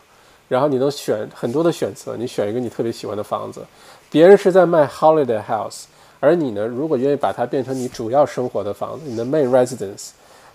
[0.48, 3.66] 然后你能选很多的选择，你选一个你特别喜欢的房子，
[4.12, 5.86] 别人是在卖 holiday house，
[6.20, 10.10] 而你呢，如果愿意把它变成你主要生活的房子，你的 main residence，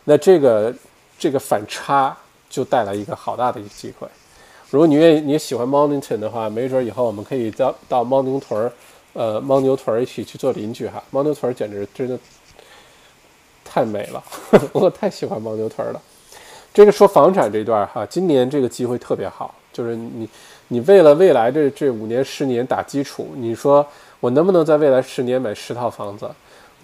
[0.05, 0.73] 那这个
[1.19, 2.17] 这个反差。
[2.49, 4.07] 就带来一个好大的一个机会。
[4.77, 8.71] 如果你愿意，你喜欢 Mornington 的话，没准以后我们可以到到牦牛屯儿，
[9.15, 11.03] 呃，牦牛屯儿一起去做邻居哈。
[11.11, 12.19] 牦牛屯儿简直真的
[13.65, 14.23] 太美了，
[14.75, 16.03] 我太喜欢牦牛屯儿了。
[16.75, 20.29] 这个说房产这段哈，今年这个机会特别好，就是你
[20.69, 23.87] 你为了未来这这五年十年打基础，你说
[24.21, 26.31] 我能不能在未来十年买十套房子？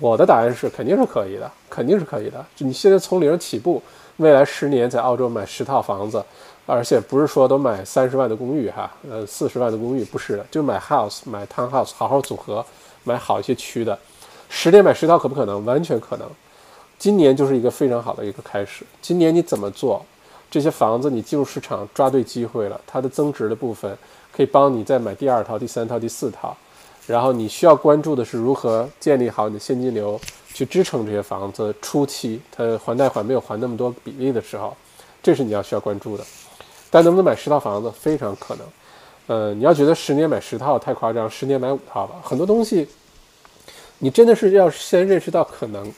[0.00, 2.42] 我的答案是肯定是可以的，肯定是可以的。
[2.56, 3.82] 你现在从零起步。
[4.18, 6.22] 未来十年在澳洲买十套房子，
[6.72, 12.64] 而且不是说都买三十万的公寓哈，呃四十万的公寓不是的，就买 house 买 town house 好好组合，
[13.04, 13.98] 买好一些区的，
[14.48, 15.62] 十年买十套可不可能？
[15.66, 16.26] 完全可能。
[16.98, 18.86] 今年就是一个非常好的一个开始。
[19.02, 20.02] 今年你怎么做？
[20.50, 23.94] 这些房子你进入市场抓对机会了，它的增值的部分
[24.34, 26.56] 可以帮你再买第二套、第三套、第四套。
[27.06, 30.18] 然后你需要关注的是如何建立好你的现金流。
[30.54, 34.74] 去支撑这些房子初期，它还贷款没有还那么多比例的时候，
[35.22, 36.22] 这是你要需要关注的。
[36.92, 38.66] 但能不能买十套房子，非常可能。
[39.26, 42.16] 呃，你要觉得十年买十套太夸张，十年买五套吧。
[42.22, 42.86] 很多东西，
[43.98, 45.90] 你真的是要先认识到可能。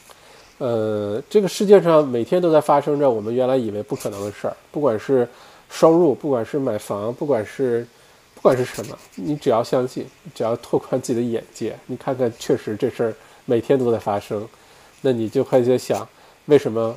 [0.58, 5.28] 呃，这个世界上每天都在发生着我们原来以为不可能的事儿，不管是
[5.68, 7.84] 收入，不管是买房，不管是
[8.36, 13.14] 不管是什么，你只要相信，只要拓宽自己的眼界，你看看，确实这事儿。
[13.46, 14.48] 每天都在发生，
[15.02, 16.08] 那你就开始想，
[16.46, 16.96] 为什么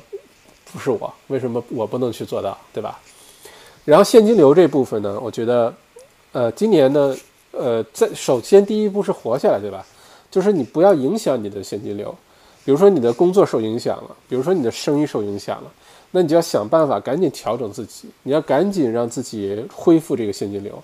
[0.72, 1.12] 不是我？
[1.26, 2.98] 为什么我不能去做到，对吧？
[3.84, 5.18] 然后现金流这部分呢？
[5.20, 5.74] 我觉得，
[6.32, 7.16] 呃，今年呢，
[7.52, 9.84] 呃，在首先第一步是活下来，对吧？
[10.30, 12.14] 就是你不要影响你的现金流，
[12.64, 15.72] 比如说你的工作受影响了，比如说你的生意受影响了，
[16.10, 20.82] 那你就要想办法赶紧调整自己，你要赶紧让自己恢复这个现金流。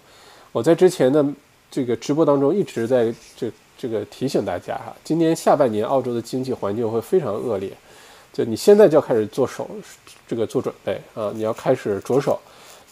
[0.51, 1.23] 我在之前的
[1.71, 7.71] 这个直播当中一直在这这个提醒大家哈，今年下半年澳洲的经济环境会非常恶劣，
[8.33, 9.69] 就你现在就要开始做手
[10.27, 12.41] 这个做准备啊，你要开始着手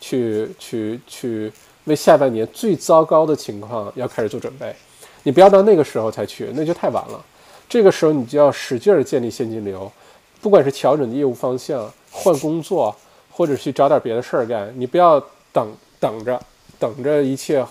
[0.02, 1.52] 去去去
[1.84, 4.74] 为下半年最糟糕的情况要开始做准备，
[5.22, 7.24] 你不要到那个时候才去，那就太晚了。
[7.68, 9.90] 这个时候你就要使劲儿建立现金流，
[10.40, 11.90] 不管是调整业务方向。
[12.14, 12.94] 换工作，
[13.30, 15.18] 或者去找点别的事儿干，你不要
[15.50, 16.38] 等等着，
[16.78, 17.64] 等着一切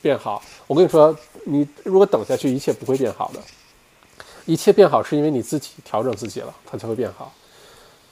[0.00, 0.42] 变好。
[0.66, 1.14] 我跟你说，
[1.44, 3.40] 你如果等下去，一切不会变好的。
[4.46, 7.30] 一切变好是因为你自己调整自己了，它才会变好。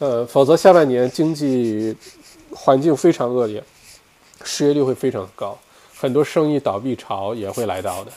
[0.01, 1.97] 呃，否则下半年经济
[2.55, 3.63] 环境非常恶劣，
[4.45, 5.59] 失业率会非常高，
[5.97, 8.13] 很多生意倒闭潮也会来到的。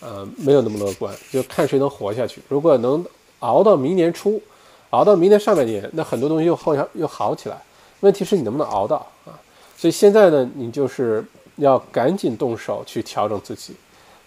[0.00, 2.42] 呃，没有那么乐观，就看谁能活下去。
[2.48, 3.04] 如果能
[3.38, 4.42] 熬到明年初。
[4.90, 7.62] 熬到明年上半年，那很多东西又后又好起来。
[8.00, 8.96] 问题是你能不能熬到
[9.26, 9.36] 啊？
[9.76, 11.22] 所以现在呢，你就是
[11.56, 13.74] 要赶紧动手去调整自己，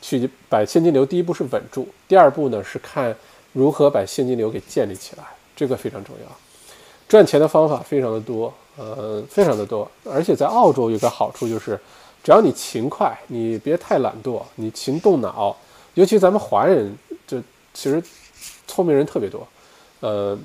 [0.03, 1.03] 去把现金流。
[1.03, 3.15] 第一步是稳住，第二步呢是看
[3.53, 5.23] 如何把现金流给建立起来，
[5.55, 6.31] 这个非常重要。
[7.09, 9.89] 赚钱的方法非常的多，呃，非常的多。
[10.03, 11.79] 而且在澳洲有个好处就是，
[12.23, 15.55] 只要你勤快，你别太懒惰，你勤动脑。
[15.93, 17.37] 尤其咱们华人，就
[17.73, 18.01] 其实
[18.67, 19.45] 聪明人特别多。
[19.99, 20.37] 呃，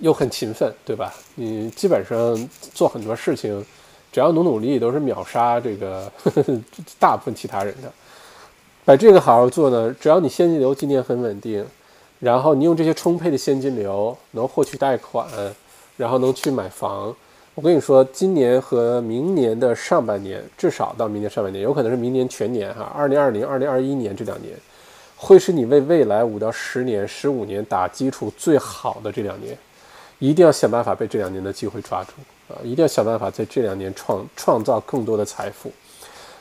[0.00, 1.12] 又很勤奋，对吧？
[1.34, 3.64] 你基本上做很多事情，
[4.12, 6.10] 只要努努力，都是秒杀这个
[6.98, 7.92] 大部分其他人的。
[8.84, 11.66] 把这个好好做呢，只要你现金流今年很稳定，
[12.20, 15.26] 然后你用这些充沛的现金流能获取贷款，
[15.98, 17.14] 然后能去买房。
[17.54, 24.54] 我跟你说，今年和明年的上半年，至少到明年上半年，有可能是明年全年哈，二零二零、二零二一年这两年。
[25.20, 29.58] 会是你为未来五到十年、十五年打基础最好的这两年，
[30.20, 32.12] 一定要想办法被这两年的机会抓住
[32.48, 32.54] 啊！
[32.62, 35.72] 一定要想办法在这两年创创造更多的财富，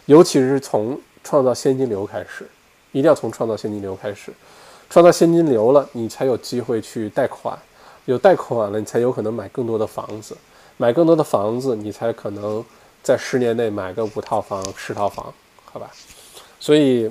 [0.06, 2.48] 尤其是从创造现金流开始，
[2.92, 4.32] 一定要从创造现金流开始。
[4.92, 7.58] 创造现金流了，你才有机会去贷款，
[8.08, 10.36] 有贷款了，你才有可能买更多的房子，
[10.76, 12.62] 买更多的房子，你才可能
[13.02, 15.34] 在十年内买个五套房、十套房，
[15.72, 15.90] 好吧？
[16.60, 17.10] 所以，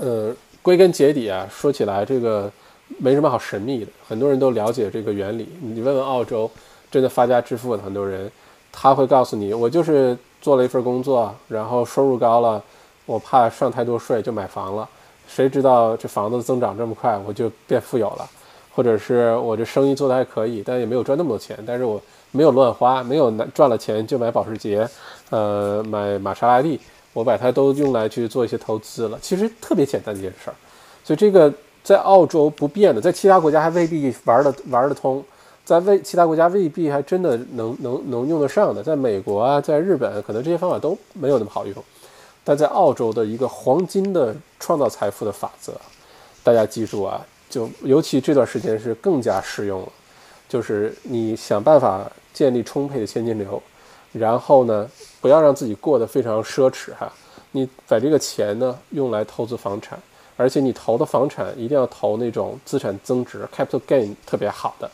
[0.00, 0.32] 呃。
[0.62, 2.52] 归根结底啊，说起来这个
[2.98, 5.48] 没什么好神秘的，很多人都了解这个原理。
[5.62, 6.50] 你问问澳洲
[6.90, 8.30] 真的发家致富的很多人，
[8.70, 12.62] 他会告诉你，我就是做了一份工作，然后收入高了，
[13.06, 14.86] 我怕上太多税就买房了。
[15.26, 18.28] 谁知道这房子增长这么快，我就变富有了。
[18.74, 22.00] 或者是我这生意做得还可以，但也没有赚那么多钱，但是我
[22.32, 24.88] 没有乱花，没有赚了钱就买保时捷，
[25.30, 26.80] 呃，买玛莎拉蒂。
[27.12, 30.54] 我把它都用来去做一些投资了，其实特别简单的一件事儿，
[31.02, 31.52] 所以这个
[31.82, 35.20] 在澳洲不变的，在其他国家还未必玩的玩得通，
[35.64, 41.74] 在未其他国家未必还真的能能能用得上的，在美国啊，在日本可能这些方法都没有那么好用，
[42.44, 45.72] 但在澳洲的一个黄金的创造财富的法则，
[46.44, 49.88] 大家记住啊，就尤其这段时间是更加适用了，
[50.48, 53.62] 就是你想办法建立充沛的现金流。
[54.12, 54.88] 然后呢，
[55.20, 57.12] 不要让自己过得非常奢侈哈。
[57.52, 59.98] 你把这个钱呢用来投资房产，
[60.36, 64.90] 而且你投的房产一定要投那种资产增值 （capital gain） 特别好的。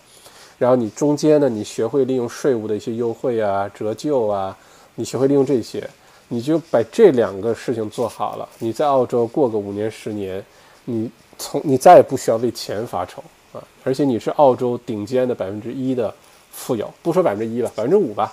[0.58, 4.56] 然后你中间呢，你学会利用税务的一些优惠啊、折旧啊，
[4.94, 5.88] 你学会利用这些，
[6.28, 8.48] 你就把这两个事情做好了。
[8.58, 10.44] 你在澳洲过个五年、十年，
[10.84, 13.22] 你从你再也不需要为钱发愁
[13.52, 13.62] 啊。
[13.84, 16.12] 而且你是澳洲顶尖的百分之一的
[16.50, 18.32] 富有，不说百分之一吧，百分之五吧。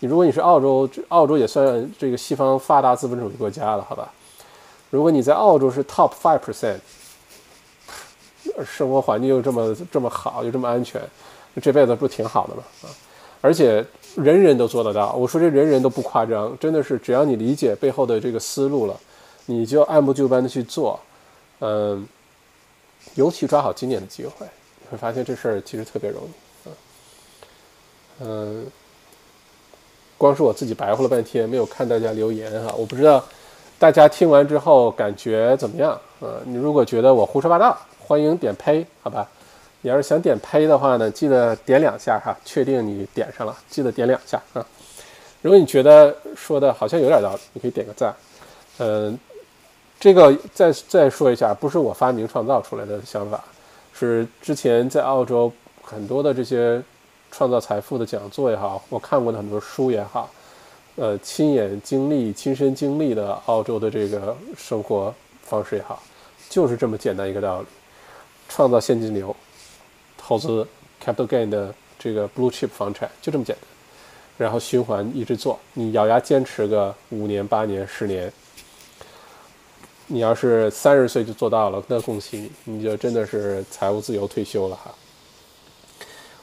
[0.00, 4.10] 你如果你是澳洲，澳洲也算这个西方发达资本主义国家了，好吧？
[4.90, 6.78] 如果你在澳洲是 top five percent，
[8.64, 11.00] 生活环境又这么这么好，又这么安全，
[11.62, 12.62] 这辈子不挺好的吗？
[12.82, 12.88] 啊！
[13.42, 13.84] 而且
[14.16, 18.98] 人人都做得到，我说这人人都不夸张，真的是只要你理解背后的这个思路了，
[19.46, 20.98] 你就按部就班的去做，
[21.60, 22.06] 嗯，
[23.14, 24.46] 尤其抓好今年的机会，
[24.80, 26.72] 你会发现这事儿其实特别容易，啊，
[28.20, 28.66] 嗯。
[30.18, 33.24] 光是我自己白活了半天，没有看大家留言哈，我不知道
[33.78, 36.36] 大家听完之后感觉怎么样啊？
[36.44, 39.26] 你如果觉得我胡说八道，欢迎点呸，好吧？
[39.80, 44.62] 你要是想点呸的话呢，记得点两下哈，确定你点上了，记得点两下啊。
[45.40, 48.14] 如果你觉得说的好像有点道理，你可以点个赞。
[48.76, 49.18] 嗯，
[50.00, 53.44] 这个再再说一下，不是我发明创造出来的想法，
[53.92, 55.52] 是之前在澳洲
[55.82, 56.82] 很多的这些。
[57.32, 60.28] 创造财富的讲座也好，我看过的很多书也好，
[60.96, 65.14] 呃，亲眼经历、亲身经历的澳洲的这个生活
[65.44, 66.02] 方式也好，
[66.48, 67.66] 就是这么简单一个道理：
[68.48, 69.34] 创造现金流、
[70.18, 70.66] 投资
[71.00, 73.64] capital gain 的这个 blue chip 房产，就这么简单。
[74.36, 78.32] 然后循环一直做，你咬牙坚持个五年、八年、十年，
[80.12, 84.92] 你要是三十岁就做到了，那恭喜你，你就真的是财务自由退休了哈。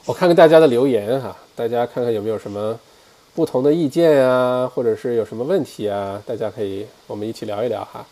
[0.06, 2.80] 我看看大家的留言哈，大家看看有没有什么
[3.34, 8.06] 不同的意见啊，或者是有什么问题啊，大家可以我们一起聊一聊哈。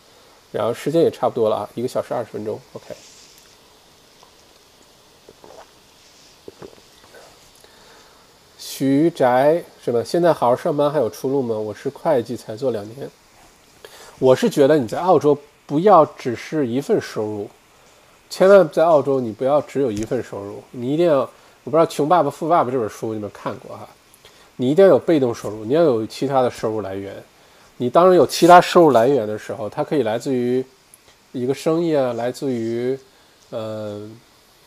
[0.51, 2.95] 然后时间也差不多了啊，一个小时二十分钟，OK。
[8.59, 10.03] 徐宅是吧？
[10.03, 11.57] 现在好好上班还有出路吗？
[11.57, 13.09] 我是会计，才做两年。
[14.19, 17.49] 我是觉得你在澳洲不要只是一份收入，
[18.29, 21.29] 千万在澳洲你不要只有一份收入，你一定要。
[21.63, 23.85] 我不知道《穷爸爸富爸爸》这本书你有没有看过哈？
[24.55, 27.13] 你一定要有被动收入，你要有其他的收入来源。
[27.75, 30.63] 你当然有其他收入来源的时候，它可以来自于
[31.33, 32.97] 一个生意啊，来自于
[33.51, 34.17] 嗯，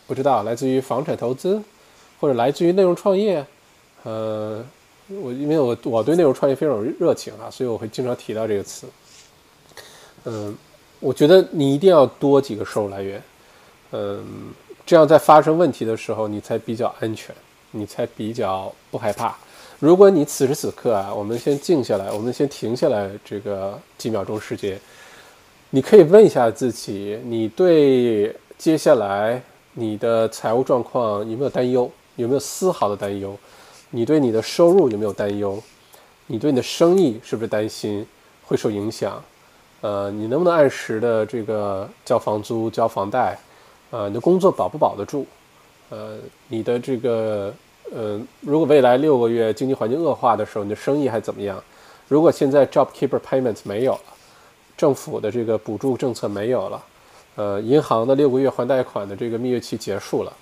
[0.06, 1.58] 不知道，来自于房产投资，
[2.20, 3.46] 或者来自于内容创业。
[4.02, 4.62] 呃，
[5.08, 8.86] 我因为我我对内容创业非常有热情啊，所以我会经常提到这个词。
[10.24, 10.56] 嗯，
[11.00, 13.22] 我觉得你一定要多几个收入来源，
[13.92, 14.24] 嗯，
[14.84, 17.34] 这样在发生问题的时候，你才比较安全，
[17.70, 19.36] 你才比较不害怕。
[19.78, 24.78] 如果你此时此刻啊，我们先静下来，我们先停下来这个几秒钟时间，
[25.70, 29.42] 你可以问一下自己，你对接下来
[29.72, 31.90] 你的财务状况有没有担忧？
[32.16, 33.34] 有没有丝毫的担忧？
[33.88, 35.58] 你对你的收入有没有担忧？
[36.26, 38.06] 你对你的生意是不是担心
[38.44, 39.22] 会受影响？
[39.80, 43.38] 呃，你能不能按时的这个交房租、交房贷？
[43.90, 45.26] 呃，你的工作保不保得住？
[45.88, 47.52] 呃，你的这个，
[47.92, 51.62] 呃，如果未来六个月经济环境恶化的时候，你的生意还怎么样？
[52.08, 54.00] 如果现在 JobKeeper Payments 没有了，
[54.76, 56.84] 政府的这个补助政策没有了，
[57.36, 60.32] 呃，银行的六个月还贷款的这个蜜月期结束了，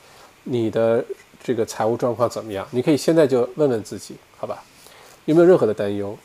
[0.45, 1.05] 你的。
[1.41, 2.67] 这个财务状况怎么样？
[2.73, 4.61] 你可以现在就问问自己，好吧？
[5.27, 6.19] 有没有任何的担忧？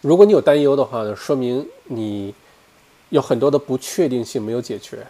[0.00, 2.34] 如果你有担忧的话呢，说明你
[3.10, 5.06] 有很多的不确定性没有解决。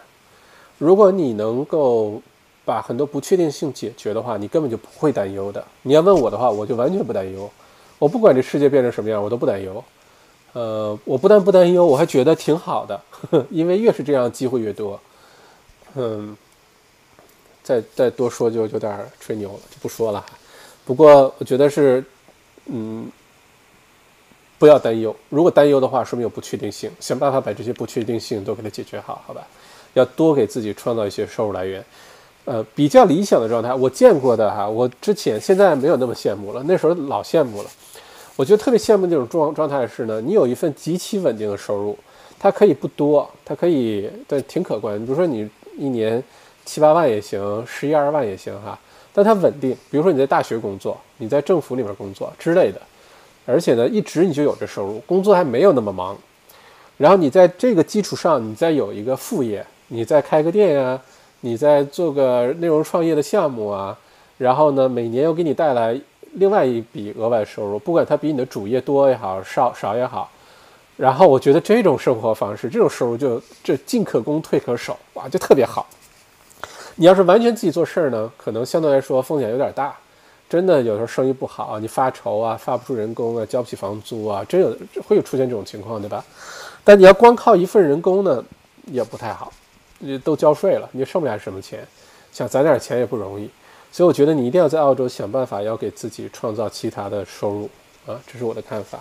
[0.77, 2.21] 如果你能够
[2.65, 5.63] 把很多不确定性解决的话，你根本就不会担忧的。
[5.83, 7.49] 你要问我的话，我就完全不担忧。
[7.99, 9.83] 我不管这世界变成什么样，我都不担忧。
[10.53, 12.99] 呃，我不但不担忧，我还觉得挺好的，
[13.49, 14.99] 因为越是这样，机会越多。
[15.95, 16.35] 嗯。
[17.63, 20.25] 再再多说就有点吹牛了，就不说了。
[20.83, 22.03] 不过我觉得是，
[22.65, 23.07] 嗯，
[24.61, 25.15] 不要担忧。
[25.29, 29.41] 如果担忧的话，说明有不确定性，想办法把这些不确定性都给它解决好，好吧？
[29.95, 31.83] 要多给自己创造一些收入来源。
[32.45, 37.69] 呃，比较理想的状态，我见过的哈，我之前现在没有那么羡慕了，那时候老羡慕了。
[38.35, 41.97] 我觉得特别羡慕那种状状态是呢，你有一份极其稳定的收入，
[42.37, 45.03] 它可以不多，它可以但挺可观。
[45.03, 46.23] 比如说你一年。
[46.63, 48.77] 七八万也行，十一二万也行哈，
[49.11, 49.75] 但它稳定。
[49.89, 52.79] 比如说你在大学工作，你在政府里面工作之类的，
[53.45, 56.17] 而且呢，一直你就有这收入，工作还没有那么忙。
[56.97, 61.01] 然后你在这个基础上，你再有一个副业，你再开个店呀，
[61.39, 63.97] 你再做个内容创业的项目啊，
[64.37, 65.99] 然后呢，每年又给你带来
[66.33, 70.29] 另外一笔额外收入，不管它比你的主业多也好，少少也好。
[70.97, 75.87] 然后我觉得这种生活方式，这种收入就这进可攻退可守，哇，就特别好。
[76.95, 79.97] 你要是完全自己做事儿呢，可能相对来说风险有点大，
[80.51, 84.75] 真的有时候生意不好，你发愁啊，发不出人工啊，交不起房租啊，真有
[85.07, 86.21] 会有出现这种情况，对吧？
[86.83, 88.43] 但你要光靠一份人工呢，
[88.87, 89.49] 也不太好，
[89.99, 91.87] 你都交税了，你剩不下什么钱，
[92.33, 93.49] 想攒点钱也不容易，
[93.93, 97.69] 所以我觉得你一定要在澳洲想办法，要给自己创造其他的收入
[98.05, 98.99] 啊，这是我的看法。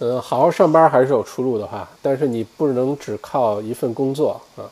[0.00, 4.68] 嗯，好好上班还是有出路的话，但是你不能只靠一份工作啊。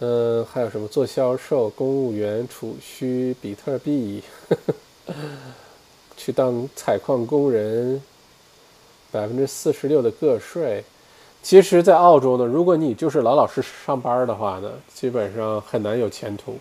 [0.00, 4.56] 嗯，还有什么做销售、公务员、储蓄、比特币，呵
[5.12, 5.14] 呵
[6.16, 8.02] 去当采矿工人，
[9.10, 10.82] 百分之四十六的个税。
[11.42, 16.58] 其实，在澳洲呢，如果你就是老老实实上班的话呢，基本上很难有前途。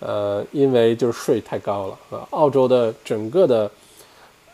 [0.00, 2.26] 呃，因为就是税太高了啊。
[2.30, 3.70] 澳洲的整个的。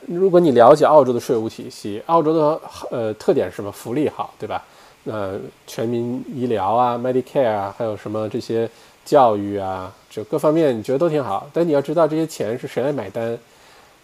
[0.06, 2.60] 如果你了解澳洲的税务体系，澳洲的
[2.90, 3.72] 呃特点是什么？
[3.72, 4.64] 福利好，对吧？
[5.06, 8.68] 呃，全民医疗啊，Medicare 啊，还有什么这些
[9.04, 11.48] 教育啊，就各方面你觉得都挺好。
[11.52, 13.38] 但你要知道这些钱是谁来买单？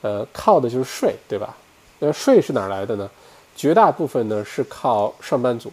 [0.00, 1.54] 呃，靠的就是税，对吧？
[1.98, 3.10] 那税是哪来的呢？
[3.54, 5.70] 绝大部分呢是靠上班族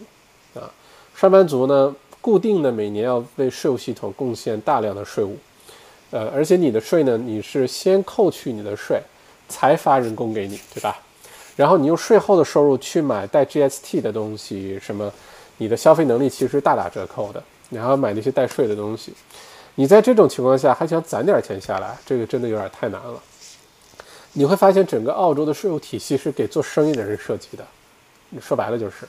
[0.54, 0.70] 啊，
[1.16, 5.38] 上班族呢固定的每年要为税务系统贡献大量的税务，
[6.12, 9.02] 呃，而且你的税呢，你是先扣去你的税。
[9.52, 10.96] 才发人工给你，对吧？
[11.60, 15.12] 然后你用税后的收入去买带 GST 的东西，什么，
[15.58, 17.44] 你的消费能力其实大打折扣的。
[17.68, 19.14] 你还要买那些带税的东西，
[19.76, 23.22] 你在这种情况下还想攒点钱下来，这个真的有点太难了。
[24.32, 27.68] 你会发现，整个澳洲的税务体系是给做生意的人设计的。
[28.40, 29.06] 说白了就是，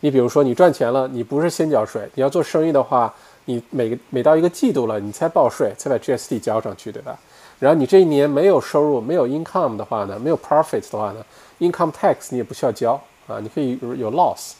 [0.00, 3.14] 你比如说你赚钱了，你不是先交税，你要做生意的话，
[3.44, 7.18] 你每每到一个季度了，你才报税，才把 GST 交上去，对吧？
[7.58, 11.22] 然后你这一年没有收入、没有 income 的话呢，没有 profits 的话呢
[11.60, 14.54] ，income tax 你也不需要交啊，你可以有 loss。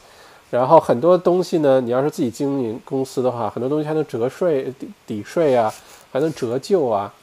[0.49, 5.73] 然后很多东西呢，你要是自己经营公司的话，很多东西还能折税、抵抵税啊，
[6.11, 7.13] 还能折旧啊。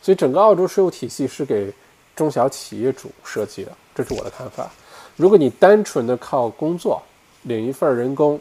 [0.00, 1.72] 所以整个澳洲税务体系是给
[2.14, 4.70] 中小企业主设计的，这是我的看法。
[5.16, 7.02] 如果你单纯的靠工作
[7.42, 8.38] 领一份人工，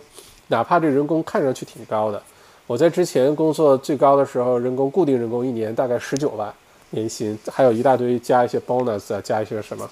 [0.48, 2.22] 哪怕这人工看上去挺高的，
[2.68, 6.54] 我在之前工作最高的时候，人工固定人工一年大概十九万
[6.92, 9.90] 年薪，还有一大堆加一些 bonus 啊，加一些什么。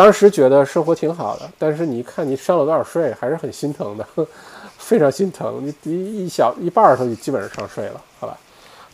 [0.00, 4.06] 当时觉得生活挺好的，但是你一看你上了多少税，还是很心疼的，
[4.78, 5.60] 非常心疼。
[5.62, 8.34] 你一一小一半儿都基本上上税了，好吧？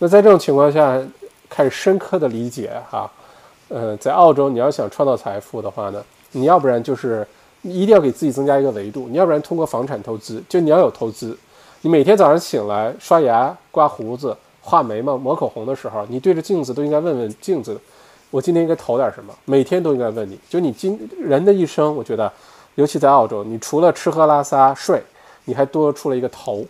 [0.01, 1.01] 那在这种情况下，
[1.49, 3.09] 开始深刻的理解哈，
[3.69, 6.03] 呃，在澳洲你要想创造财富的话呢，
[6.33, 7.25] 你要不然就是
[7.63, 11.39] 你一定要给自己增加一个维度，你要不然通过房产投资，就你要有投资。
[11.83, 17.81] 你每天早上醒来刷牙、刮胡子、画眉毛、抹口红的时候，你对着镜子都应该问问镜子。
[18.31, 19.33] 我今天应该投点什么？
[19.45, 22.31] 每天都应该问你，就你今人的一生，我觉得，
[22.75, 25.03] 尤其在澳洲，你除了吃喝拉撒睡，
[25.45, 26.65] 你还多出了一个投，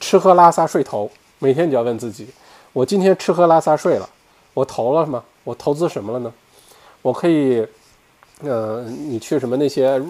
[0.00, 2.26] 吃喝拉撒睡投，每天你就要问自己，
[2.72, 4.08] 我今天吃喝拉撒睡了，
[4.52, 5.22] 我投了吗？
[5.44, 6.32] 我投资什么了呢？
[7.02, 7.66] 我可以，
[8.42, 10.02] 呃，你去什么那些，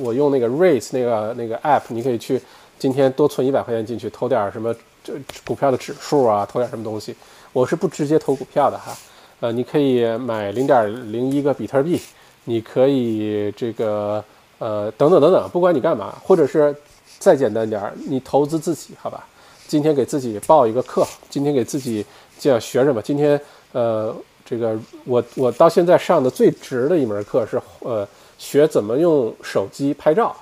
[0.00, 2.40] 我用那个 Raise 那个那个 App，你可以去
[2.78, 4.74] 今天多存一百块钱进去，投点什么
[5.04, 5.12] 这
[5.44, 7.14] 股票的指数啊，投点什么东西。
[7.52, 8.96] 我是不直接投股票的哈。
[9.40, 12.00] 呃，你可以买零点零一个比特币，
[12.44, 14.22] 你可以这个
[14.58, 16.74] 呃等等等等，不管你干嘛，或者是
[17.18, 19.24] 再简单点儿，你投资自己，好吧？
[19.68, 22.04] 今天给自己报一个课，今天给自己
[22.38, 23.00] 讲学什么？
[23.00, 23.40] 今天
[23.72, 24.12] 呃，
[24.44, 28.08] 这个我我到现在上的最值的一门课是呃
[28.38, 30.34] 学怎么用手机拍照。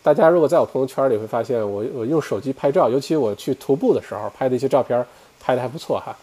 [0.00, 5.04] 大家如果在我朋友圈里会发现我我用手机拍照，尤其我去徒步的时候拍的一些照片，
[5.38, 6.16] 拍的还不错哈。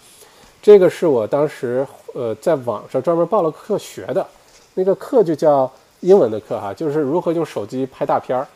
[0.65, 1.85] 这个是我当时
[2.15, 4.25] 呃在网上专门报了课学的，
[4.73, 8.47] 那个课就叫英文的课哈，就是如何用手机拍大片儿。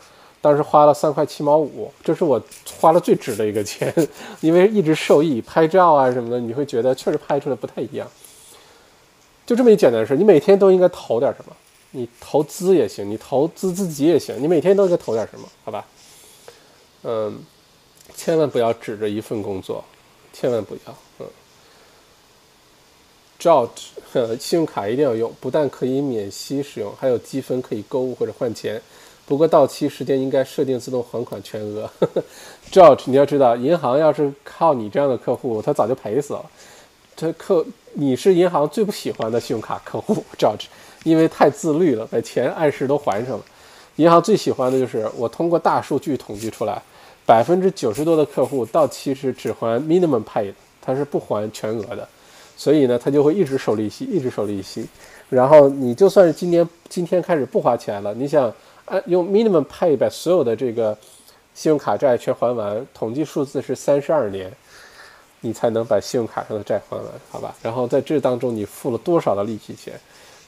[0.42, 2.42] 当时花了三块七毛五，这是我
[2.80, 3.94] 花了最值的一个钱，
[4.42, 8.08] 因为一直受益，拍照啊什么的，你会觉得确实拍出来不太一样。
[9.46, 11.56] 就这么一简单的事，你每天都应该投点什么，
[11.92, 15.86] 你投资也行，你投资自己也行，你每天都应该投点什么，好吧？
[17.04, 17.40] 嗯，
[18.16, 19.84] 千万不要指着一份工作，
[20.34, 20.96] 千万不要，
[23.40, 23.68] 嗯。
[24.12, 28.82] 照，信用卡一定要用，不但可以免息使用，还有积分可以购物或者换钱。
[29.26, 31.90] 不过到期时间应该设定自动还款全额。
[32.72, 36.44] George，你要知道，银行要是靠你这样的客户，他早就赔死了。
[37.16, 40.66] 这客，你是银行最不喜欢的信用卡客户，George，
[41.04, 43.46] 因为太自律了，把钱按时都还上了。
[43.98, 46.82] 银行最喜欢的就是我通过大数据统计出来，
[47.26, 50.52] 百分之九十多的客户到期时只还 minimum pay，
[50.82, 52.08] 他是不还全额的。
[52.60, 54.86] 所以呢，他就会一直收利息，一直收利息。
[55.30, 58.54] 然后你就算是今年今天开始不花钱了，你想
[58.84, 60.98] 按用 minimum pay 把所有的这个
[61.56, 64.52] 信用卡债全还完，统计数字是三十二年，
[65.40, 67.56] 你才能把信用卡上的债还完，好吧？
[67.62, 69.98] 然后在这当中你付了多少的利息钱？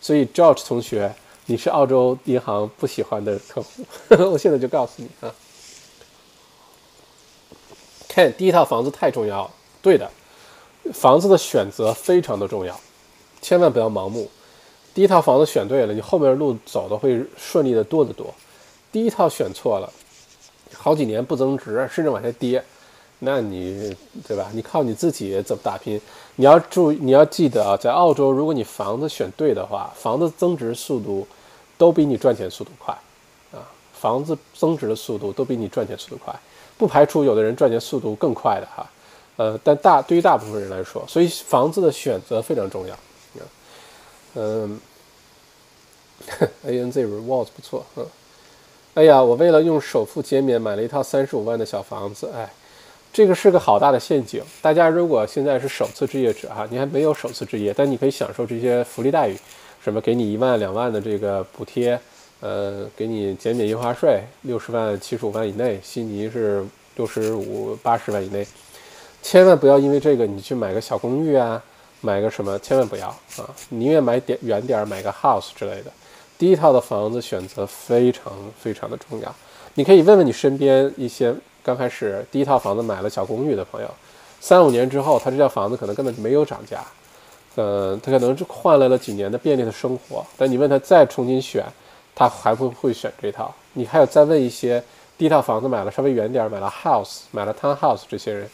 [0.01, 1.15] 所以 George 同学，
[1.45, 3.85] 你是澳洲银行不喜欢的客户，
[4.29, 5.33] 我现在就告诉你啊。
[8.09, 9.51] 看第一套房子太重要了，
[9.81, 10.11] 对的。
[10.93, 12.79] 房子的选择非常的重要，
[13.41, 14.29] 千万不要盲目。
[14.93, 18.33] 第一套房子选对了，你后面路走的会顺利的多得多。
[18.91, 19.89] 第一套选错了，
[20.73, 22.61] 好几年不增值，甚至往下跌，
[23.19, 23.95] 那你
[24.27, 24.49] 对吧？
[24.53, 26.01] 你靠你自己怎么打拼？
[26.35, 31.25] 你要注，你要记得啊，在澳洲，如果你房子选对的话，房子增值速度
[31.77, 32.93] 都比你赚钱速度快
[33.53, 33.63] 啊！
[33.93, 36.37] 房子增值的速度都比你赚钱速度快，
[36.77, 38.85] 不排除有的人赚钱速度更快的哈。
[39.37, 42.95] 呃，但大对于大部分人来说，所以房子的选择非常重要。
[44.33, 44.79] 嗯
[46.65, 47.85] ，A N Z Rewards 不错。
[47.97, 48.05] 嗯，
[48.93, 52.29] 哎呀，我为了用首付减免，买了一套三十五万的小房子。
[52.33, 52.49] 哎，
[53.11, 54.41] 这个是个好大的陷阱。
[54.61, 59.37] 大家如果现在是首次置业者哈，你还没有首次置业，但你可以享受这些福利待遇，
[59.83, 61.99] 什么给你一万两万的这个补贴，
[62.39, 66.63] 呃，给你减免印花税，六十万七十五万以内，悉尼是
[66.95, 68.47] 六十五八十万以内。
[69.21, 71.61] 千万不要因为这个你去买个小公寓啊，
[72.01, 73.49] 买个什么，千万不要啊！
[73.69, 75.91] 宁愿买点远点儿，买个 house 之类的。
[76.37, 79.33] 第一套的房子选择非常非常的重要。
[79.75, 81.33] 你可以问问你身边一些
[81.63, 83.87] 刚开始第一套房子买了小公寓的朋友，
[84.39, 86.83] 三五年之后，他这套房子可能根本就没有涨价，
[87.55, 90.25] 呃，他可能是换来了几年的便利的生活。
[90.35, 91.63] 但你问他再重新选，
[92.15, 93.53] 他还会会选这套？
[93.73, 94.83] 你还要再问一些
[95.17, 98.49] 第一套房子买了稍微远点儿，买了 house，买了 town house 这些人，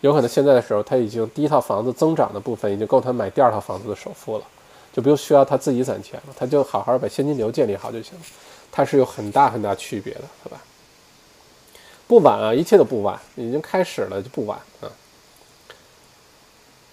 [0.00, 4.44] 有可能现在的时候他已经第一套房子增长的部分已经够他买第二套房子的首付了，
[4.92, 8.24] 就不用需要他自己攒钱了，他就好好把现金流建立好就行了。
[8.72, 10.62] 它是有很大很大区别的，好吧？
[12.06, 14.86] 不晚啊，一切都不晚，已经开始了就不晚啊。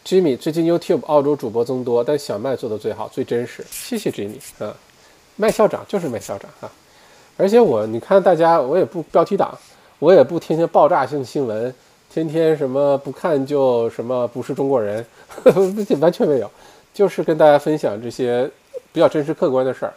[0.04, 4.76] Jimmy 最近 YouTube 澳洲主播增多，但小麦做的最好最真实，谢谢 Jimmy 啊。
[5.36, 6.72] 麦校长就是麦校长啊，
[7.38, 9.56] 而且我你看大家我也不标题党，
[10.00, 11.74] 我也不天天爆炸性新闻，
[12.18, 15.06] 天天什么不看就什么不是中国人，
[16.02, 16.50] 完全没有，
[16.92, 18.50] 就是跟大家分享这些
[18.92, 19.94] 比较真实客观的事儿。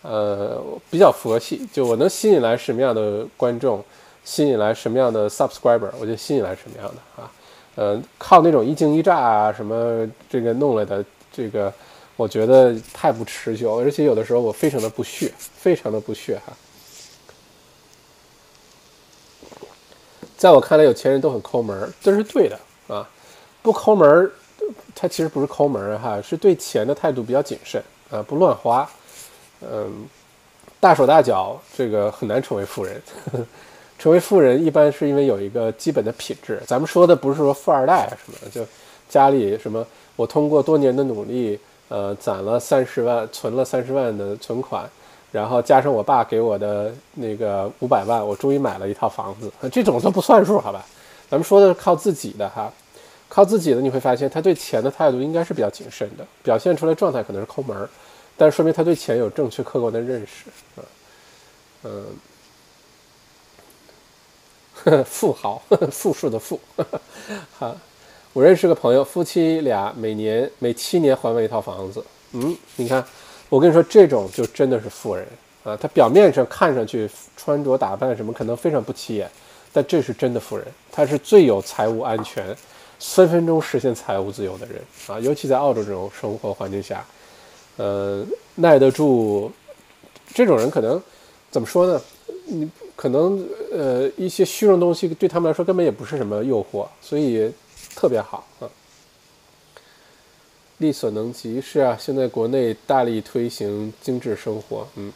[0.00, 3.84] 呃，比较佛系，就我能吸引来什么样的观众，
[4.24, 7.30] 吸引来什么样的 subscriber，我就吸引来什么样的啊。
[7.74, 11.70] 呃，靠那种一惊一乍啊，什么这个弄来的，这个
[12.16, 16.52] 我觉得太不持久，而且有的时候我非常的不屑，非常的不屑哈。
[20.38, 22.56] 在我看来，有钱人都很抠门，这是对的
[22.86, 23.06] 啊。
[23.60, 24.30] 不抠门，
[24.94, 28.88] 他其实不是抠门哈，是对钱的态度比较谨慎啊，不乱花。
[29.60, 30.06] 嗯，
[30.78, 33.02] 大手大脚，这个很难成为富人。
[33.32, 33.46] 呵 呵
[33.98, 36.62] 成为富人一般是因为有一个基本的品质。
[36.64, 38.64] 咱们说的不是说富二代什么，就
[39.08, 39.84] 家里什么，
[40.14, 41.58] 我通过多年的努力，
[41.88, 44.88] 呃，攒了三十万，存了三十万的存款，
[45.30, 49.50] 然后加上我爸给我的那个五百万，我终于买了一套房子。
[49.70, 50.84] 这种都不算数，好吧？
[51.30, 52.72] 咱们说的是靠自己的哈，
[53.28, 57.88] 靠自己的，你会发现他对钱的态度应该是比较谨慎的，表现出来状态可能是抠门儿。
[58.36, 60.48] 但说明他对钱有正确客观的认识
[60.80, 60.84] 啊，
[61.84, 62.06] 嗯，
[65.04, 65.60] 富豪，
[65.90, 66.58] 富庶的富，
[67.58, 67.76] 好，
[68.32, 72.02] 我认识个朋友，夫妻俩每年每七年还完一套房子，
[72.32, 73.04] 嗯，你看，
[73.48, 75.26] 我跟你说，这种就真的是富人
[75.64, 79.30] 啊，他表面上看上去穿着打扮什么可能非常不起眼，
[79.72, 82.54] 但这是真的富人，他是最有财务安全，
[82.98, 87.04] 分分钟实现财务自由的人啊，尤其在澳洲这种生活环境下。
[87.76, 88.24] 呃，
[88.56, 89.52] 耐得住，
[90.34, 91.00] 这种人可能
[91.48, 92.02] 怎么说呢？
[92.46, 97.52] 你可能呃一些虚荣东西对他们来说根本也不是什么诱惑，所以
[97.94, 98.68] 特别好啊。
[100.78, 105.12] 力所能及是啊，现在国内大力推行精致生活，嗯，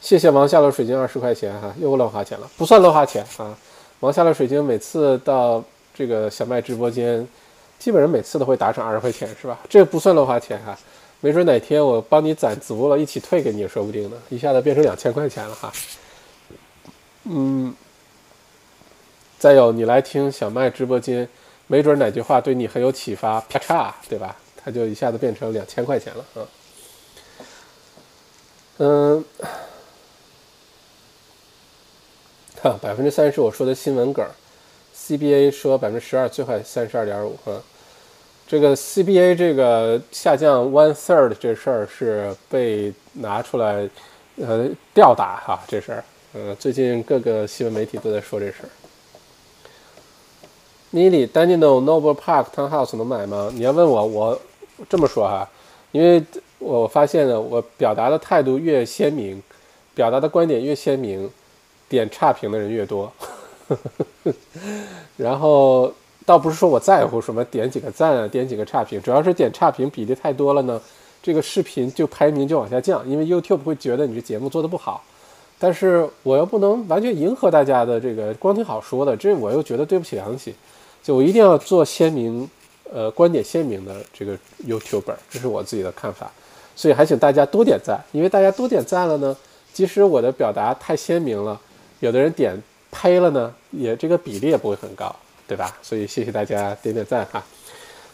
[0.00, 3.56] 谢谢王下楼水晶二十块钱哈，又乱花钱了，不算乱花钱啊。
[4.00, 5.62] 王下楼水晶每次到
[5.94, 7.26] 这个小麦直播间，
[7.78, 9.58] 基本上每次都会打赏二十块钱是吧？
[9.68, 10.78] 这不算乱花钱哈。
[11.20, 15.72] 没准哪天我帮你攒足了，一起退给你也说不定呢，一下子变成两千块钱了哈。
[17.24, 17.72] 嗯，
[19.38, 21.28] 再有你来听小麦直播间，
[21.68, 24.36] 没准哪句话对你很有启发，啪嚓，对吧？
[24.64, 26.46] 它就一下子变成两千块钱了啊。
[28.78, 29.24] 嗯，
[32.62, 34.26] 哈，百分之三十我说的新闻梗
[34.96, 37.62] ，CBA 说百分之十二，最坏三十二点五哈。
[38.46, 43.88] 这个 CBA 这个下降 one third 这事儿是被拿出来，
[44.36, 48.68] 呃，吊打哈这事儿，呃，最近各个新闻媒体都在说这事儿。
[50.92, 53.50] Mili Daniel Noble Park Townhouse 能买吗？
[53.54, 54.40] 你要问我，我
[54.88, 55.48] 这么说哈，
[55.92, 56.22] 因为
[56.58, 59.42] 我发现呢，我表达的态度越鲜明，
[59.94, 61.30] 表达的观点越鲜明，
[61.88, 63.12] 点差评的人越多，
[65.16, 65.92] 然后。
[66.24, 70.80] 倒不是说我在乎什么点几个赞啊，点几个差评，主要是点差评比例太多了呢，
[71.20, 75.02] 这个视频就排名就往下降，因为 YouTube 会觉得你这节目做的不好。
[75.58, 80.54] 但是我又不能完全迎合大家的这个光听好说的，这我又觉得对不起良心，
[81.02, 82.48] 就我一定要做鲜明，
[82.92, 84.36] 呃，观点鲜明的这个
[84.66, 86.30] YouTuber，这是我自己的看法。
[86.76, 89.36] 所以还请大家多点赞，因为大家多点赞了呢，
[89.72, 91.60] 即使我的表达太鲜明了，
[92.00, 92.60] 有的人点
[92.90, 95.14] 呸了呢，也这个比例也不会很高。
[95.44, 95.76] 对吧？
[95.82, 97.44] 所以谢谢大家点点赞哈。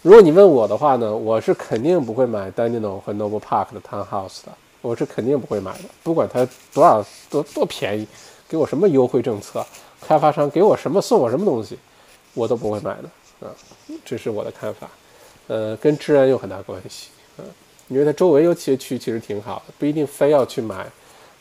[0.03, 8.09] 如果你问我的话呢，我是肯定不会买 Danino 和 Noble Park 的 Townhouse 的，我是肯定不会买的，不管它多少多多便宜，
[8.49, 9.65] 给我什么优惠政策，
[10.01, 11.79] 开发商给我什么送我什么东西，
[12.35, 13.09] 我都不会买的
[13.41, 13.55] 啊。
[14.05, 14.89] 这是我的看法，
[15.47, 17.43] 呃，跟治安有很大关系啊，
[17.89, 20.87] 因为它周围有些区其实挺好的，不一定非要去买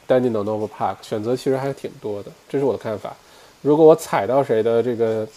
[0.08, 3.16] Danino Noble Park，选择其实还是挺多的，这是我的看法。
[3.62, 5.28] 如果我踩到谁的这个。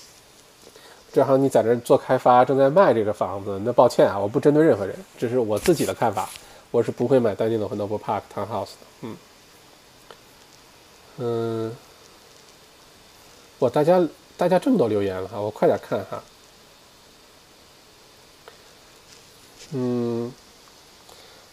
[1.12, 6.31] 正好你在这做开发，正在卖这个房子，那抱歉啊，我不针对任何人，这是我自己的看法，
[6.70, 8.87] 我是不会买丹尼诺和 Noble Park Townhouse 的。
[9.01, 9.16] 嗯，
[11.19, 11.77] 嗯，
[13.59, 14.01] 哇，大家
[14.37, 16.23] 大家这么多留言了哈，我快点看哈。
[19.72, 20.32] 嗯，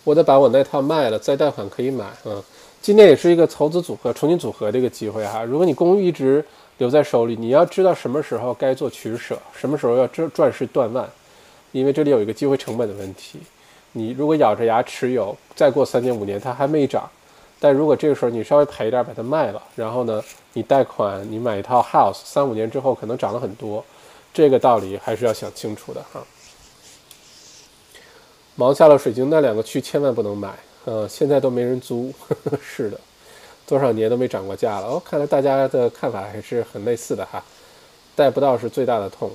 [0.04, 2.06] 我得把我那套卖了，再贷款可以买。
[2.26, 2.42] 嗯，
[2.82, 5.44] 今天也是一个投资组合重新组合的一个机会哈。
[5.44, 6.44] 如果你公寓一直
[6.78, 11.08] 留在手里，你要知道什么时候该做取舍，什么时候要赚赚势断腕，
[11.72, 13.40] 因为这里有一个机会成本的问题。
[13.94, 17.10] 你如果咬着牙持有，再过三年五年它还没涨，
[17.60, 20.24] 但如果这个时候你稍微赔一点把它卖了，然后呢，
[20.54, 23.84] 你贷款你买一套 house，三五年之后可能涨了很多，
[24.34, 26.22] 这个道理还是要想清楚的哈。
[28.60, 30.52] 毛下了水晶那两个区千万不能买，
[30.86, 33.00] 呃，现在都没人租，呵 呵是的，
[33.68, 34.88] 多少年都没涨过价了。
[34.88, 37.44] 哦，看来大家的看法还是很类似的哈，
[38.16, 39.30] 贷不到是最大的痛，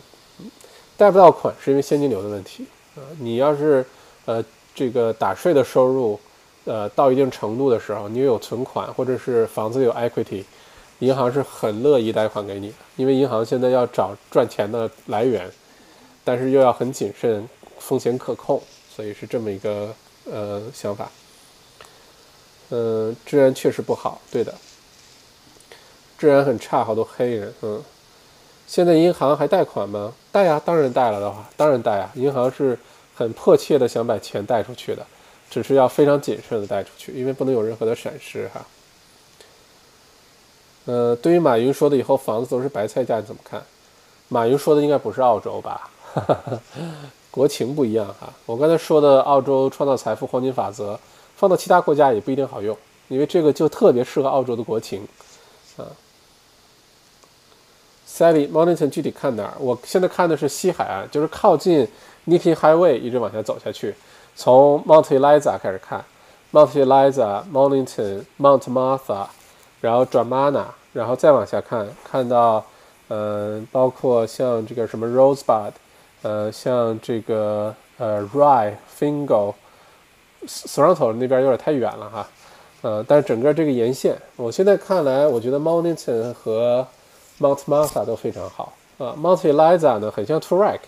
[0.96, 2.66] 贷不到款是因为现金流的问题
[2.96, 3.00] 啊。
[3.20, 3.86] 你要是
[4.24, 4.44] 呃
[4.74, 6.18] 这个打税的收入，
[6.64, 10.42] 呃到一定程度的时候，你又有存款或者是房子有 equity，
[10.98, 15.48] 银行是很乐意贷款给你的，因为银行现在要找赚钱的来源，
[16.24, 18.60] 但是又要很谨慎，风险可控。
[18.94, 19.94] 所以是这么一个
[20.30, 21.10] 呃想法，
[22.70, 24.54] 嗯，治安确实不好，对的，
[26.18, 27.82] 治安很差，好多黑人，嗯，
[28.66, 30.12] 现在银行还贷款吗？
[30.30, 32.78] 贷呀，当然贷了的话，当然贷啊，银行是
[33.14, 35.06] 很迫切的想把钱贷出去的，
[35.48, 38.66] 只是要非常谨慎的贷出去，因为不能有任何的闪失哈。
[40.84, 43.62] 呃，对于马云说的以后房子都是白菜价，你怎么看？
[44.28, 45.90] 马云说的应该不是澳洲吧？
[47.32, 51.00] 国情不一样哈，我刚才说的澳洲创造财富黄金法则，
[51.34, 52.76] 放到其他国家也不一定好用，
[53.08, 55.08] 因为这个就特别适合澳洲的国情，
[55.78, 55.88] 啊。
[58.06, 59.54] Sally Mornington 具体看哪儿？
[59.58, 61.88] 我现在看的是西海岸，就是靠近
[62.26, 63.94] Nippy Highway 一直往下走下去，
[64.36, 66.04] 从 Mount Eliza 开始看
[66.52, 69.26] ，Mount Eliza、Mornington、Mount Martha，
[69.80, 72.62] 然后转 Mana，然后再往下看，看到，
[73.08, 75.72] 嗯，包括像这个什么 Rosebud。
[76.22, 79.54] 呃，像这个呃，Rye、Fingal、
[80.46, 82.28] Sorrento 那边有点太远了哈，
[82.82, 86.86] 呃，但是整个这个沿线，我现在看来，我觉得 Mornington 和
[87.40, 89.14] Mount Martha 都非常好啊。
[89.18, 90.80] Mount Eliza 呢，很像 t u r e k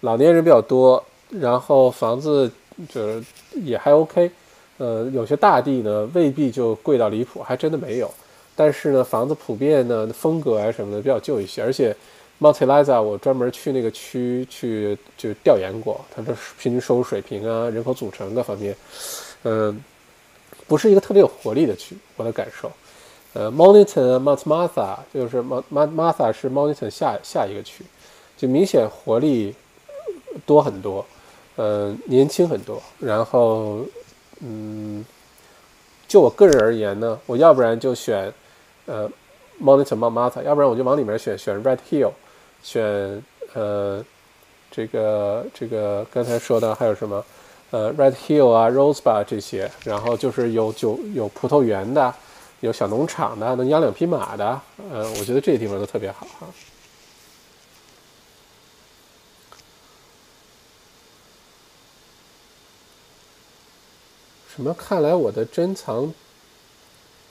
[0.00, 2.50] 老年人比较多，然后房子
[2.88, 4.30] 就是也还 OK，
[4.78, 8.10] 呃，有些大地呢未必就贵到离谱，还真的没有，
[8.56, 11.94] 但是呢，房子普遍呢风格啊什么的比较旧一些，而且。
[12.42, 18.76] Mount Eliza，我专门去那个区去就调研过，它的平均收入水平啊、人口组成各方面，
[19.44, 19.80] 嗯，
[20.66, 22.68] 不是一个特别有活力的区，我的感受。
[23.34, 27.84] 呃，Monnton、Mount Martha 就是 Mount Martha 是 Monnton 下下一个区，
[28.36, 29.54] 就明显活力
[30.44, 31.06] 多很多，
[31.54, 32.82] 呃，年轻很多。
[32.98, 33.86] 然后，
[34.40, 35.04] 嗯，
[36.08, 38.32] 就我个人而言呢，我要不然就选
[38.86, 39.08] 呃
[39.62, 42.10] Monnton、Mount Martha，要不然我就往里面选选 Red Hill。
[42.62, 43.22] 选
[43.54, 44.04] 呃，
[44.70, 47.24] 这个这个刚才说的还有什么？
[47.70, 52.14] 呃，Red Hill 啊，Rosebud 这些，然后就是有酒有葡萄园的，
[52.60, 54.60] 有小农场的，能养两匹马的，
[54.90, 56.46] 呃，我觉得这些地方都特别好哈。
[64.54, 64.74] 什么？
[64.74, 66.12] 看来我的珍藏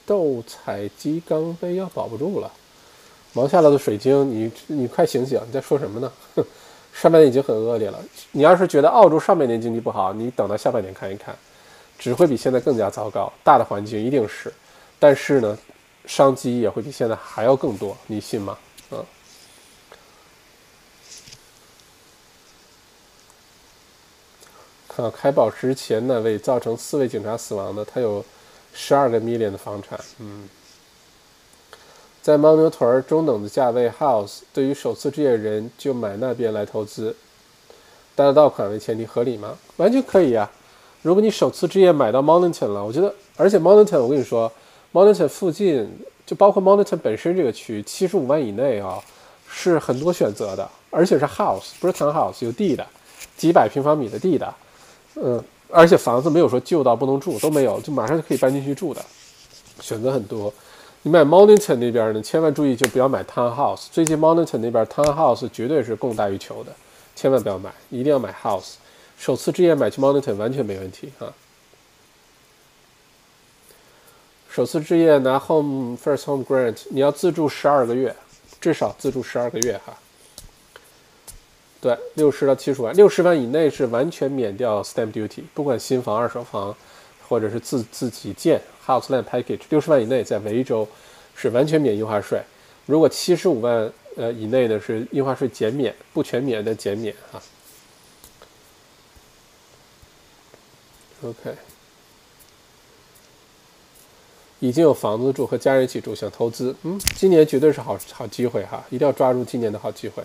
[0.04, 2.50] 斗彩鸡缸杯要保不住了。
[3.34, 5.40] 毛下来的水晶，你你快醒醒！
[5.46, 6.12] 你在说什么呢？
[6.92, 7.98] 上半年已经很恶劣了。
[8.32, 11.34] 你要是觉得澳洲上半年经济不好，你等到下半年看一看，
[11.98, 13.32] 只会比现在更加糟糕。
[13.42, 14.52] 大的环境一定是，
[14.98, 15.58] 但是呢，
[16.04, 18.58] 商机也会比现在还要更多，你信吗？
[18.90, 19.02] 嗯。
[24.86, 28.22] 看开宝石前那位造成四位警察死亡的，他有
[28.74, 30.46] 十二个 million 的房产，嗯。
[32.22, 37.14] 在牦牛屯中等的价位 house，对于首次置业人就买那边来投资，
[38.14, 39.58] 贷得到款为前提合理吗？
[39.78, 40.48] 完全可以啊！
[41.02, 44.50] 如果你首次置业买到 Monington 了，我觉得，而且 Monington 我跟你说
[44.92, 45.90] ，Monington 附近
[46.24, 49.02] 就包括 Monington 本身这个区，七十五万以内啊，
[49.50, 52.86] 是很多选择的，而且是 house，不是 town house，有地的，
[53.36, 54.54] 几百平方米的地的，
[55.16, 59.04] 嗯，而且房子没有说旧到不能住，都没有，就马上就可以搬进去住的，
[59.80, 60.54] 选择很多。
[61.04, 63.86] 你买 Monington 那边呢，千万注意就不要买 Townhouse。
[63.90, 66.72] 最近 Monington 那边 Townhouse 绝对是供大于求的，
[67.16, 68.74] 千万不要买，一定要买 House。
[69.18, 71.32] 首次置业买去 Monington 完全没问题哈。
[74.48, 78.14] 首次置业拿 Home First Home Grant，你要自住十二个月，
[78.60, 79.98] 至少自住十二个月哈。
[81.80, 86.76] 对，六十到七十万，六十万以内是完全免掉 Stamp Duty，不管新房、二手房。
[87.32, 90.86] 或者是自自己建 house land package，六十万以内在维州
[91.34, 92.38] 是完全免印花税。
[92.84, 97.40] 如果七十五万呃以内的是印花税减免，不全免的减免哈。
[101.22, 101.56] OK，
[104.60, 106.76] 已经有房子住，和家人一起住，想投资。
[106.82, 110.22] 嗯，今年绝对是好好机会哈，一定要抓住今年的好机会。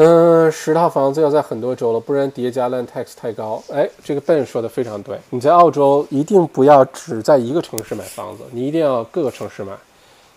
[0.00, 3.60] 嗯，十套房子要在很多州了，不然叠加 land tax 太高。
[3.68, 9.72] 哎，这个 Ben 说的非常对，你在澳洲一定不要只在一个城市买房子，你一定要各个城市买。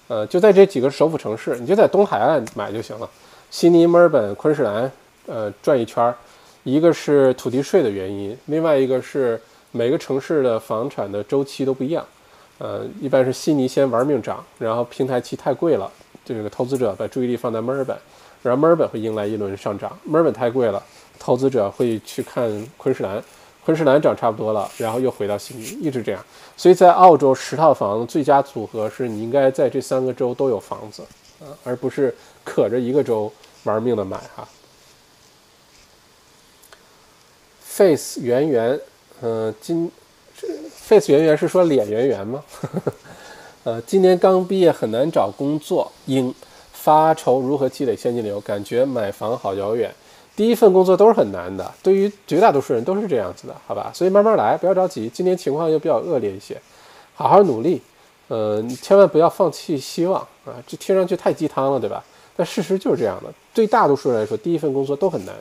[0.07, 3.07] 呃，就在这几个首府城市，你就在东海岸买就行了。
[3.51, 4.91] 悉尼、墨尔本、昆士兰，
[5.27, 6.15] 呃，转一圈儿。
[6.63, 9.39] 一个是土地税的原因，另外一个是
[9.71, 12.03] 每个城市的房产的周期都不一样。
[12.57, 15.91] 呃，一般是悉尼先玩命涨，然后平台期太贵了，
[16.25, 17.95] 这个投资者把注意力放在墨尔本，
[18.43, 19.97] 然后墨尔本会迎来一轮上涨。
[20.03, 20.83] 墨尔本太贵了，
[21.19, 23.23] 投资者会去看昆士兰，
[23.65, 26.25] 昆士兰涨差不多了，然后又回到悉尼，一直这样。
[26.57, 31.03] 所以在澳洲十套房最佳组合是你应该在这三个州都有房子，
[31.39, 33.31] 啊，而不是可着一个州
[33.63, 34.47] 玩命的买哈。
[37.63, 38.79] Face 圆圆，
[39.21, 39.89] 嗯，今
[40.75, 42.43] Face 圆圆是说脸圆圆吗？
[43.63, 46.33] 呃，今年刚毕业很难找工作，应
[46.83, 49.93] 发愁如何积累现金流，感觉买房好遥远。
[50.35, 53.91] 第一份工作都是很难的，对于绝大多数人都是这样子的，好吧？
[53.93, 55.07] 所以慢慢来，不要着急。
[55.13, 56.59] 今年情况又比较恶劣一些，
[57.13, 57.79] 好好努力，
[58.29, 60.57] 呃，千万不要放弃希望啊！
[60.65, 62.03] 这听上去太鸡汤了，对吧？
[62.35, 65.35] 但事实就是这样的，对大多数人来说，第一份工作都很难。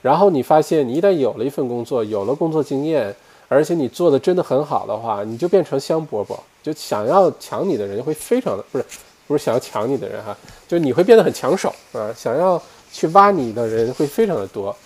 [0.00, 3.14] 然后你发现，你一旦有了一份工作，有了工作经验，
[3.46, 8.84] 而且你做的真的很好的话，你就变成香饽饽，就想要抢你的人会非常的不是，
[9.32, 10.36] 不是想要抢你的人哈，
[10.68, 14.76] 就你会变得很抢手啊，想要去挖你的人会非常的多，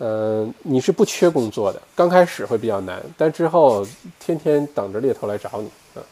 [0.00, 3.86] 嗯，你是不缺工作的，刚开始会比较难，但之后
[4.18, 6.02] 天天等着猎头来找你啊，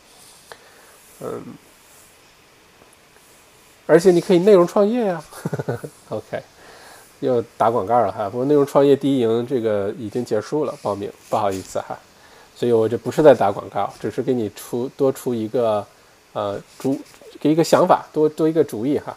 [1.23, 1.43] 嗯，
[3.87, 5.23] 而且你可以内容创业呀
[6.11, 6.41] ，OK。
[7.21, 11.99] 又打广告了哈，不过内容创业第一营这个已经结束了，报名不好意思哈，
[12.57, 15.87] 所以我这不是在打广告，只是给你出多出一个
[16.33, 16.99] 呃主
[17.41, 19.17] 给一个想法，多多一个主意哈。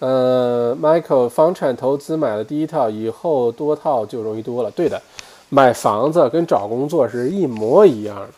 [0.00, 5.02] 呃，Michael，房产投资买了第一套以后多套就容易多了，对的，
[5.48, 8.28] 买房子跟找工作是一模一样的。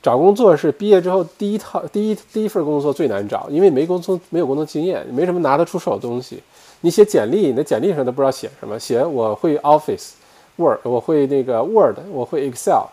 [0.00, 6.42] 找工作是毕业之后第一套第一第一份工作最难找，因为没工作没有工作经验，没什么拿得出手的东西。
[6.80, 10.10] 你写简历，你的简历上都不知道写什么，写我会 Office
[10.56, 12.86] Word，我会那个 Word，我会 Excel，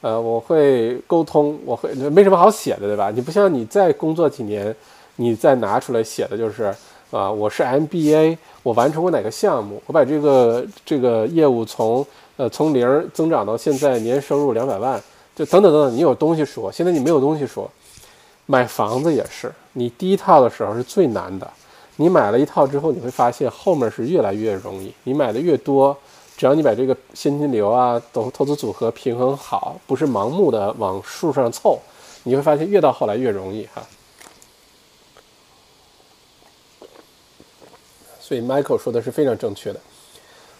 [0.00, 3.10] 呃，我会沟通，我会没什么好写的，对吧？
[3.10, 4.74] 你不像你再工作几年，
[5.16, 6.74] 你再拿出来写的就是
[7.10, 12.06] 啊，我是 MBA，我完成过哪个项目，我把这个这个业务从
[12.36, 15.00] 呃从零增长到现在年收入两百万。
[15.36, 16.70] 就等等等等，你有东西说。
[16.70, 17.70] 现在你没有东西说，
[18.44, 21.48] 买房子也是，你第一套的时候是最难的。
[21.96, 24.92] 你买了一套之后，你会发现后面是越来越容易。
[25.04, 25.96] 你买的越多，
[26.40, 31.78] 只要你把这个现金流啊、投投资组合平衡好，不是盲目的往数上凑，
[32.22, 33.86] 你会发现越到后来越容易哈。
[38.18, 39.78] 所以 Michael 说的是非常正确的。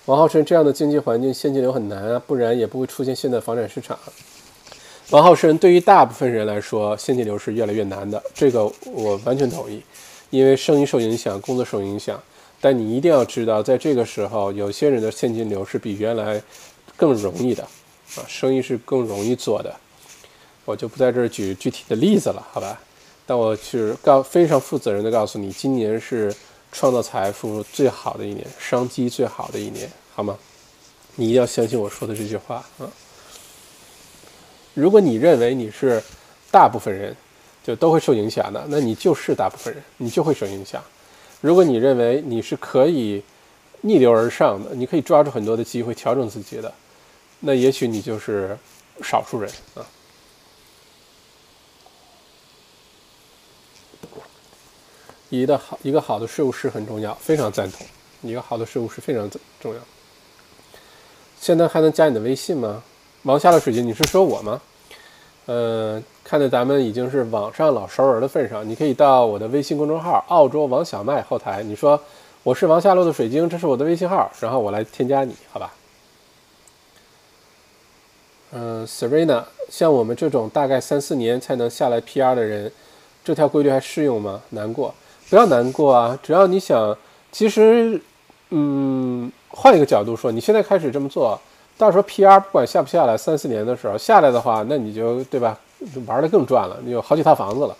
[0.05, 3.99] 王浩辰，这样的经济环境现金流很难啊，不然也不会出现现在房产市场。
[5.09, 9.83] 王浩生，对于大部分人来说，现金流是越来越难的，这个我完全同意，
[10.29, 12.23] 因为生意受影响，工作受影响。
[12.61, 16.41] 但你一定要知道，在这个时候，有些人的现金流是比原来
[16.97, 17.63] 更容易的，
[18.17, 19.75] 啊，生意是更容易做的。
[20.67, 22.79] 我就不在这儿举具体的例子了，好吧？
[23.27, 26.35] 但我是告非常负责任的告诉你，今年是
[26.71, 30.37] 创造财富最好的一年，商机最好的一年，好吗？
[31.17, 32.89] 你一定要相信我说的这句话啊！
[34.75, 36.01] 如果你认为你是
[36.51, 37.15] 大部分人
[37.65, 40.83] 就都会受影响的，那你就是大部分人，你就会受影响。
[41.41, 43.23] 如果你认为你是可以
[43.81, 46.73] 逆流而上的，你可以抓住很多的机会调整自己的，
[47.41, 48.57] 那也许你就是
[49.03, 49.87] 少数人啊。
[55.31, 57.87] 一个好一个好的税务师很重要，非常赞同。
[58.23, 59.31] 一个好的税务师非常
[59.61, 59.81] 重要。
[61.41, 62.83] 现在还能加你的微信吗？
[63.23, 64.61] 王下的水晶，你是说我吗？
[65.47, 72.01] 呃，看在咱们已经是网上老熟人的份上，你可以到我的微信公众号“澳洲王小麦”后台，你说
[72.45, 75.73] 我是王下路的水晶，这是我的微信号，然后我来添加你，好吧？
[78.53, 82.71] 嗯，Serena，像我们这种大概三四年才能下来 PR 的人，
[83.25, 84.41] 这条规律还适用吗？
[84.51, 84.95] 难过，
[85.29, 86.19] 不要难过啊！
[86.23, 86.97] 只要你想，
[87.33, 88.01] 其实，
[88.51, 91.41] 嗯，换一个角度说，你现在开始这么做。
[91.81, 95.59] 到时候 PR 不管下不下来，三四年的时候下来的话，那你就对吧，
[96.05, 97.75] 玩的更赚了，你有好几套房子了。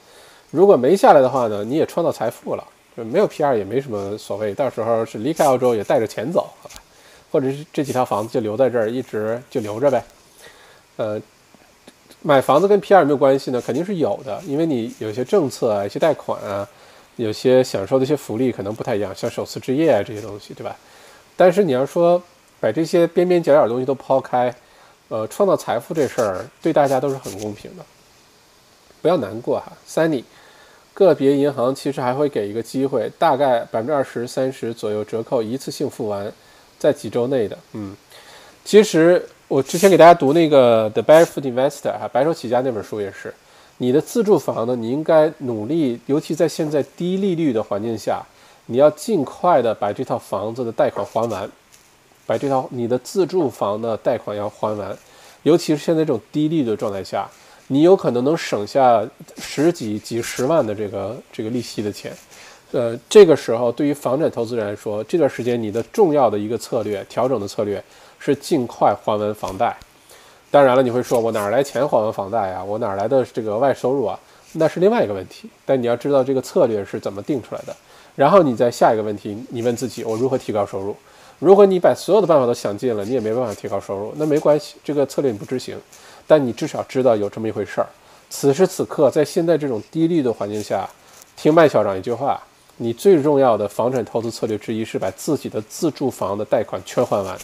[0.51, 2.65] 如果没下来的话呢，你也创造财富了，
[2.97, 4.55] 就没有 PR 也没什么所谓。
[4.55, 6.49] 到时候是离开澳洲也带着钱走，
[7.31, 10.03] 或者是这几套房子就留在这儿，一直就留着呗。
[10.97, 11.21] 呃，
[12.23, 13.61] 买房子跟 PR 有没有关系呢？
[13.61, 16.67] 肯定是有的，因为你有些政策啊、一些贷款啊、
[17.17, 20.75] 有些享受的一些福利可能不太一样，像首次置业啊这些东西，对吧？
[21.37, 22.23] 但是你要说
[22.61, 24.55] 把这些边边角角的东西都抛开，
[25.09, 27.85] 呃，创造财富这事儿对大家都是很公平的，
[29.03, 29.73] 不要难过哈。
[29.89, 30.23] ，Sunny。
[30.93, 36.31] 个别银行其实还会给一个机会，大概百分之二十三十左右折扣，一次性付完，
[36.79, 37.57] 在几周内的。
[37.73, 37.97] 嗯，
[38.65, 43.33] 其实我之前给大家读那个《The Barefoot Investor》哈，白手起家那本书也是，
[43.79, 48.23] 你的自住房呢，你应该努力，尤其在现在低利率的环境下，
[48.67, 51.51] 你要尽快的把这套房子的贷款还完，
[52.31, 54.97] 把这套你的自住房的贷款要还完，
[55.43, 57.29] 尤其是现在这种低利率的状态下。
[57.67, 59.05] 你有可能能省下
[59.39, 62.13] 十几几十万的这个这个利息的钱，
[62.71, 67.83] 呃，这个时候对于房产投资人来说，这段时间你的重要的一个策略调整的策略
[68.21, 69.77] 是尽快还完房贷。
[70.53, 72.63] 当然了，你会说我哪来钱还完房贷呀？
[72.63, 74.17] 我哪来的这个外收入啊？
[74.53, 75.51] 那是另外一个问题。
[75.67, 77.75] 但你要知道这个策略是怎么定出来的。
[78.15, 80.95] 然后你在下一个问题，你问自己，我如何提高收入？
[81.41, 85.77] 如果你把所有的办法都想尽了，你也没办法提高收入，那没关系，这个策略你不执行。
[86.27, 87.87] 但你至少知道有这么一回事儿。
[88.29, 90.89] 此时此刻，在现在这种低利的环境下，
[91.37, 92.41] 听麦校长一句话：
[92.77, 97.37] 你最重要的房产投资策略之一是把自己的自住房的贷款全还完，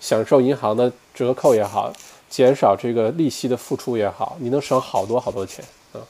[0.00, 1.92] 享受银行的折扣也好，
[2.28, 6.00] 减少这个利息的付出也好，你能省好多好多钱啊。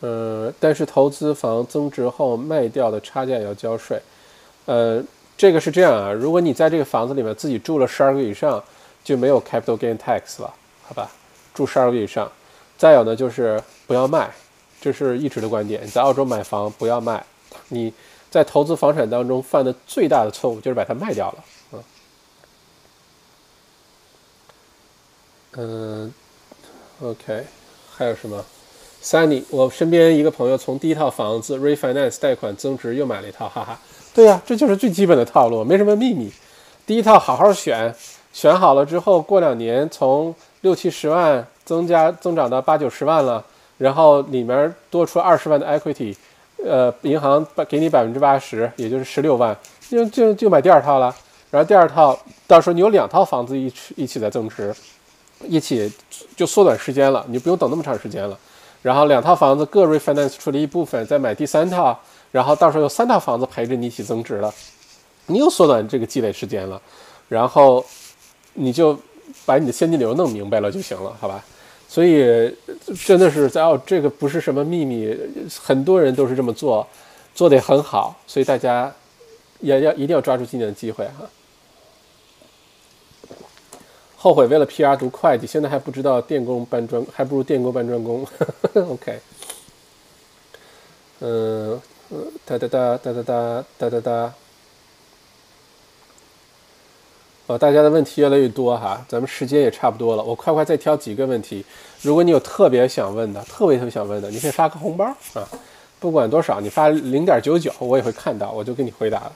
[0.00, 4.00] 嗯，但是投资房增值后卖掉的差价要交税。
[4.66, 5.02] 呃，
[5.36, 8.62] 这个是这样啊，如果你在这个房子里面自己住了十二个月以上。
[9.04, 11.10] 就没有 capital gain tax 了，好吧？
[11.52, 12.30] 住十二个月以上，
[12.78, 14.30] 再有呢就是不要卖，
[14.80, 15.84] 这是一直的观点。
[15.84, 17.26] 你在澳洲买房不要卖，
[17.70, 17.92] 你
[18.30, 21.84] 在投资房产当中犯的最大的错误就是把它卖掉了，嗯。
[25.56, 26.14] 嗯
[27.02, 27.44] ，OK，
[27.92, 28.44] 还有什么
[29.02, 33.80] ？Sunny，我身边一个朋友从第一套房子 refinance 贷款增值又买了一套，哈哈。
[34.14, 36.30] 对呀，这就是最基本的套路，没什么秘密。
[36.86, 37.94] 第一套好好选。
[38.34, 43.44] 选好了之后，过两年从六七十万增加增长到八九十万了，
[43.76, 46.16] 然后里面多出二十万的 equity，
[46.64, 49.54] 呃，银行把给你百分之八十，也就是十六万，
[49.86, 51.14] 就就就买第二套了。
[51.50, 54.74] 然后第二套到时候你有两套房子一起一起在增值，
[55.46, 55.92] 一起
[56.34, 58.38] 就缩短时间了，你不用等那么长时间了。
[58.80, 62.00] 然后两套房子各 refinance 出了一部分，再买第三套，
[62.32, 64.52] 然后到时候有三套房子陪着你一起增值了，
[65.26, 66.82] 你又缩短这个积累时间了，
[67.28, 67.84] 然后。
[68.54, 68.94] 你就
[69.46, 71.42] 把你的现金流弄明白了就行了，好吧？
[71.88, 72.54] 所以
[73.02, 75.18] 真的是在澳，这个不是什么秘密，
[75.58, 76.86] 很多人都是这么做，
[77.34, 78.14] 做得很好。
[78.26, 78.92] 所以大家
[79.60, 81.26] 也要一定要抓住今年的机会哈。
[84.18, 88.26] 后悔为了 PR 读会计，现在还不知道电工搬砖，还不如电工搬砖工。
[88.74, 89.18] OK，
[91.20, 91.80] 嗯
[92.44, 94.34] 哒哒哒哒哒哒哒哒哒。
[97.46, 101.64] 哦，大家的问题越来越多哈，咱们时间也差不多了，我快快再挑几个问题。
[102.00, 105.48] 如果你有特别想问的，特别特别想问的，你可以发个红包啊，
[105.98, 109.32] 不管多少，你发零点九九，我也会看到，我就给你回答了。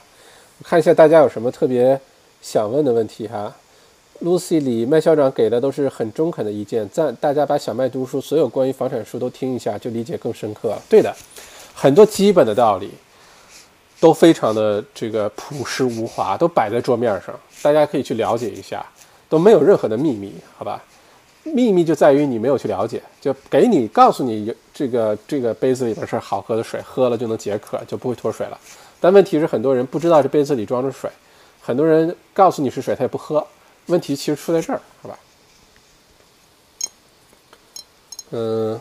[0.63, 1.99] 看一下大家有什么特别
[2.41, 3.53] 想问的问题哈。
[4.23, 7.15] Lucy 里麦校长给的都是很中肯的意见，赞！
[7.17, 10.81] 大家把小麦读书所有关于房产书都听一下，就理解更深刻了。
[10.89, 11.15] 对的，
[11.77, 12.89] 很多基本的道理。
[13.99, 17.33] 都非常的这个朴实无华，都摆在桌面上，
[17.63, 18.85] 大家可以去了解一下，
[19.27, 20.79] 都没有任何的秘密，好吧？
[21.41, 28.59] 秘密就在于你没有去了解，就给你告诉你这个这个杯子里边是好喝的水，喝了就能解渴，就不会脱水了。
[28.99, 31.09] 但问题是很多人不知道这杯子里装着水，
[31.59, 33.43] 很多人告诉你是水，他也不喝。
[33.87, 35.19] 问题其实出在这儿，好吧？
[38.29, 38.79] 嗯。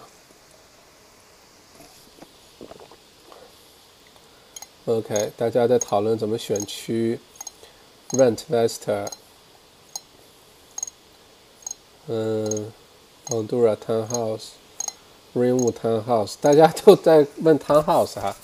[4.87, 7.19] OK，大家在讨论怎么选区
[8.11, 9.09] ，Rent Vesta，
[12.07, 12.73] 嗯
[13.31, 18.37] ，Ondura Townhouse，Ringwood Townhouse，大家都在问 Townhouse 哈，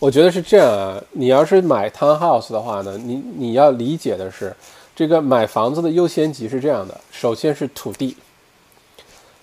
[0.00, 4.56] 我觉得是这样啊，你要是买 Townhouse 的话呢，你你要理解的是，
[4.96, 8.16] 这个买房子的优先级是这样的，首先是土地，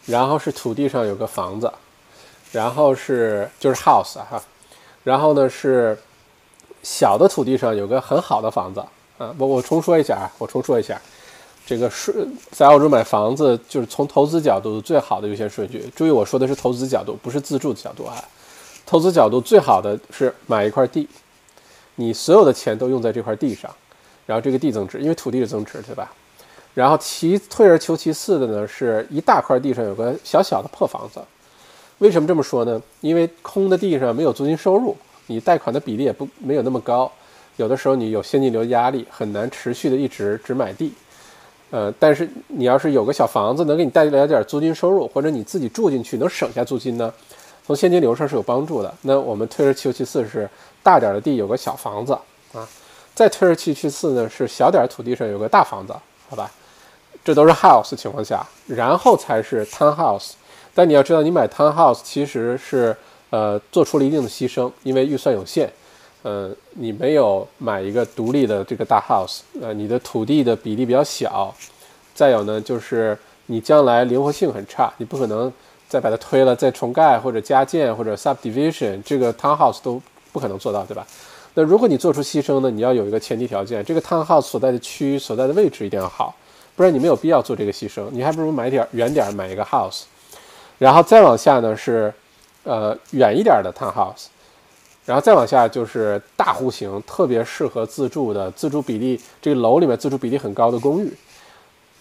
[0.06, 1.72] 然后是土地上有个房子，
[2.52, 4.44] 然后是就是 house 哈，
[5.06, 5.98] 然后呢是。
[6.84, 8.80] 小的土地上有个很好的房子
[9.18, 9.34] 啊！
[9.38, 11.02] 我我重说一下啊，我重说一下，
[11.66, 15.90] 这个是在澳洲买房子，就是从投资角度最好的优先顺序。
[15.96, 18.14] 注意我说的是投资角度，不是自住的角度啊。
[18.86, 21.08] 投资角度最好的是买一块地，
[21.96, 23.74] 你所有的钱都用在这块地上，
[24.26, 26.12] 然后这个地增值，因为土地是增值，对吧？
[26.74, 31.22] 然后其退而求其次的呢，是一大块地上有个小小的破房子。
[32.00, 32.82] 为什么这么说呢？
[33.00, 34.98] 因为空的地上没有租金收入，
[35.28, 37.12] 你贷款的比例也不没有那么高，
[37.58, 40.94] 有的时候你有现金流压力，很难持续的一直只买地。
[41.72, 47.12] 呃，但是你要是有个小房子能给你带来点租金收入，或者你自己住进去能省下租金呢，
[47.66, 48.94] 从现金流上是有帮助的。
[49.02, 50.48] 那我们退而求其次是
[50.84, 52.14] 大点的地有个小房子
[52.54, 52.68] 啊，
[53.16, 55.94] 再退而求其次呢是小点土地上有个大房子，
[56.30, 56.52] 好吧？
[57.26, 60.34] 这都是 house 情况下，然后才是 townhouse。
[60.76, 62.95] 但你要知道，你买 townhouse 其实是
[63.34, 65.68] 呃做出了一定的牺牲，因为预算有限。
[66.22, 71.54] 呃，你没有买一个独立的这个大 house，呃，你的土地的比例比较小，
[72.14, 75.52] 再有呢，就是你将来灵活性很差，你不可能
[75.90, 80.00] 再把它推了再重盖或者加建或者 subdivision，这个 townhouse 都
[80.32, 81.06] 不可能做到，对吧？
[81.56, 86.34] 那如果你做出牺牲呢，你要有一个前提条件，这个 townhouse 所在的区域所在的位置一定要好，
[86.76, 90.04] 不然你没有必要做这个牺牲，你还不如买点远点买一个 house，
[90.78, 92.14] 然后再往下呢是，
[92.64, 94.26] 呃，远一点的 townhouse。
[95.06, 101.11] 然后再往下就是大户型，特别适合自住的，自住比例这个楼里面自住比例很高的公寓，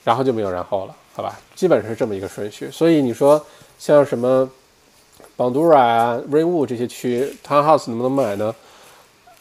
[0.05, 1.37] 然后就没有然后了，好吧？
[1.57, 2.71] 基本是这么一个顺序。
[2.71, 3.45] 所以你说
[3.77, 4.49] 像什么
[5.35, 8.55] 邦杜拉啊、瑞乌这些区，townhouse 能不能买呢？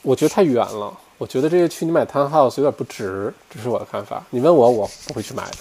[0.01, 4.23] 我觉得太远了，我觉得这些区你买 townhouse 有点不值，这是我的看法。
[4.31, 5.57] 你问我，我不会去买的。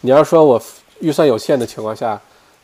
[0.00, 0.58] 你要说我
[1.00, 2.18] 预算有限的情况下，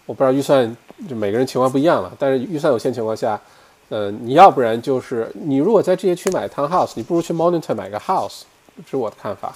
[0.06, 0.74] 我不知道预算
[1.08, 3.40] 就每个人情况不一样了，但是预算有限情况下。
[3.88, 8.42] 呃，你要不然就是你如果在这些区买 townhouse，你不如去 Mornington 买个 house，
[8.76, 9.52] 这是我的看法。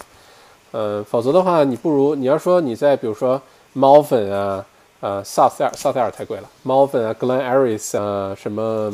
[0.73, 3.41] 呃，否则的话，你不如你要说你在比如说
[3.77, 4.66] Malvern 啊，
[4.99, 8.93] 呃，South South 尔太贵了，Malvern 啊，Glen Iris 啊，什么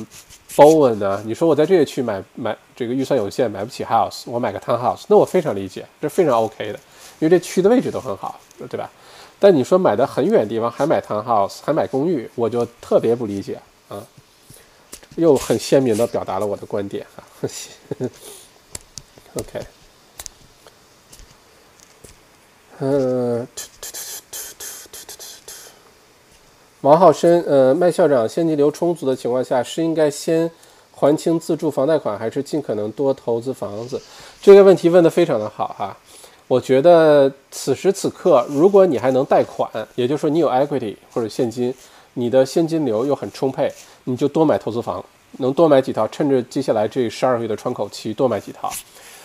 [0.55, 6.78] Bowen 啊，你说我在这些区买买这个预算有限，买不起 house，我买个 townhouse，那我非常理解，这非常 OK 的，
[7.18, 8.90] 因为这区的位置都很好，对吧？
[9.40, 14.06] 但你说买的很远地方还买 townhouse，还买公寓，我就特别不理解啊。
[15.16, 17.24] 又很鲜明的表达了我的观点啊
[19.34, 19.60] ，OK，
[22.78, 23.46] 嗯，
[26.82, 30.48] 王浩深，呃，麦校长，现金流充足的情况下，是应该先
[30.92, 34.00] 还清自住房贷款，还是尽可能多投资房子？
[34.40, 35.96] 这个问题问得非常的好哈。
[36.51, 41.72] 我觉得此时此刻，如果你还能贷款，也就是说你有 equity 或者现金，
[42.14, 43.72] 你的现金流又很充沛。
[44.02, 45.05] 你就多买投资房，
[45.39, 48.68] 能多买几套，趁着接下来这十二个月的窗口期多买几套。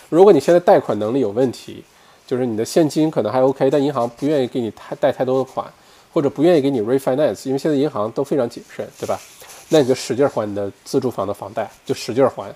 [0.08, 1.82] 如果你现在贷款能力有问题，
[2.28, 5.68] 就是你的现金可能还 OK，但银行不愿意给你太贷太多的款，
[6.12, 9.18] 或者不愿意给你 refinance，因为现在银行都非常谨慎，对吧？
[9.70, 12.54] 那你就使劲还你的自住房的房贷，就使劲还，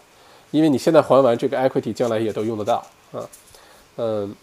[0.52, 3.28] 因为你现在还完这个 equity，将来也都用得到啊。
[3.96, 4.34] 嗯，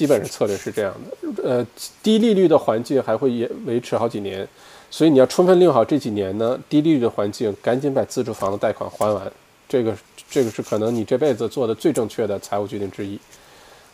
[0.00, 1.42] 基本上策略是这样的。
[1.44, 1.66] 呃，
[2.02, 4.48] 低利率的环境还会也维持好几年。
[4.90, 9.30] 所以你要充分利用好这几年呢，低利率的环境，赶紧把自住房的贷款还完。
[9.68, 9.94] 这个，
[10.30, 13.20] 这个是可能你这辈子做的最正确的财务决定之一。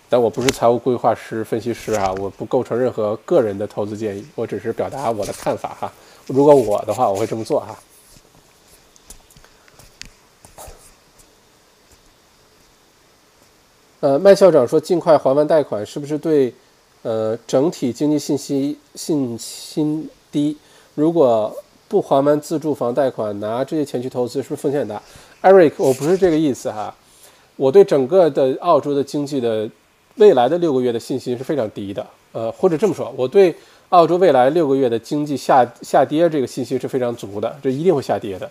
[0.08, 5.92] 但我不是财务规划师、分析师啊，我不构成任何个人的投资建议，我只是表达我的看法哈。
[6.28, 7.76] 如果我的话，我会这么做哈。
[14.06, 16.54] 呃，麦校长说，尽快还完贷款，是不是对
[17.02, 20.56] 呃整体经济信息信心低？
[20.94, 21.52] 如果
[21.88, 25.02] 不还完自住房贷款，拿这些钱去投资，是不是风险很大
[25.42, 26.94] ？Eric，我不是这个意思哈。
[27.56, 29.68] 我对整个的澳洲的经济的
[30.14, 32.06] 未来的六个月的信心是非常低的。
[32.30, 33.52] 呃，或者这么说，我对
[33.88, 38.48] 澳洲未来六个月的经济下下跌这个信心是非常足的，这一定会下跌的。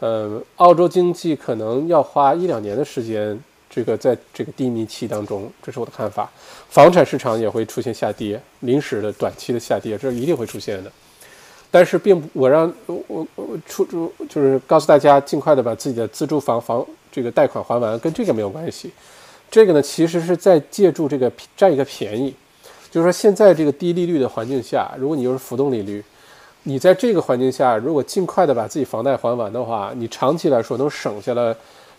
[0.00, 3.40] 呃，澳洲经济可能要花一两年的时间，
[3.78, 6.28] 这个在这个低迷期当中，这是我的看法。
[6.68, 10.90] 房产市场也会出现下跌，临时的短期的下跌，这一定会出现的。
[11.70, 18.90] 但是并不，我让我我出出就是告诉大家，尽快的把自己的自住房房这个贷款还完，跟这个没有关系。
[19.48, 22.34] 这个呢，其实是在借助这个占一个便宜，
[22.90, 26.02] 就是说现在这个低利率的环境下，如果你又是浮动利率，
[26.64, 31.56] 你在这个环境下，如果尽快的把自己房贷还完的话，你长期来说能省下了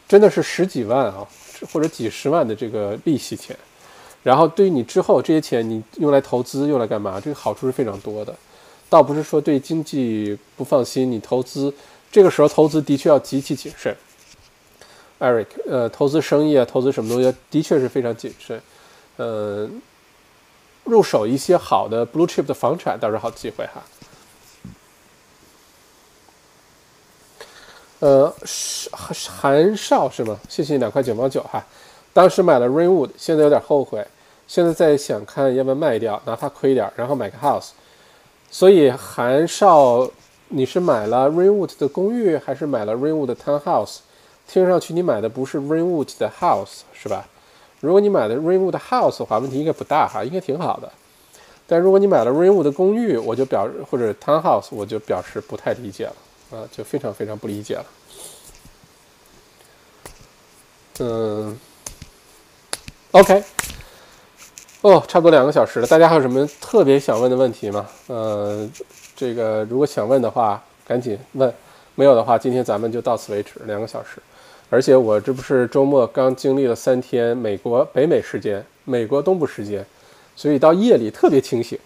[0.10, 1.26] 真的是十几万啊，
[1.72, 3.56] 或者几十万的这个利息钱。
[4.22, 7.20] 然后对于你之后这些钱，你用来投资，用来干嘛？
[7.20, 8.36] 这个好处是非常多的。
[8.90, 11.74] 倒不是说对经济不放心，你投资
[12.12, 13.96] 这个时候投资的确要极其谨慎
[15.20, 18.60] ，Eric，呃，投资生意啊，投资什么东西的确是非常谨慎，
[19.18, 19.70] 呃，
[20.86, 23.84] 入手一些好的 blue chip 的房产倒是好机会哈。
[28.00, 28.34] 呃，
[28.92, 30.40] 韩韩少是吗？
[30.48, 31.62] 谢谢两块九毛九哈。
[32.14, 34.06] 当时买了 Rainwood，现在有点后悔。
[34.48, 37.72] 现在在想看要不要卖掉，拿它亏点，然后买个 house。
[38.50, 40.10] 所以韩少，
[40.48, 43.98] 你是买了 Rainwood 的公寓，还是买了 Rainwood 的 townhouse？
[44.48, 47.28] 听上去你买的不是 Rainwood 的 house 是吧？
[47.82, 50.90] 如果你买的 Rainwood 的 house 的话，问题应该不大哈，应该挺好的。
[51.68, 56.16] 但如果你买了 Rainwood 的公寓，我就表或者 townhouse，我就表示不太理解了
[56.52, 57.86] 啊，就非常非常不理解了。
[61.00, 61.58] 嗯
[63.12, 63.44] ，OK。
[64.82, 67.86] 哦，差不多两个小时了，大家还有什么特别想问的问题吗？
[68.08, 68.70] 呃，
[69.16, 71.50] 这个如果想问的话，赶紧问；
[71.96, 74.22] 没有的话，今天咱们就到此为止，两个小时。
[74.70, 79.86] 而且我这不是周末刚经历了三天美国北美时间、美国东部时间，
[80.36, 81.78] 所以到夜里特别清醒，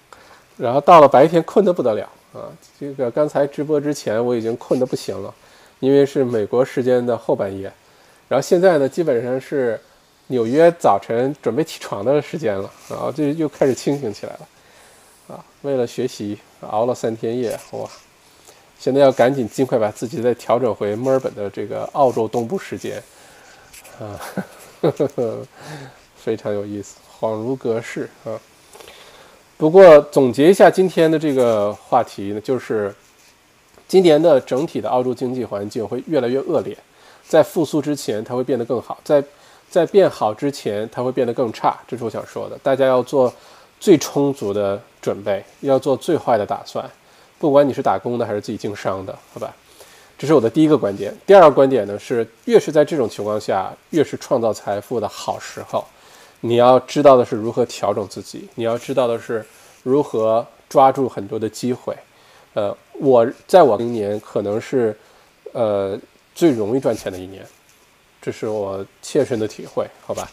[0.57, 2.51] 然后到了白天困得不得了啊！
[2.79, 5.33] 这个刚才直播之前我已经困得不行了，
[5.79, 7.71] 因为是美国时间的后半夜，
[8.27, 9.79] 然后现在呢，基本上是。
[10.27, 17.87] 纽约早晨准备起床的时间了，然后就又开始清醒起来了，啊，为了学习熬了三天夜，哇！
[18.79, 23.03] 现在要赶紧尽快把自己再调整回墨尔本的这个澳洲东部时间，
[23.99, 24.15] 啊，
[24.81, 25.47] 呵呵呵，
[26.15, 28.39] 非常有意思，恍如隔世啊。
[29.63, 32.93] 不过总结一下今天的这个话题呢，就是
[33.87, 36.77] 今年的整体的澳洲经济环境会越来越恶劣，
[37.25, 39.23] 在复苏之前它会变得更好，在。
[39.69, 42.55] 在变好之前，它会变得更差，这是我想说的。
[42.61, 43.33] 大家要做
[43.79, 46.87] 最充足的准备，要做最坏的打算，
[47.39, 49.51] 不管你是打工的还是自己经商的，好吧？
[50.15, 51.15] 这是我的第一个观点。
[51.25, 55.83] 第二个观点呢是，越是在这种情况下，越是创造财富的好时候。
[56.45, 59.45] 你要知道的是如何调整自己，你要知道的是
[59.81, 61.95] 如何抓住很多的机会。
[62.53, 64.93] 呃，我在我今年可能是
[65.53, 65.97] 呃
[66.35, 67.45] 最容易赚钱的一年。
[68.21, 70.29] 这是我切身的体会，好吧？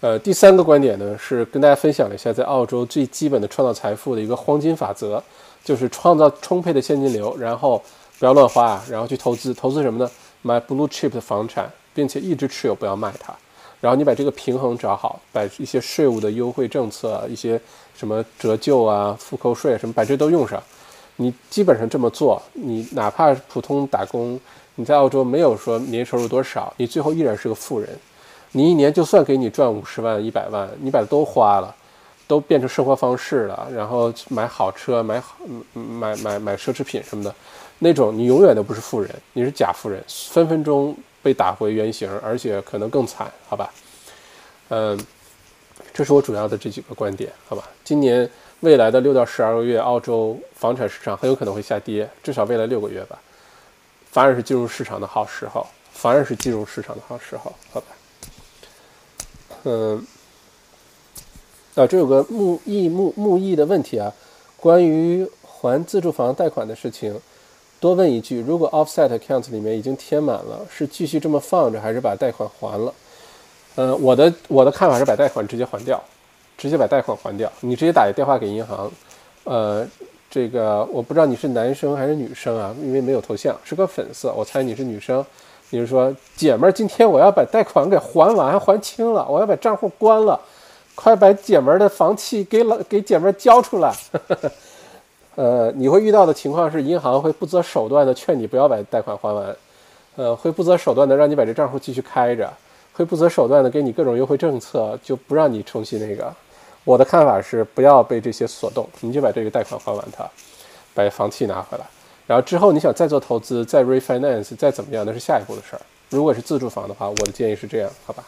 [0.00, 5.22] 呃，第三个观点呢，是跟大家分享一下在澳洲最基本的创造财富的一个黄金法则，
[5.64, 7.80] 就是创造充沛的现金流，然后
[8.18, 9.54] 不要乱花，然后去投资。
[9.54, 10.10] 投资什么呢？
[10.42, 13.32] 买 blue chip 的房产，并且一直持有，不要卖它。
[13.82, 17.60] 然后你把这个平衡找好，把一些税务的优惠政策，一些
[17.96, 20.62] 什么折旧啊、复扣税什么，把这都用上。
[21.16, 24.40] 你基本上这么做，你哪怕普通打工。
[24.76, 27.88] 你在澳洲没有说年收入多少，你最后依然是个富人。
[28.52, 31.74] 你一年就算给你赚五十万、一百万，你把它都花了，
[32.28, 35.34] 都变成生活方式了，然后买好车、买好、
[35.74, 37.34] 买买买奢侈品什么的，
[37.80, 43.72] 那种你永远都不是富人，你是假富人，分分钟被打回原形，而且可能更惨，好吧？
[44.70, 44.98] 嗯，
[45.92, 47.68] 这是我主要的这几个观点，好吧？
[47.84, 48.28] 今年
[48.60, 53.20] 未来的六到十二个月，澳洲房产市场很有可能会下跌，至少未来六个月吧。
[54.10, 57.86] 反而是进入市场的好时候，反而是进入市场的好时候，好吧？
[59.64, 60.06] 嗯，
[61.74, 64.12] 啊，这有个木易木木易的问题啊，
[64.56, 67.20] 关于还自住房贷款的事情，
[67.82, 72.94] 多问一句：如果 offset account 里面已经填满了，是继续这么放着，还是把贷款还了？
[73.74, 76.00] 呃，我的我的看法是把贷款直接还掉，
[76.56, 77.50] 直接把贷款还掉。
[77.58, 78.88] 你直接打一电话给银行，
[79.42, 79.84] 呃。
[80.34, 85.22] 这个我不知道你是男生还是女生啊，因为没有头像，是个粉色，我猜你是女生。
[85.68, 90.40] 你是说，姐们儿，今天我要把贷款给还完还清了，我要把账户关了，
[90.94, 93.94] 快把姐们儿的房契给老给姐们儿交出来。
[95.34, 99.56] 呃，你会遇到的情况是，银行会不择手段的劝你不要把贷款还完，
[100.16, 102.52] 呃，会不择手段的让你把这账户继续开着，
[102.92, 106.32] 会不择手段的给你各种优惠政策，就不让你重新那个。
[106.84, 110.28] 我的看法是，不要被这些所动，你就把这个贷款还完它，
[110.92, 111.84] 把房契拿回来，
[112.26, 115.80] 然后之后你想再做投资、再 refinance、再怎么样，那是下一步的事儿。
[116.10, 118.22] 如果是自住房的话，我的建议是这样，好吧？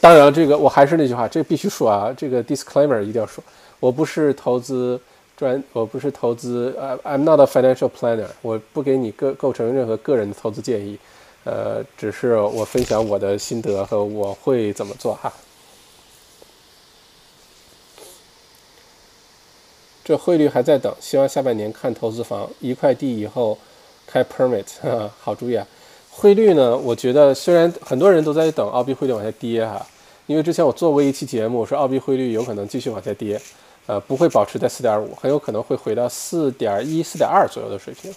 [0.00, 3.42] 当然，这个我还是那句话，这必须说啊，这个 disclaimer 一定要说，
[3.80, 5.00] 我不是投资
[5.36, 10.98] 专，我不是投资，呃，I'm not a financial planner，我不给你个构成任何个人的投资建议，
[11.44, 15.32] 呃，只是我分享我的心得和我会怎么做哈。
[20.04, 23.58] 这汇率还在等，希望下半年看投资房一块地以后
[24.06, 24.64] 开 permit，
[25.20, 25.66] 好主意啊！
[26.10, 26.76] 汇率呢？
[26.76, 29.86] 我觉得虽然很多人都在等澳币汇率往下跌哈，
[30.26, 33.38] 因为之前我做过一期节目，说澳币汇率有可能继续往下跌，
[33.88, 38.10] 呃，不会保持在四点五，很有可能会回到四点一、四点二左右的水平。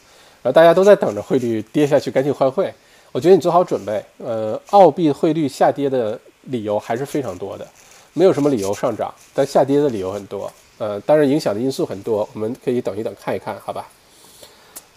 [0.44, 2.74] 然后大家都在等着汇率跌下去，赶紧换汇。
[3.14, 7.66] 我觉得你做好准备，呃，澳币汇率下跌的理由还是非常多的，
[8.12, 10.52] 没有什么理由上涨，但下跌的理由很多。
[10.78, 13.88] 呃，当然影响的因素很多，我们可以等一等看一看，好吧？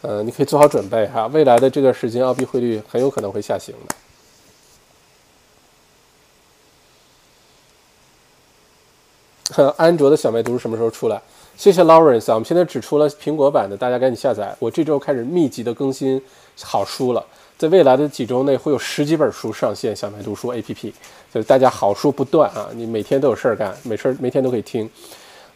[0.03, 3.95] 呃，你可以做好准备哈，未来的这段时间澳币汇率很有可能会下行的。
[9.77, 11.21] 安卓的小麦读书什么时候出来？
[11.57, 14.57] 谢谢 Lawrence 啊，我们现在只出了苹果版的，大家赶紧下载。
[14.59, 16.21] 我这周开始密集的更新
[16.63, 17.25] 好书了，
[17.57, 20.93] 在未来的几周内会有十几本书上线小麦读书 APP，
[21.33, 24.89] 就是大家好书不断啊，你每天都有事儿干，每事儿每天都可以听。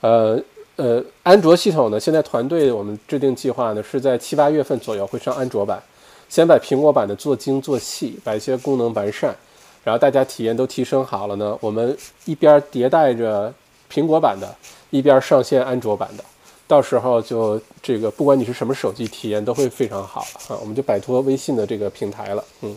[0.00, 0.40] 呃
[0.76, 5.82] 呃，安卓系统呢，现在团队我们制定计划呢，是在七八月份左右会上安卓版，
[6.28, 9.34] 先把苹果版的做精做细，把一些功能完善，
[9.82, 11.96] 然后大家体验都提升好了呢，我们
[12.26, 13.52] 一边迭代着
[13.90, 14.54] 苹果版的。
[14.90, 16.24] 一边上线安卓版的，
[16.66, 20.56] 到时候就这个，不管你是什么手机，体验都会非常好啊！
[20.62, 22.42] 我们就摆脱微信的这个平台了。
[22.62, 22.74] 嗯，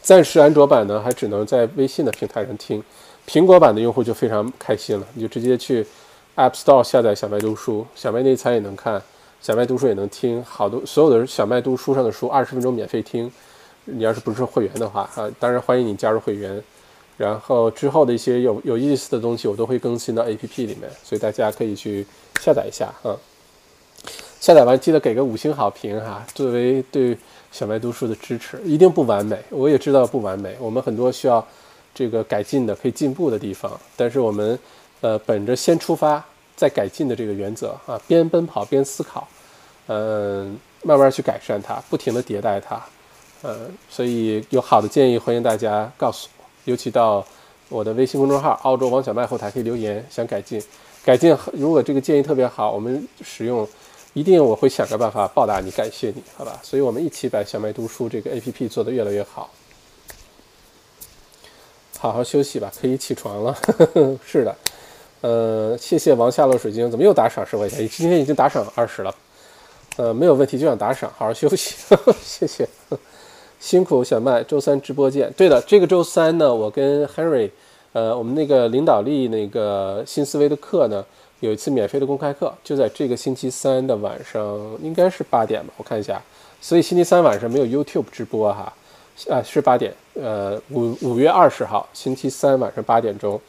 [0.00, 2.82] 暂时安卓版呢，还只能在微信的平台上听，
[3.24, 5.86] 苹果版的用户就非常开心了，你就直接去
[6.34, 9.00] App Store 下载小麦读书，小麦内参也能看，
[9.40, 13.30] 小麦读书也能听，好多所有的小麦读书上的书，二十分钟免费听。
[13.84, 16.60] 你要是不是会员的话啊，当然欢迎你加入会员。
[17.16, 22.06] 然后之后的一些有有意思的东西，我都会更新到 APP 里面，所以大家可以去
[22.40, 23.16] 下载一下啊。
[24.40, 27.16] 下载完记得给个五星好评哈，作为对
[27.52, 28.60] 小麦读书的支持。
[28.64, 31.46] 一定不完美，我也知道不完美，我们很多需要
[31.94, 33.78] 这个改进的、可以进步的地方。
[33.96, 34.58] 但是我们
[35.00, 36.24] 呃，本着先出发
[36.56, 39.28] 再改进的这个原则啊，边奔跑边思考，
[39.86, 42.82] 嗯，慢慢去改善它，不停的迭代它，
[43.42, 46.28] 呃，所以有好的建议，欢迎大家告诉。
[46.64, 47.24] 尤其到
[47.68, 50.62] 我的微信公众号“澳洲王小麦”后台可以留言，想改进，
[51.04, 51.36] 改进。
[51.52, 53.66] 如果这个建议特别好，我们使用
[54.14, 56.60] 一定我会想个办法报答你，感谢你，好吧？
[56.62, 59.50] 所以我们一起把小麦读书这个 APP 做得越来越好。
[61.98, 63.56] 好好休息吧，可以起床了。
[64.26, 64.56] 是的，
[65.20, 67.88] 呃，谢谢王夏落水晶，怎么又打赏十块钱？
[67.88, 69.14] 今天已经打赏二十了，
[69.96, 72.68] 呃，没有问题，就想打赏，好好休息，呵 呵谢谢。
[73.62, 75.32] 辛苦小麦，周三直播见。
[75.36, 77.48] 对的，这个周三呢，我跟 Henry，
[77.92, 81.04] 呃，我们那个领导力那个新思维的课呢，
[81.38, 86.20] 有一次免费的公开课，就在这个星期三的晚上，应该是八点吧，我看一下。
[86.60, 88.72] 所以星期三晚上没有 YouTube 直播哈，
[89.30, 93.40] 啊，是八点，呃，五五月二十号星期三晚上八点钟，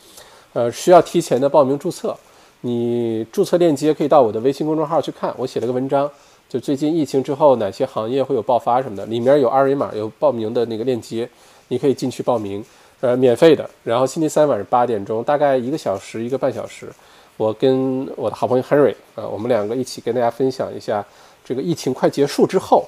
[0.54, 2.16] 呃，需要提前的报名注册，
[2.62, 6.08] 你注册链接可以到我的微信公众号去看，我写了个文章。
[6.54, 11.28] 就最近疫情之后，哪些行业会有爆发什么的，里面有二维码，有报名的那个链接，
[11.70, 12.64] 你可以进去报名，
[13.00, 13.68] 呃，免费的。
[13.84, 16.94] 然后星期三晚上八点钟，大概一个小时一个半小时，
[17.38, 21.04] 我跟我的好朋友 Henry 啊，我们两个一起跟大家分享一下
[21.44, 22.86] 这个疫情快结束之后，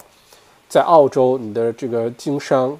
[0.69, 2.79] 在澳洲你的这个经商，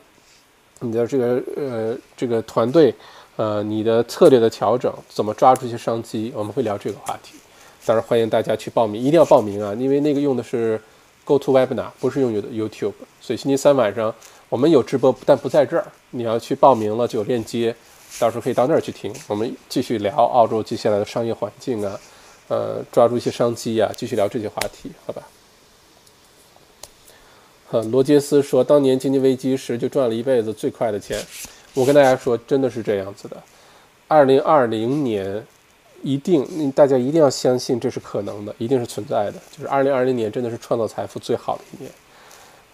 [0.82, 2.94] 你的这个呃这个团队，
[3.38, 7.40] 呃，你的策略的调整，怎么抓住一些商机，我们会聊这个话题。
[7.86, 9.72] 当然欢迎大家去报名，一定要报名啊！
[9.76, 10.82] 因为那个用的是
[11.24, 14.14] GoToWebinar，不是用 YouTube，所以星期三晚上
[14.50, 15.86] 我们有直播，但不在这儿。
[16.10, 17.76] 你要去报名了就有链接，
[18.20, 19.14] 到时候可以到那儿去听。
[19.28, 22.00] 我们继续聊澳洲接下来的商业环境啊，
[22.48, 25.22] 呃，抓住一些商机啊，继续聊这些话题，好吧？
[27.70, 31.24] 哈，罗杰斯说，当年经济危机时就赚了一辈子最快的钱。
[31.76, 33.38] 我跟大家说，真的是这样子的。
[34.08, 35.46] 二零二零年。
[36.06, 39.34] 一定，大家一定要相信这是可能的，一定是存在的。
[39.52, 41.92] 就是二零二零年真的是创造财富最好的一年，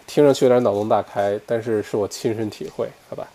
[0.06, 3.26] 听上去有点脑洞大开，但是是我亲身体会，好吧？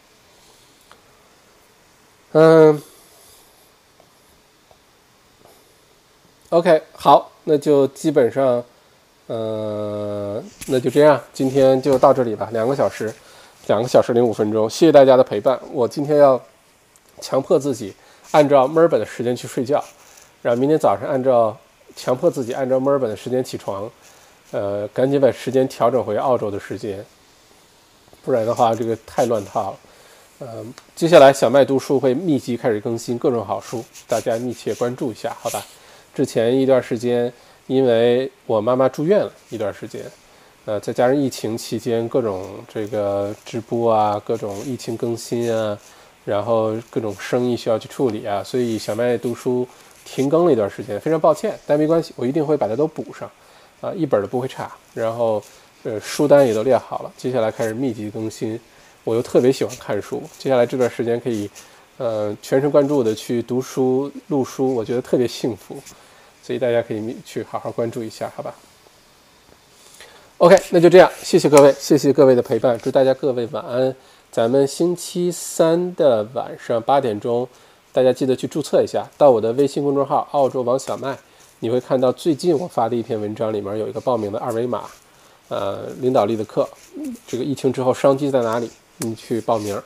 [2.34, 2.80] 嗯
[6.50, 8.64] ，OK，好，那就基本上，
[9.26, 13.12] 呃，那就这样，今天就到这里吧，两个小时，
[13.66, 15.60] 两个小时零五分钟，谢谢大家的陪伴。
[15.72, 16.40] 我今天要
[17.20, 17.96] 强迫自己。
[18.32, 19.84] 按照墨尔本的时间去睡觉，
[20.42, 21.58] 然后明天早上按照
[21.96, 23.90] 强迫自己按照墨尔本的时间起床，
[24.52, 27.04] 呃，赶紧把时间调整回澳洲的时间，
[28.24, 29.78] 不然的话这个太乱套了。
[30.40, 35.66] 呃，接下来小麦读书会密集开始更新各种好书，大家密切关注一下，好吧？
[36.14, 37.32] 之前一段时间
[37.66, 40.04] 因为我妈妈住院了一段时间，
[40.66, 45.78] 呃，再加上疫情期间各种这个直播啊，各种疫情更新啊。
[46.28, 49.66] 然后各种生意需要去处理啊，所以小麦读书
[50.04, 53.32] 停更了一段时间，非常抱歉，但没关系，我一定会把它都补上，
[53.80, 54.70] 啊，一本都不会差。
[54.94, 55.42] 然后，
[55.84, 58.60] 呃，书单也都列好了，接下来开始密集更新。
[59.06, 61.50] 我又特别喜欢看书，接下来这段时间可以，
[61.98, 65.82] 呃，全神贯注的去读书、录书，我觉得特别幸福，
[66.44, 68.54] 所以大家可以去好好关注一下，好吧
[70.40, 73.96] ？OK，那就这样，谢谢各位，谢谢各位的陪伴，祝大家各位晚安。
[74.38, 77.50] 咱们星期三的晚上八点钟，
[77.92, 81.18] 大家记得去注册一下，到我的微信公众号“澳洲王小麦”，
[81.58, 84.84] 你会看到最近我发的一篇文章里面有一个报名的二维码，
[85.50, 86.70] 呃领导力的课，
[87.26, 88.70] 这个疫情之后商机在哪里？
[88.98, 89.82] 你去报名，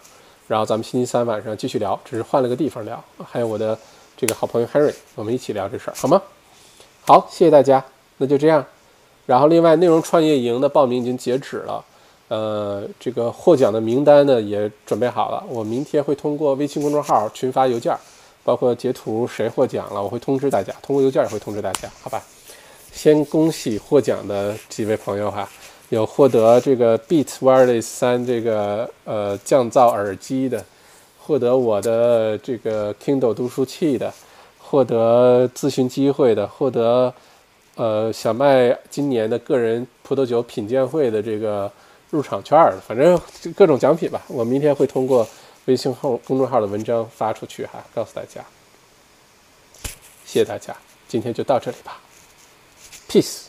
[0.50, 3.02] 然后咱们星期三晚上继续聊，只是换了个地方聊。
[3.24, 3.80] 还有我的
[4.18, 6.22] 这个好朋友 Harry，我们一起聊这事儿，好吗？
[7.08, 7.82] 好，谢谢大家，
[8.18, 8.66] 那就这样。
[9.26, 11.86] 然后另外内容创业营的报名已经截止了，
[12.32, 17.94] 呃，这个获奖的名单呢也准备好了，我明天会通过微信公众号群发邮件，
[18.42, 22.24] 包括截图谁获奖了，我会通知大家，通过邮件也会通知大家，好吧？
[22.94, 25.46] 先恭喜获奖的几位朋友哈，
[25.90, 30.64] 有获得这个 Beats Wireless 三这个呃降噪耳机的，
[31.20, 34.14] 获得我的这个 Kindle 读书器的，
[34.58, 37.14] 获得咨询机会的，获得
[37.76, 41.70] 呃小麦今年的个人葡萄酒品鉴会的这个
[42.12, 43.20] 入场券了，反正
[43.56, 45.28] 各种奖品吧，我明天会通过
[45.66, 48.46] 微信号、公众号的文章发出去哈，告诉大家。
[50.26, 50.76] 谢谢大家，
[51.08, 52.00] 今天就到这里吧。
[53.10, 53.48] peace。